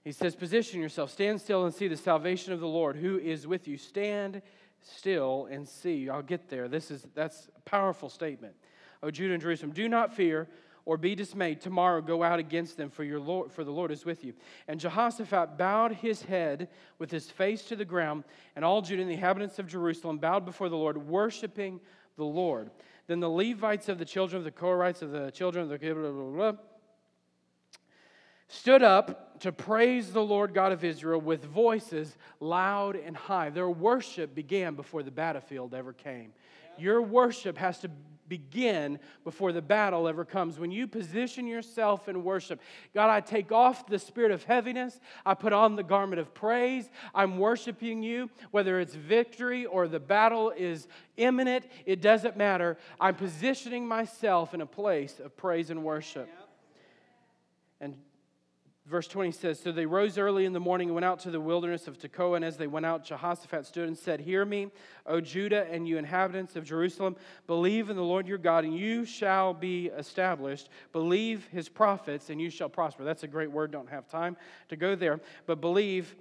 He 0.04 0.12
says, 0.12 0.36
Position 0.36 0.80
yourself, 0.80 1.12
stand 1.12 1.42
still 1.42 1.66
and 1.66 1.74
see 1.74 1.88
the 1.88 1.98
salvation 1.98 2.54
of 2.54 2.60
the 2.60 2.68
Lord 2.68 2.96
who 2.96 3.20
is 3.20 3.46
with 3.46 3.68
you. 3.68 3.78
Stand 3.78 4.42
still 4.82 5.48
and 5.52 5.68
see. 5.68 6.10
I'll 6.10 6.22
get 6.22 6.50
there. 6.50 6.68
This 6.68 6.92
is 6.92 7.06
that's 7.14 7.50
a 7.56 7.62
powerful 7.70 8.10
statement. 8.10 8.56
Oh, 9.04 9.12
Judah 9.12 9.34
and 9.34 9.42
Jerusalem, 9.42 9.72
do 9.72 9.88
not 9.88 10.14
fear 10.14 10.48
or 10.88 10.96
be 10.96 11.16
dismayed. 11.16 11.60
Tomorrow 11.60 12.00
go 12.00 12.24
out 12.24 12.40
against 12.40 12.78
them, 12.78 12.90
for, 12.90 13.04
your 13.04 13.20
Lord, 13.20 13.52
for 13.52 13.66
the 13.66 13.72
Lord 13.72 13.92
is 13.92 14.06
with 14.06 14.24
you. 14.24 14.34
And 14.70 14.80
Jehoshaphat 14.80 15.58
bowed 15.58 15.92
his 15.92 16.22
head 16.22 16.70
with 16.98 17.12
his 17.12 17.30
face 17.30 17.64
to 17.64 17.76
the 17.76 17.84
ground, 17.84 18.24
and 18.56 18.64
all 18.64 18.82
Judah 18.82 19.02
and 19.02 19.12
the 19.12 19.16
inhabitants 19.16 19.60
of 19.60 19.68
Jerusalem 19.68 20.18
bowed 20.18 20.46
before 20.46 20.70
the 20.70 20.78
Lord, 20.78 20.98
worshiping 20.98 21.82
the 22.16 22.24
Lord. 22.24 22.72
Then 23.08 23.20
the 23.20 23.30
Levites 23.30 23.90
of 23.90 24.00
the 24.00 24.06
children 24.06 24.38
of 24.38 24.46
the 24.46 24.52
Korhites 24.52 25.02
of 25.02 25.12
the 25.12 25.30
children 25.30 25.70
of 25.70 25.70
the 25.70 25.78
blah, 25.78 26.04
blah, 26.04 26.52
blah, 26.52 26.62
stood 28.48 28.82
up 28.82 29.42
to 29.42 29.52
praise 29.52 30.14
the 30.14 30.24
Lord 30.24 30.54
God 30.54 30.72
of 30.72 30.86
Israel 30.86 31.20
with 31.20 31.44
voices 31.44 32.16
loud 32.40 32.96
and 32.96 33.18
high. 33.18 33.50
Their 33.50 33.70
worship 33.70 34.34
began 34.34 34.76
before 34.76 35.04
the 35.04 35.12
battlefield 35.12 35.74
ever 35.74 35.92
came. 35.92 36.32
Your 36.78 37.02
worship 37.02 37.58
has 37.58 37.80
to 37.80 37.92
begin 38.28 39.00
before 39.24 39.52
the 39.52 39.62
battle 39.62 40.08
ever 40.08 40.26
comes. 40.26 40.60
When 40.60 40.72
you 40.72 40.88
position 40.88 41.48
yourself 41.48 42.08
in 42.10 42.24
worship, 42.24 42.60
God, 42.94 43.10
I 43.10 43.22
take 43.22 43.52
off 43.52 43.88
the 43.88 44.00
spirit 44.00 44.32
of 44.32 44.44
heaviness, 44.44 45.00
I 45.26 45.34
put 45.34 45.54
on 45.54 45.76
the 45.76 45.84
garment 45.84 46.20
of 46.20 46.34
praise. 46.34 46.90
I'm 47.14 47.38
worshiping 47.38 48.04
you, 48.04 48.30
whether 48.52 48.80
it's 48.80 48.96
victory 48.96 49.66
or 49.66 49.88
the 49.88 50.00
battle 50.00 50.54
is 50.56 50.88
imminent, 51.18 51.66
it 51.86 52.02
doesn't 52.02 52.38
matter. 52.38 52.78
I'm 53.00 53.16
positioning 53.16 53.88
myself 53.88 54.54
in 54.54 54.62
a 54.62 54.66
place 54.66 55.20
of 55.20 55.36
praise 55.38 55.70
and 55.70 55.84
worship. 55.84 56.30
And 57.80 57.96
Verse 58.88 59.08
20 59.08 59.32
says 59.32 59.60
So 59.60 59.72
they 59.72 59.86
rose 59.86 60.18
early 60.18 60.46
in 60.46 60.54
the 60.54 60.60
morning 60.60 60.88
and 60.88 60.96
went 60.96 61.06
out 61.06 61.20
to 61.22 61.32
the 61.32 61.42
wilderness 61.42 61.88
of 61.88 62.00
Tekoa. 62.00 62.38
And 62.38 62.46
as 62.46 62.56
they 62.56 62.68
went 62.68 62.86
out, 62.86 63.04
Jehoshaphat 63.04 63.66
stood 63.66 63.88
and 63.88 63.98
said, 63.98 64.22
Hear 64.22 64.46
me, 64.46 64.72
O 65.06 65.20
Judah, 65.20 65.68
and 65.70 65.88
you 65.88 65.98
inhabitants 65.98 66.56
of 66.56 66.64
Jerusalem. 66.64 67.18
Believe 67.48 67.90
in 67.90 67.98
the 67.98 68.04
Lord 68.04 68.28
your 68.28 68.38
God, 68.38 68.64
and 68.64 68.78
you 68.78 69.04
shall 69.04 69.54
be 69.54 69.88
established. 69.88 70.70
Believe 70.94 71.48
his 71.48 71.68
prophets, 71.68 72.30
and 72.30 72.40
you 72.40 72.50
shall 72.50 72.70
prosper. 72.70 73.04
That's 73.04 73.24
a 73.24 73.28
great 73.28 73.52
word. 73.52 73.72
Don't 73.72 73.90
have 73.90 74.08
time 74.08 74.38
to 74.70 74.78
go 74.78 74.96
there. 74.96 75.20
But 75.46 75.60
believe, 75.60 76.16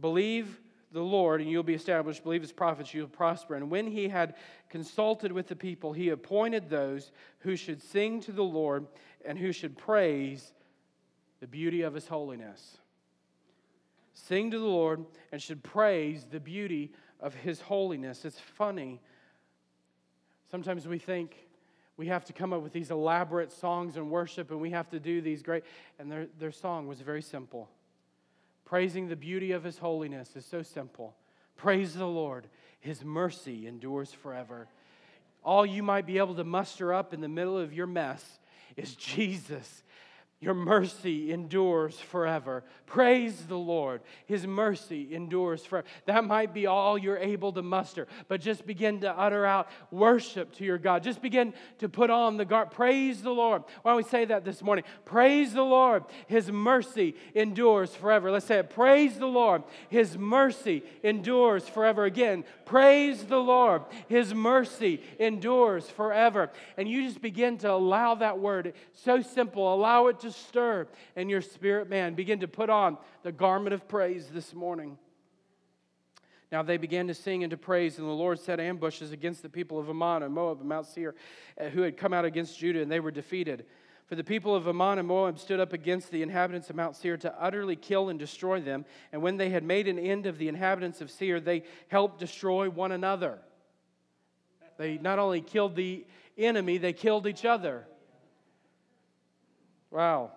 believe 0.00 0.60
the 0.92 1.02
Lord, 1.02 1.40
and 1.40 1.50
you'll 1.50 1.64
be 1.64 1.74
established. 1.74 2.22
Believe 2.22 2.42
his 2.42 2.52
prophets, 2.52 2.94
you'll 2.94 3.08
prosper. 3.08 3.56
And 3.56 3.70
when 3.70 3.88
he 3.88 4.08
had 4.08 4.36
consulted 4.70 5.32
with 5.32 5.48
the 5.48 5.56
people, 5.56 5.92
he 5.92 6.10
appointed 6.10 6.70
those 6.70 7.10
who 7.40 7.56
should 7.56 7.82
sing 7.82 8.20
to 8.20 8.32
the 8.32 8.44
Lord 8.44 8.86
and 9.24 9.36
who 9.36 9.50
should 9.52 9.76
praise 9.76 10.52
the 11.40 11.46
beauty 11.46 11.82
of 11.82 11.94
his 11.94 12.06
holiness. 12.06 12.78
Sing 14.14 14.50
to 14.50 14.58
the 14.58 14.66
Lord 14.66 15.04
and 15.30 15.40
should 15.40 15.62
praise 15.62 16.26
the 16.28 16.40
beauty 16.40 16.92
of 17.20 17.34
his 17.34 17.60
holiness. 17.60 18.24
It's 18.24 18.40
funny. 18.40 19.00
Sometimes 20.50 20.86
we 20.88 20.98
think 20.98 21.36
we 21.96 22.08
have 22.08 22.24
to 22.26 22.32
come 22.32 22.52
up 22.52 22.62
with 22.62 22.72
these 22.72 22.90
elaborate 22.90 23.52
songs 23.52 23.96
and 23.96 24.10
worship 24.10 24.50
and 24.50 24.60
we 24.60 24.70
have 24.70 24.88
to 24.90 25.00
do 25.00 25.20
these 25.20 25.42
great, 25.42 25.64
and 25.98 26.10
their, 26.10 26.26
their 26.38 26.52
song 26.52 26.86
was 26.86 27.00
very 27.00 27.22
simple. 27.22 27.68
Praising 28.64 29.08
the 29.08 29.16
beauty 29.16 29.52
of 29.52 29.64
his 29.64 29.78
holiness 29.78 30.36
is 30.36 30.44
so 30.44 30.62
simple. 30.62 31.14
Praise 31.56 31.94
the 31.94 32.06
Lord, 32.06 32.46
his 32.80 33.04
mercy 33.04 33.66
endures 33.66 34.12
forever. 34.12 34.68
All 35.44 35.64
you 35.64 35.82
might 35.82 36.06
be 36.06 36.18
able 36.18 36.34
to 36.34 36.44
muster 36.44 36.92
up 36.92 37.14
in 37.14 37.20
the 37.20 37.28
middle 37.28 37.56
of 37.56 37.72
your 37.72 37.86
mess 37.86 38.38
is 38.76 38.94
Jesus 38.94 39.82
your 40.40 40.54
mercy 40.54 41.32
endures 41.32 41.98
forever. 41.98 42.62
Praise 42.86 43.46
the 43.46 43.58
Lord. 43.58 44.02
His 44.26 44.46
mercy 44.46 45.12
endures 45.12 45.64
forever. 45.64 45.86
That 46.06 46.24
might 46.24 46.54
be 46.54 46.66
all 46.66 46.96
you're 46.96 47.18
able 47.18 47.52
to 47.54 47.62
muster, 47.62 48.06
but 48.28 48.40
just 48.40 48.64
begin 48.64 49.00
to 49.00 49.10
utter 49.10 49.44
out 49.44 49.68
worship 49.90 50.54
to 50.54 50.64
your 50.64 50.78
God. 50.78 51.02
Just 51.02 51.20
begin 51.20 51.54
to 51.78 51.88
put 51.88 52.08
on 52.08 52.36
the 52.36 52.44
guard. 52.44 52.70
Praise 52.70 53.20
the 53.20 53.32
Lord. 53.32 53.64
Why 53.82 53.90
don't 53.90 53.96
we 53.96 54.04
say 54.04 54.26
that 54.26 54.44
this 54.44 54.62
morning? 54.62 54.84
Praise 55.04 55.54
the 55.54 55.64
Lord. 55.64 56.04
His 56.28 56.52
mercy 56.52 57.16
endures 57.34 57.92
forever. 57.96 58.30
Let's 58.30 58.46
say 58.46 58.58
it. 58.60 58.70
Praise 58.70 59.18
the 59.18 59.26
Lord. 59.26 59.64
His 59.88 60.16
mercy 60.16 60.84
endures 61.02 61.68
forever. 61.68 62.04
Again, 62.04 62.44
praise 62.64 63.24
the 63.24 63.38
Lord. 63.38 63.82
His 64.06 64.32
mercy 64.32 65.02
endures 65.18 65.90
forever. 65.90 66.52
And 66.76 66.88
you 66.88 67.04
just 67.08 67.20
begin 67.20 67.58
to 67.58 67.72
allow 67.72 68.14
that 68.14 68.38
word. 68.38 68.74
So 68.94 69.20
simple. 69.20 69.74
Allow 69.74 70.06
it 70.06 70.20
to 70.20 70.27
to 70.28 70.38
stir 70.38 70.86
in 71.16 71.28
your 71.28 71.40
spirit 71.40 71.88
man. 71.88 72.14
Begin 72.14 72.40
to 72.40 72.48
put 72.48 72.70
on 72.70 72.98
the 73.22 73.32
garment 73.32 73.74
of 73.74 73.88
praise 73.88 74.28
this 74.28 74.54
morning. 74.54 74.98
Now 76.50 76.62
they 76.62 76.76
began 76.76 77.08
to 77.08 77.14
sing 77.14 77.44
and 77.44 77.50
to 77.50 77.56
praise, 77.56 77.98
and 77.98 78.06
the 78.06 78.12
Lord 78.12 78.38
set 78.38 78.58
ambushes 78.58 79.12
against 79.12 79.42
the 79.42 79.48
people 79.48 79.78
of 79.78 79.88
Ammon 79.88 80.22
and 80.22 80.32
Moab 80.32 80.60
and 80.60 80.68
Mount 80.68 80.86
Seir, 80.86 81.14
uh, 81.60 81.68
who 81.68 81.82
had 81.82 81.96
come 81.96 82.14
out 82.14 82.24
against 82.24 82.58
Judah, 82.58 82.80
and 82.80 82.90
they 82.90 83.00
were 83.00 83.10
defeated. 83.10 83.66
For 84.06 84.14
the 84.14 84.24
people 84.24 84.54
of 84.54 84.66
Ammon 84.66 84.98
and 84.98 85.06
Moab 85.06 85.38
stood 85.38 85.60
up 85.60 85.74
against 85.74 86.10
the 86.10 86.22
inhabitants 86.22 86.70
of 86.70 86.76
Mount 86.76 86.96
Seir 86.96 87.18
to 87.18 87.42
utterly 87.42 87.76
kill 87.76 88.08
and 88.08 88.18
destroy 88.18 88.60
them. 88.60 88.86
And 89.12 89.20
when 89.20 89.36
they 89.36 89.50
had 89.50 89.62
made 89.62 89.88
an 89.88 89.98
end 89.98 90.24
of 90.24 90.38
the 90.38 90.48
inhabitants 90.48 91.02
of 91.02 91.10
Seir, 91.10 91.40
they 91.40 91.64
helped 91.88 92.18
destroy 92.18 92.70
one 92.70 92.92
another. 92.92 93.40
They 94.78 94.96
not 94.96 95.18
only 95.18 95.42
killed 95.42 95.76
the 95.76 96.06
enemy, 96.38 96.78
they 96.78 96.94
killed 96.94 97.26
each 97.26 97.44
other. 97.44 97.86
Wow. 99.90 100.32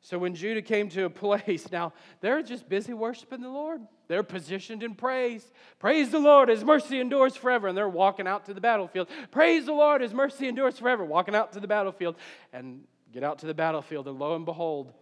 So 0.00 0.18
when 0.18 0.34
Judah 0.34 0.62
came 0.62 0.88
to 0.90 1.04
a 1.04 1.10
place, 1.44 1.70
now 1.70 1.92
they're 2.20 2.42
just 2.42 2.68
busy 2.68 2.94
worshiping 2.94 3.40
the 3.40 3.48
Lord. 3.48 3.80
They're 4.08 4.22
positioned 4.22 4.82
in 4.82 4.94
praise. 4.94 5.44
Praise 5.80 6.10
the 6.10 6.20
Lord, 6.20 6.48
His 6.48 6.64
mercy 6.64 7.00
endures 7.00 7.34
forever. 7.34 7.68
And 7.68 7.76
they're 7.76 7.88
walking 7.88 8.28
out 8.28 8.46
to 8.46 8.54
the 8.54 8.60
battlefield. 8.60 9.08
Praise 9.30 9.66
the 9.66 9.72
Lord, 9.72 10.00
His 10.00 10.14
mercy 10.14 10.46
endures 10.46 10.78
forever. 10.78 11.04
Walking 11.04 11.34
out 11.34 11.52
to 11.54 11.60
the 11.60 11.66
battlefield 11.66 12.16
and 12.52 12.84
get 13.12 13.24
out 13.24 13.38
to 13.40 13.46
the 13.46 13.54
battlefield, 13.54 14.06
and 14.06 14.18
lo 14.18 14.36
and 14.36 14.44
behold, 14.44 14.92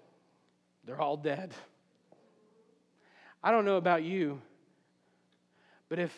they're 0.85 1.01
all 1.01 1.17
dead. 1.17 1.53
I 3.43 3.51
don't 3.51 3.65
know 3.65 3.77
about 3.77 4.05
you, 4.05 4.41
but 5.89 5.99
if 5.99 6.15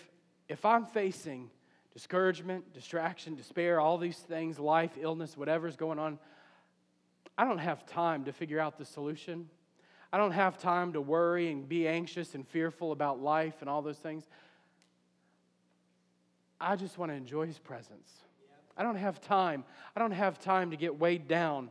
if 0.48 0.64
I'm 0.64 0.84
facing 0.84 1.50
discouragement, 1.92 2.72
distraction, 2.72 3.34
despair, 3.34 3.80
all 3.80 3.98
these 3.98 4.18
things, 4.18 4.58
life, 4.58 4.92
illness, 5.00 5.36
whatever's 5.36 5.74
going 5.74 5.98
on, 5.98 6.18
I 7.38 7.44
don't 7.44 7.58
have 7.58 7.84
time 7.86 8.24
to 8.24 8.32
figure 8.32 8.58
out 8.58 8.78
the 8.78 8.84
solution. 8.84 9.48
I 10.12 10.18
don't 10.18 10.32
have 10.32 10.56
time 10.56 10.92
to 10.94 11.00
worry 11.00 11.50
and 11.50 11.68
be 11.68 11.86
anxious 11.86 12.34
and 12.34 12.46
fearful 12.46 12.92
about 12.92 13.20
life 13.20 13.56
and 13.60 13.68
all 13.68 13.82
those 13.82 13.98
things. 13.98 14.24
I 16.60 16.76
just 16.76 16.96
want 16.96 17.12
to 17.12 17.16
enjoy 17.16 17.46
His 17.46 17.58
presence. 17.58 18.10
I 18.76 18.82
don't 18.82 18.96
have 18.96 19.20
time. 19.20 19.64
I 19.94 20.00
don't 20.00 20.12
have 20.12 20.38
time 20.38 20.70
to 20.70 20.76
get 20.76 20.98
weighed 20.98 21.28
down 21.28 21.70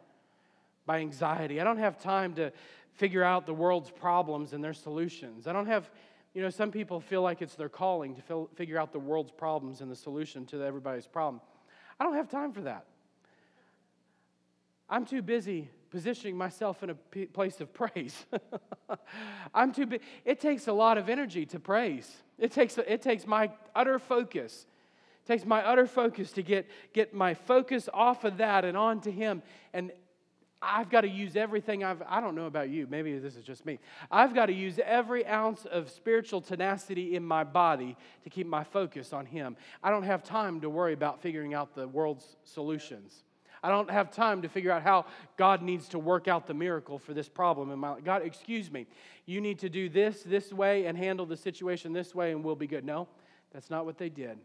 by 0.86 0.99
anxiety. 0.99 1.59
I 1.59 1.63
don't 1.63 1.78
have 1.78 1.97
time 1.97 2.34
to 2.36 2.51
figure 2.93 3.24
out 3.24 3.45
the 3.45 3.53
world's 3.53 3.89
problems 3.89 4.53
and 4.53 4.63
their 4.63 4.74
solutions. 4.74 5.47
I 5.47 5.53
don't 5.53 5.68
have, 5.68 5.89
you 6.34 6.41
know, 6.41 6.49
some 6.49 6.72
people 6.72 6.99
feel 6.99 7.22
like 7.22 7.41
it's 7.41 7.55
their 7.55 7.70
calling 7.70 8.16
to 8.16 8.47
figure 8.55 8.78
out 8.78 8.91
the 8.91 8.99
world's 8.99 9.32
problems 9.32 9.82
and 9.82 9.91
the 9.91 9.95
solution 9.95 10.45
to 10.47 10.63
everybody's 10.63 11.07
problem. 11.07 11.41
I 11.99 12.03
don't 12.03 12.16
have 12.16 12.30
time 12.30 12.51
for 12.51 12.61
that. 12.61 12.86
I'm 14.90 15.06
too 15.06 15.22
busy 15.22 15.70
positioning 15.90 16.38
myself 16.38 16.84
in 16.84 16.90
a 16.90 16.96
p- 16.96 17.26
place 17.26 17.62
of 17.62 17.74
praise. 17.74 18.26
I'm 19.54 19.72
too 19.72 19.86
big. 19.86 20.02
It 20.26 20.40
takes 20.40 20.68
a 20.68 20.74
lot 20.74 20.98
of 20.98 21.10
energy 21.10 21.46
to 21.48 21.60
praise. 21.60 22.12
It 22.38 22.52
takes, 22.52 22.78
it 22.78 23.02
takes 23.02 23.26
my 23.26 23.52
utter 23.74 23.98
focus. 23.98 24.66
It 25.24 25.28
takes 25.28 25.46
my 25.46 25.66
utter 25.66 25.88
focus 25.88 26.32
to 26.34 26.44
get, 26.44 26.68
get 26.94 27.14
my 27.14 27.34
focus 27.34 27.88
off 27.94 28.26
of 28.26 28.38
that 28.38 28.66
and 28.66 28.76
onto 28.76 29.10
Him. 29.12 29.42
And 29.74 29.92
I've 30.62 30.90
got 30.90 31.02
to 31.02 31.10
use 31.10 31.36
everything 31.36 31.84
I've, 31.84 32.02
I 32.08 32.20
don't 32.20 32.36
know 32.36 32.48
about 32.48 32.70
you, 32.70 32.88
maybe 32.90 33.18
this 33.18 33.36
is 33.36 33.44
just 33.44 33.66
me. 33.66 33.80
I've 34.12 34.34
got 34.34 34.48
to 34.48 34.54
use 34.54 34.80
every 34.84 35.26
ounce 35.26 35.66
of 35.66 35.90
spiritual 35.90 36.42
tenacity 36.42 37.16
in 37.16 37.24
my 37.24 37.44
body 37.44 37.96
to 38.24 38.30
keep 38.30 38.48
my 38.48 38.64
focus 38.64 39.14
on 39.14 39.26
Him. 39.26 39.56
I 39.82 39.92
don't 39.92 40.04
have 40.04 40.24
time 40.24 40.62
to 40.62 40.70
worry 40.70 40.94
about 40.94 41.22
figuring 41.22 41.54
out 41.54 41.76
the 41.76 41.88
world's 41.88 42.36
solutions. 42.44 43.24
I 43.66 43.70
don't 43.70 43.89
have 43.89 44.11
time 44.11 44.43
to 44.43 44.47
figure 44.47 44.72
out 44.72 44.84
how 44.84 45.07
God 45.38 45.63
needs 45.63 45.89
to 45.89 45.97
work 45.97 46.28
out 46.28 46.45
the 46.45 46.53
miracle 46.53 46.99
for 46.99 47.16
this 47.16 47.28
problem 47.28 47.72
in 47.72 47.80
my 47.80 47.93
life. 47.93 48.03
God, 48.03 48.22
excuse 48.22 48.70
me, 48.70 48.86
you 49.26 49.41
need 49.41 49.57
to 49.59 49.70
do 49.70 49.89
this 49.89 50.22
this 50.22 50.53
way 50.53 50.86
and 50.86 50.95
handle 50.95 51.26
the 51.26 51.36
situation 51.36 51.91
this 51.91 52.13
way 52.13 52.32
and 52.32 52.43
we'll 52.43 52.55
be 52.55 52.68
good. 52.68 52.86
No, 52.86 53.07
that's 53.51 53.72
not 53.72 53.84
what 53.84 53.97
they 53.97 54.09
did. 54.09 54.38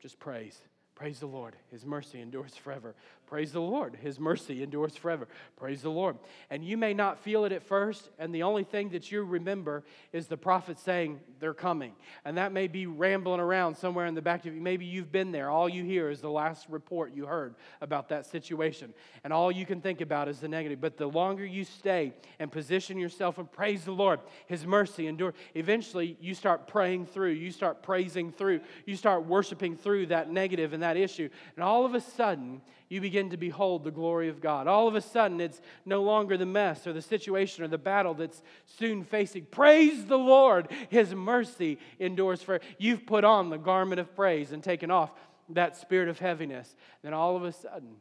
Just 0.00 0.18
praise. 0.18 0.60
Praise 0.96 1.20
the 1.20 1.26
Lord. 1.26 1.54
His 1.70 1.86
mercy 1.86 2.20
endures 2.20 2.56
forever. 2.56 2.96
Praise 3.32 3.52
the 3.52 3.62
Lord. 3.62 3.96
His 4.02 4.20
mercy 4.20 4.62
endures 4.62 4.94
forever. 4.94 5.26
Praise 5.56 5.80
the 5.80 5.88
Lord. 5.88 6.18
And 6.50 6.62
you 6.62 6.76
may 6.76 6.92
not 6.92 7.18
feel 7.18 7.46
it 7.46 7.52
at 7.52 7.62
first, 7.62 8.10
and 8.18 8.34
the 8.34 8.42
only 8.42 8.62
thing 8.62 8.90
that 8.90 9.10
you 9.10 9.22
remember 9.22 9.84
is 10.12 10.26
the 10.26 10.36
prophet 10.36 10.78
saying, 10.78 11.18
They're 11.40 11.54
coming. 11.54 11.94
And 12.26 12.36
that 12.36 12.52
may 12.52 12.68
be 12.68 12.84
rambling 12.86 13.40
around 13.40 13.78
somewhere 13.78 14.04
in 14.04 14.14
the 14.14 14.20
back 14.20 14.44
of 14.44 14.54
you. 14.54 14.60
Maybe 14.60 14.84
you've 14.84 15.10
been 15.10 15.32
there. 15.32 15.48
All 15.48 15.66
you 15.66 15.82
hear 15.82 16.10
is 16.10 16.20
the 16.20 16.30
last 16.30 16.68
report 16.68 17.14
you 17.14 17.24
heard 17.24 17.54
about 17.80 18.10
that 18.10 18.26
situation. 18.26 18.92
And 19.24 19.32
all 19.32 19.50
you 19.50 19.64
can 19.64 19.80
think 19.80 20.02
about 20.02 20.28
is 20.28 20.40
the 20.40 20.48
negative. 20.48 20.82
But 20.82 20.98
the 20.98 21.06
longer 21.06 21.46
you 21.46 21.64
stay 21.64 22.12
and 22.38 22.52
position 22.52 22.98
yourself 22.98 23.38
and 23.38 23.50
praise 23.50 23.82
the 23.84 23.92
Lord, 23.92 24.20
His 24.44 24.66
mercy 24.66 25.06
endure, 25.06 25.32
eventually 25.54 26.18
you 26.20 26.34
start 26.34 26.66
praying 26.66 27.06
through, 27.06 27.30
you 27.30 27.50
start 27.50 27.82
praising 27.82 28.30
through, 28.30 28.60
you 28.84 28.94
start 28.94 29.24
worshiping 29.24 29.74
through 29.74 30.08
that 30.08 30.30
negative 30.30 30.74
and 30.74 30.82
that 30.82 30.98
issue. 30.98 31.30
And 31.56 31.64
all 31.64 31.86
of 31.86 31.94
a 31.94 32.00
sudden, 32.02 32.60
you 32.92 33.00
begin 33.00 33.30
to 33.30 33.38
behold 33.38 33.84
the 33.84 33.90
glory 33.90 34.28
of 34.28 34.42
God. 34.42 34.66
All 34.66 34.86
of 34.86 34.94
a 34.94 35.00
sudden, 35.00 35.40
it's 35.40 35.62
no 35.86 36.02
longer 36.02 36.36
the 36.36 36.44
mess 36.44 36.86
or 36.86 36.92
the 36.92 37.00
situation 37.00 37.64
or 37.64 37.68
the 37.68 37.78
battle 37.78 38.12
that's 38.12 38.42
soon 38.66 39.02
facing. 39.02 39.46
Praise 39.46 40.04
the 40.04 40.18
Lord. 40.18 40.68
His 40.90 41.14
mercy 41.14 41.78
endures 41.98 42.42
for. 42.42 42.60
You've 42.76 43.06
put 43.06 43.24
on 43.24 43.48
the 43.48 43.56
garment 43.56 43.98
of 43.98 44.14
praise 44.14 44.52
and 44.52 44.62
taken 44.62 44.90
off 44.90 45.10
that 45.48 45.74
spirit 45.78 46.10
of 46.10 46.18
heaviness. 46.18 46.76
Then 47.00 47.14
all 47.14 47.34
of 47.34 47.44
a 47.44 47.52
sudden, 47.52 47.96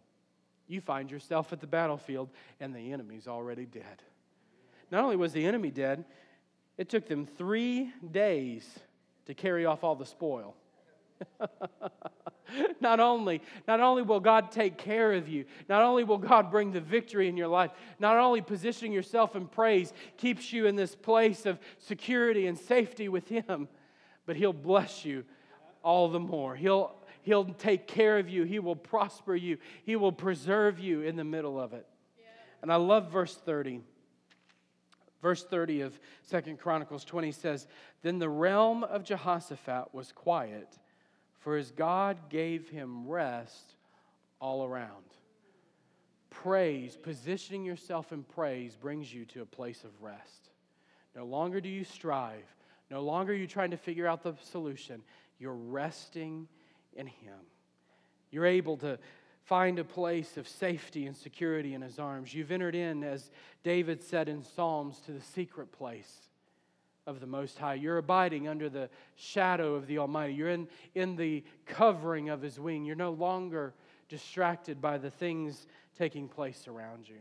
you 0.68 0.82
find 0.82 1.10
yourself 1.10 1.54
at 1.54 1.62
the 1.62 1.68
battlefield 1.68 2.30
and 2.60 2.76
the 2.76 2.92
enemy's 2.92 3.30
already 3.30 3.66
dead. 3.66 4.04
Not 4.92 5.06
only 5.06 5.16
was 5.16 5.32
the 5.32 5.46
enemy 5.46 5.72
dead, 5.72 6.04
it 6.78 6.90
took 6.90 7.08
them 7.08 7.26
three 7.26 7.94
days 8.12 8.68
to 9.26 9.34
carry 9.34 9.66
off 9.66 9.86
all 9.86 9.96
the 9.96 10.06
spoil. 10.06 10.54
not 12.82 13.00
only 13.00 13.42
not 13.68 13.80
only 13.80 14.02
will 14.04 14.20
God 14.20 14.52
take 14.52 14.78
care 14.78 15.14
of 15.14 15.28
you, 15.28 15.46
not 15.70 15.82
only 15.82 16.04
will 16.04 16.18
God 16.18 16.52
bring 16.52 16.72
the 16.72 16.82
victory 16.82 17.28
in 17.28 17.38
your 17.38 17.48
life, 17.48 17.72
not 18.00 18.18
only 18.18 18.42
positioning 18.42 18.94
yourself 18.94 19.36
in 19.36 19.48
praise 19.48 19.94
keeps 20.18 20.52
you 20.52 20.66
in 20.66 20.76
this 20.76 20.96
place 20.96 21.46
of 21.46 21.60
security 21.78 22.48
and 22.48 22.58
safety 22.58 23.10
with 23.10 23.28
him, 23.28 23.68
but 24.26 24.36
he'll 24.36 24.54
bless 24.54 25.06
you 25.06 25.24
all 25.84 26.10
the 26.10 26.20
more. 26.20 26.56
He'll 26.56 26.96
he'll 27.22 27.46
take 27.46 27.88
care 27.88 28.18
of 28.18 28.30
you, 28.30 28.44
he 28.44 28.60
will 28.60 28.76
prosper 28.76 29.36
you, 29.36 29.58
he 29.84 29.96
will 29.96 30.12
preserve 30.12 30.80
you 30.80 31.02
in 31.02 31.16
the 31.16 31.24
middle 31.24 31.60
of 31.60 31.74
it. 31.74 31.86
And 32.62 32.72
I 32.72 32.76
love 32.76 33.12
verse 33.12 33.36
30. 33.36 33.82
Verse 35.22 35.44
30 35.44 35.82
of 35.82 36.00
Second 36.24 36.58
Chronicles 36.58 37.06
20 37.06 37.32
says, 37.32 37.68
Then 38.02 38.18
the 38.18 38.30
realm 38.30 38.84
of 38.84 39.04
Jehoshaphat 39.04 39.94
was 39.94 40.12
quiet 40.12 40.80
for 41.42 41.58
as 41.58 41.72
God 41.72 42.30
gave 42.30 42.70
him 42.70 43.08
rest 43.08 43.76
all 44.40 44.64
around. 44.64 45.04
Praise, 46.30 46.96
positioning 46.96 47.66
yourself 47.66 48.14
in 48.14 48.24
praise, 48.24 48.76
brings 48.76 49.14
you 49.14 49.26
to 49.26 49.42
a 49.42 49.46
place 49.46 49.84
of 49.84 50.02
rest. 50.02 50.50
No 51.16 51.26
longer 51.26 51.60
do 51.60 51.68
you 51.68 51.84
strive, 51.84 52.46
no 52.90 53.02
longer 53.02 53.34
are 53.34 53.36
you 53.36 53.48
trying 53.48 53.72
to 53.72 53.78
figure 53.78 54.08
out 54.08 54.24
the 54.24 54.34
solution. 54.52 55.02
You're 55.40 55.54
resting 55.54 56.48
in 56.96 57.08
Him. 57.08 57.40
You're 58.32 58.46
able 58.46 58.78
to 58.78 59.00
find 59.44 59.80
a 59.80 59.84
place 59.84 60.38
of 60.38 60.48
safety 60.48 61.08
and 61.08 61.16
security 61.16 61.74
in 61.74 61.82
His 61.82 62.00
arms. 62.00 62.34
You've 62.34 62.52
entered 62.52 62.76
in, 62.76 63.04
as 63.04 63.32
David 63.64 64.04
said 64.04 64.30
in 64.30 64.44
Psalms, 64.44 65.00
to 65.06 65.12
the 65.12 65.22
secret 65.22 65.72
place 65.72 66.30
of 67.08 67.20
the 67.20 67.28
Most 67.28 67.58
High. 67.58 67.76
You're 67.76 67.98
abiding 67.98 68.48
under 68.48 68.70
the 68.70 68.90
shadow 69.16 69.76
of 69.76 69.88
the 69.88 69.98
Almighty. 69.98 70.34
You're 70.34 70.50
in, 70.50 70.68
in 70.96 71.16
the 71.16 71.44
covering 71.66 72.30
of 72.30 72.42
His 72.42 72.60
wing. 72.60 72.86
You're 72.86 72.96
no 72.96 73.12
longer 73.12 73.74
distracted 74.10 74.82
by 74.82 74.98
the 74.98 75.10
things 75.10 75.68
taking 75.98 76.28
place 76.28 76.68
around 76.68 77.08
you. 77.08 77.18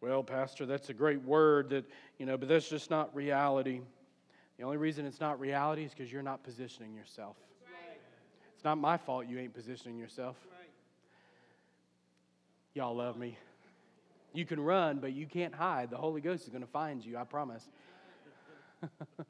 Well, 0.00 0.22
Pastor, 0.22 0.66
that's 0.66 0.88
a 0.88 0.94
great 0.94 1.22
word 1.22 1.70
that, 1.70 1.84
you 2.18 2.26
know, 2.26 2.36
but 2.36 2.48
that's 2.48 2.68
just 2.68 2.90
not 2.90 3.14
reality. 3.14 3.80
The 4.58 4.64
only 4.64 4.78
reason 4.78 5.06
it's 5.06 5.20
not 5.20 5.40
reality 5.40 5.84
is 5.84 5.92
because 5.92 6.12
you're 6.12 6.22
not 6.22 6.42
positioning 6.42 6.94
yourself. 6.94 7.36
It's 8.54 8.64
not 8.64 8.76
my 8.76 8.98
fault 8.98 9.26
you 9.26 9.38
ain't 9.38 9.54
positioning 9.54 9.98
yourself. 9.98 10.36
Y'all 12.74 12.94
love 12.94 13.16
me. 13.16 13.38
You 14.32 14.44
can 14.44 14.60
run, 14.60 14.98
but 14.98 15.12
you 15.12 15.26
can't 15.26 15.54
hide. 15.54 15.90
The 15.90 15.96
Holy 15.96 16.20
Ghost 16.20 16.44
is 16.44 16.50
going 16.50 16.62
to 16.62 16.68
find 16.68 17.04
you, 17.04 17.16
I 17.16 17.24
promise. 17.24 17.68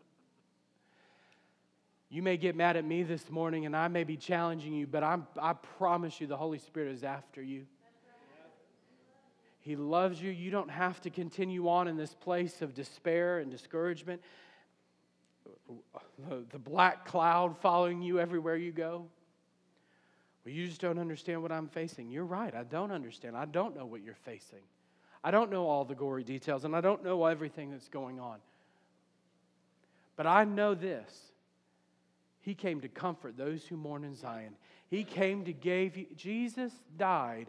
you 2.10 2.22
may 2.22 2.36
get 2.36 2.54
mad 2.56 2.76
at 2.76 2.84
me 2.84 3.02
this 3.02 3.30
morning 3.30 3.66
and 3.66 3.76
I 3.76 3.88
may 3.88 4.04
be 4.04 4.16
challenging 4.16 4.72
you, 4.72 4.86
but 4.86 5.02
I'm, 5.02 5.26
I 5.40 5.52
promise 5.52 6.20
you 6.20 6.26
the 6.26 6.36
Holy 6.36 6.58
Spirit 6.58 6.92
is 6.92 7.04
after 7.04 7.42
you. 7.42 7.66
He 9.60 9.76
loves 9.76 10.20
you. 10.20 10.30
You 10.30 10.50
don't 10.50 10.70
have 10.70 11.00
to 11.02 11.10
continue 11.10 11.68
on 11.68 11.86
in 11.86 11.96
this 11.96 12.14
place 12.14 12.62
of 12.62 12.74
despair 12.74 13.38
and 13.38 13.50
discouragement. 13.50 14.22
The, 16.28 16.44
the 16.50 16.58
black 16.58 17.04
cloud 17.04 17.58
following 17.58 18.00
you 18.00 18.18
everywhere 18.18 18.56
you 18.56 18.72
go. 18.72 19.06
Well, 20.44 20.54
you 20.54 20.66
just 20.66 20.80
don't 20.80 20.98
understand 20.98 21.42
what 21.42 21.52
I'm 21.52 21.68
facing. 21.68 22.08
You're 22.08 22.24
right. 22.24 22.54
I 22.54 22.64
don't 22.64 22.90
understand. 22.90 23.36
I 23.36 23.44
don't 23.44 23.76
know 23.76 23.84
what 23.84 24.02
you're 24.02 24.14
facing. 24.14 24.62
I 25.22 25.30
don't 25.30 25.50
know 25.50 25.66
all 25.66 25.84
the 25.84 25.94
gory 25.94 26.24
details, 26.24 26.64
and 26.64 26.74
I 26.74 26.80
don't 26.80 27.04
know 27.04 27.26
everything 27.26 27.70
that's 27.70 27.88
going 27.88 28.18
on. 28.18 28.38
But 30.20 30.26
I 30.26 30.44
know 30.44 30.74
this 30.74 31.32
He 32.40 32.54
came 32.54 32.82
to 32.82 32.88
comfort 32.88 33.38
those 33.38 33.64
who 33.64 33.78
mourn 33.78 34.04
in 34.04 34.14
Zion. 34.14 34.54
He 34.90 35.02
came 35.02 35.46
to 35.46 35.52
give 35.54 35.96
you, 35.96 36.08
Jesus 36.14 36.74
died 36.98 37.46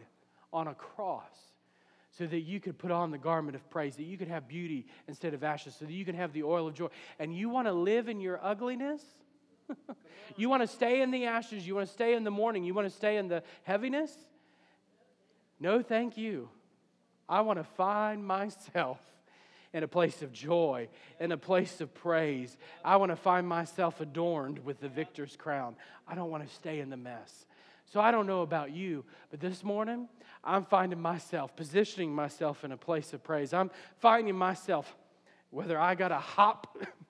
on 0.54 0.68
a 0.68 0.74
cross 0.74 1.36
so 2.12 2.26
that 2.26 2.40
you 2.40 2.60
could 2.60 2.78
put 2.78 2.90
on 2.90 3.10
the 3.10 3.18
garment 3.18 3.56
of 3.56 3.68
praise, 3.68 3.96
that 3.96 4.04
you 4.04 4.16
could 4.16 4.28
have 4.28 4.48
beauty 4.48 4.86
instead 5.06 5.34
of 5.34 5.44
ashes, 5.44 5.76
so 5.78 5.84
that 5.84 5.92
you 5.92 6.06
can 6.06 6.14
have 6.14 6.32
the 6.32 6.44
oil 6.44 6.66
of 6.66 6.72
joy. 6.72 6.88
And 7.18 7.36
you 7.36 7.50
want 7.50 7.66
to 7.66 7.74
live 7.74 8.08
in 8.08 8.22
your 8.22 8.42
ugliness? 8.42 9.02
you 10.38 10.48
want 10.48 10.62
to 10.62 10.66
stay 10.66 11.02
in 11.02 11.10
the 11.10 11.26
ashes? 11.26 11.66
You 11.66 11.74
want 11.74 11.88
to 11.88 11.92
stay 11.92 12.14
in 12.14 12.24
the 12.24 12.30
mourning? 12.30 12.64
You 12.64 12.72
want 12.72 12.88
to 12.88 12.96
stay 12.96 13.18
in 13.18 13.28
the 13.28 13.42
heaviness? 13.64 14.16
No, 15.60 15.82
thank 15.82 16.16
you. 16.16 16.48
I 17.28 17.42
want 17.42 17.58
to 17.58 17.64
find 17.64 18.24
myself 18.26 18.98
in 19.72 19.82
a 19.82 19.88
place 19.88 20.22
of 20.22 20.32
joy, 20.32 20.88
in 21.18 21.32
a 21.32 21.36
place 21.36 21.80
of 21.80 21.94
praise. 21.94 22.56
I 22.84 22.96
want 22.96 23.10
to 23.10 23.16
find 23.16 23.46
myself 23.46 24.00
adorned 24.00 24.64
with 24.64 24.80
the 24.80 24.88
victor's 24.88 25.36
crown. 25.36 25.76
I 26.06 26.14
don't 26.14 26.30
want 26.30 26.46
to 26.46 26.54
stay 26.54 26.80
in 26.80 26.90
the 26.90 26.96
mess. 26.96 27.46
So 27.92 28.00
I 28.00 28.10
don't 28.10 28.26
know 28.26 28.42
about 28.42 28.72
you, 28.72 29.04
but 29.30 29.40
this 29.40 29.62
morning 29.62 30.08
I'm 30.44 30.64
finding 30.64 31.00
myself 31.00 31.54
positioning 31.56 32.14
myself 32.14 32.64
in 32.64 32.72
a 32.72 32.76
place 32.76 33.12
of 33.12 33.22
praise. 33.22 33.52
I'm 33.52 33.70
finding 33.98 34.36
myself 34.36 34.96
whether 35.50 35.78
I 35.78 35.94
got 35.94 36.08
to 36.08 36.18
hop 36.18 36.76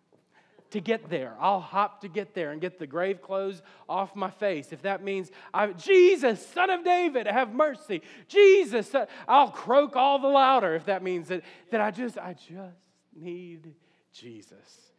to 0.73 0.81
get 0.81 1.09
there. 1.09 1.35
I'll 1.41 1.61
hop 1.61 2.01
to 2.03 2.09
get 2.09 2.35
there 2.35 2.51
and 2.53 2.61
get 2.61 2.79
the 2.79 2.87
grave 2.87 3.23
clothes 3.23 3.63
off 3.89 4.15
my 4.17 4.31
face. 4.31 4.73
If 4.73 4.83
that 4.83 5.03
means 5.03 5.31
I, 5.55 5.69
Jesus, 5.69 6.45
Son 6.47 6.71
of 6.71 6.85
David, 6.85 7.27
have 7.27 7.55
mercy. 7.55 8.03
Jesus, 8.29 8.95
I'll 9.27 9.51
croak 9.51 9.97
all 9.97 10.19
the 10.19 10.29
louder 10.29 10.75
if 10.75 10.87
that 10.87 11.03
means 11.03 11.29
that, 11.29 11.43
that 11.71 11.81
I 11.81 11.91
just 11.91 12.19
I 12.19 12.35
just 12.35 12.77
need 13.15 13.75
Jesus. 14.13 14.92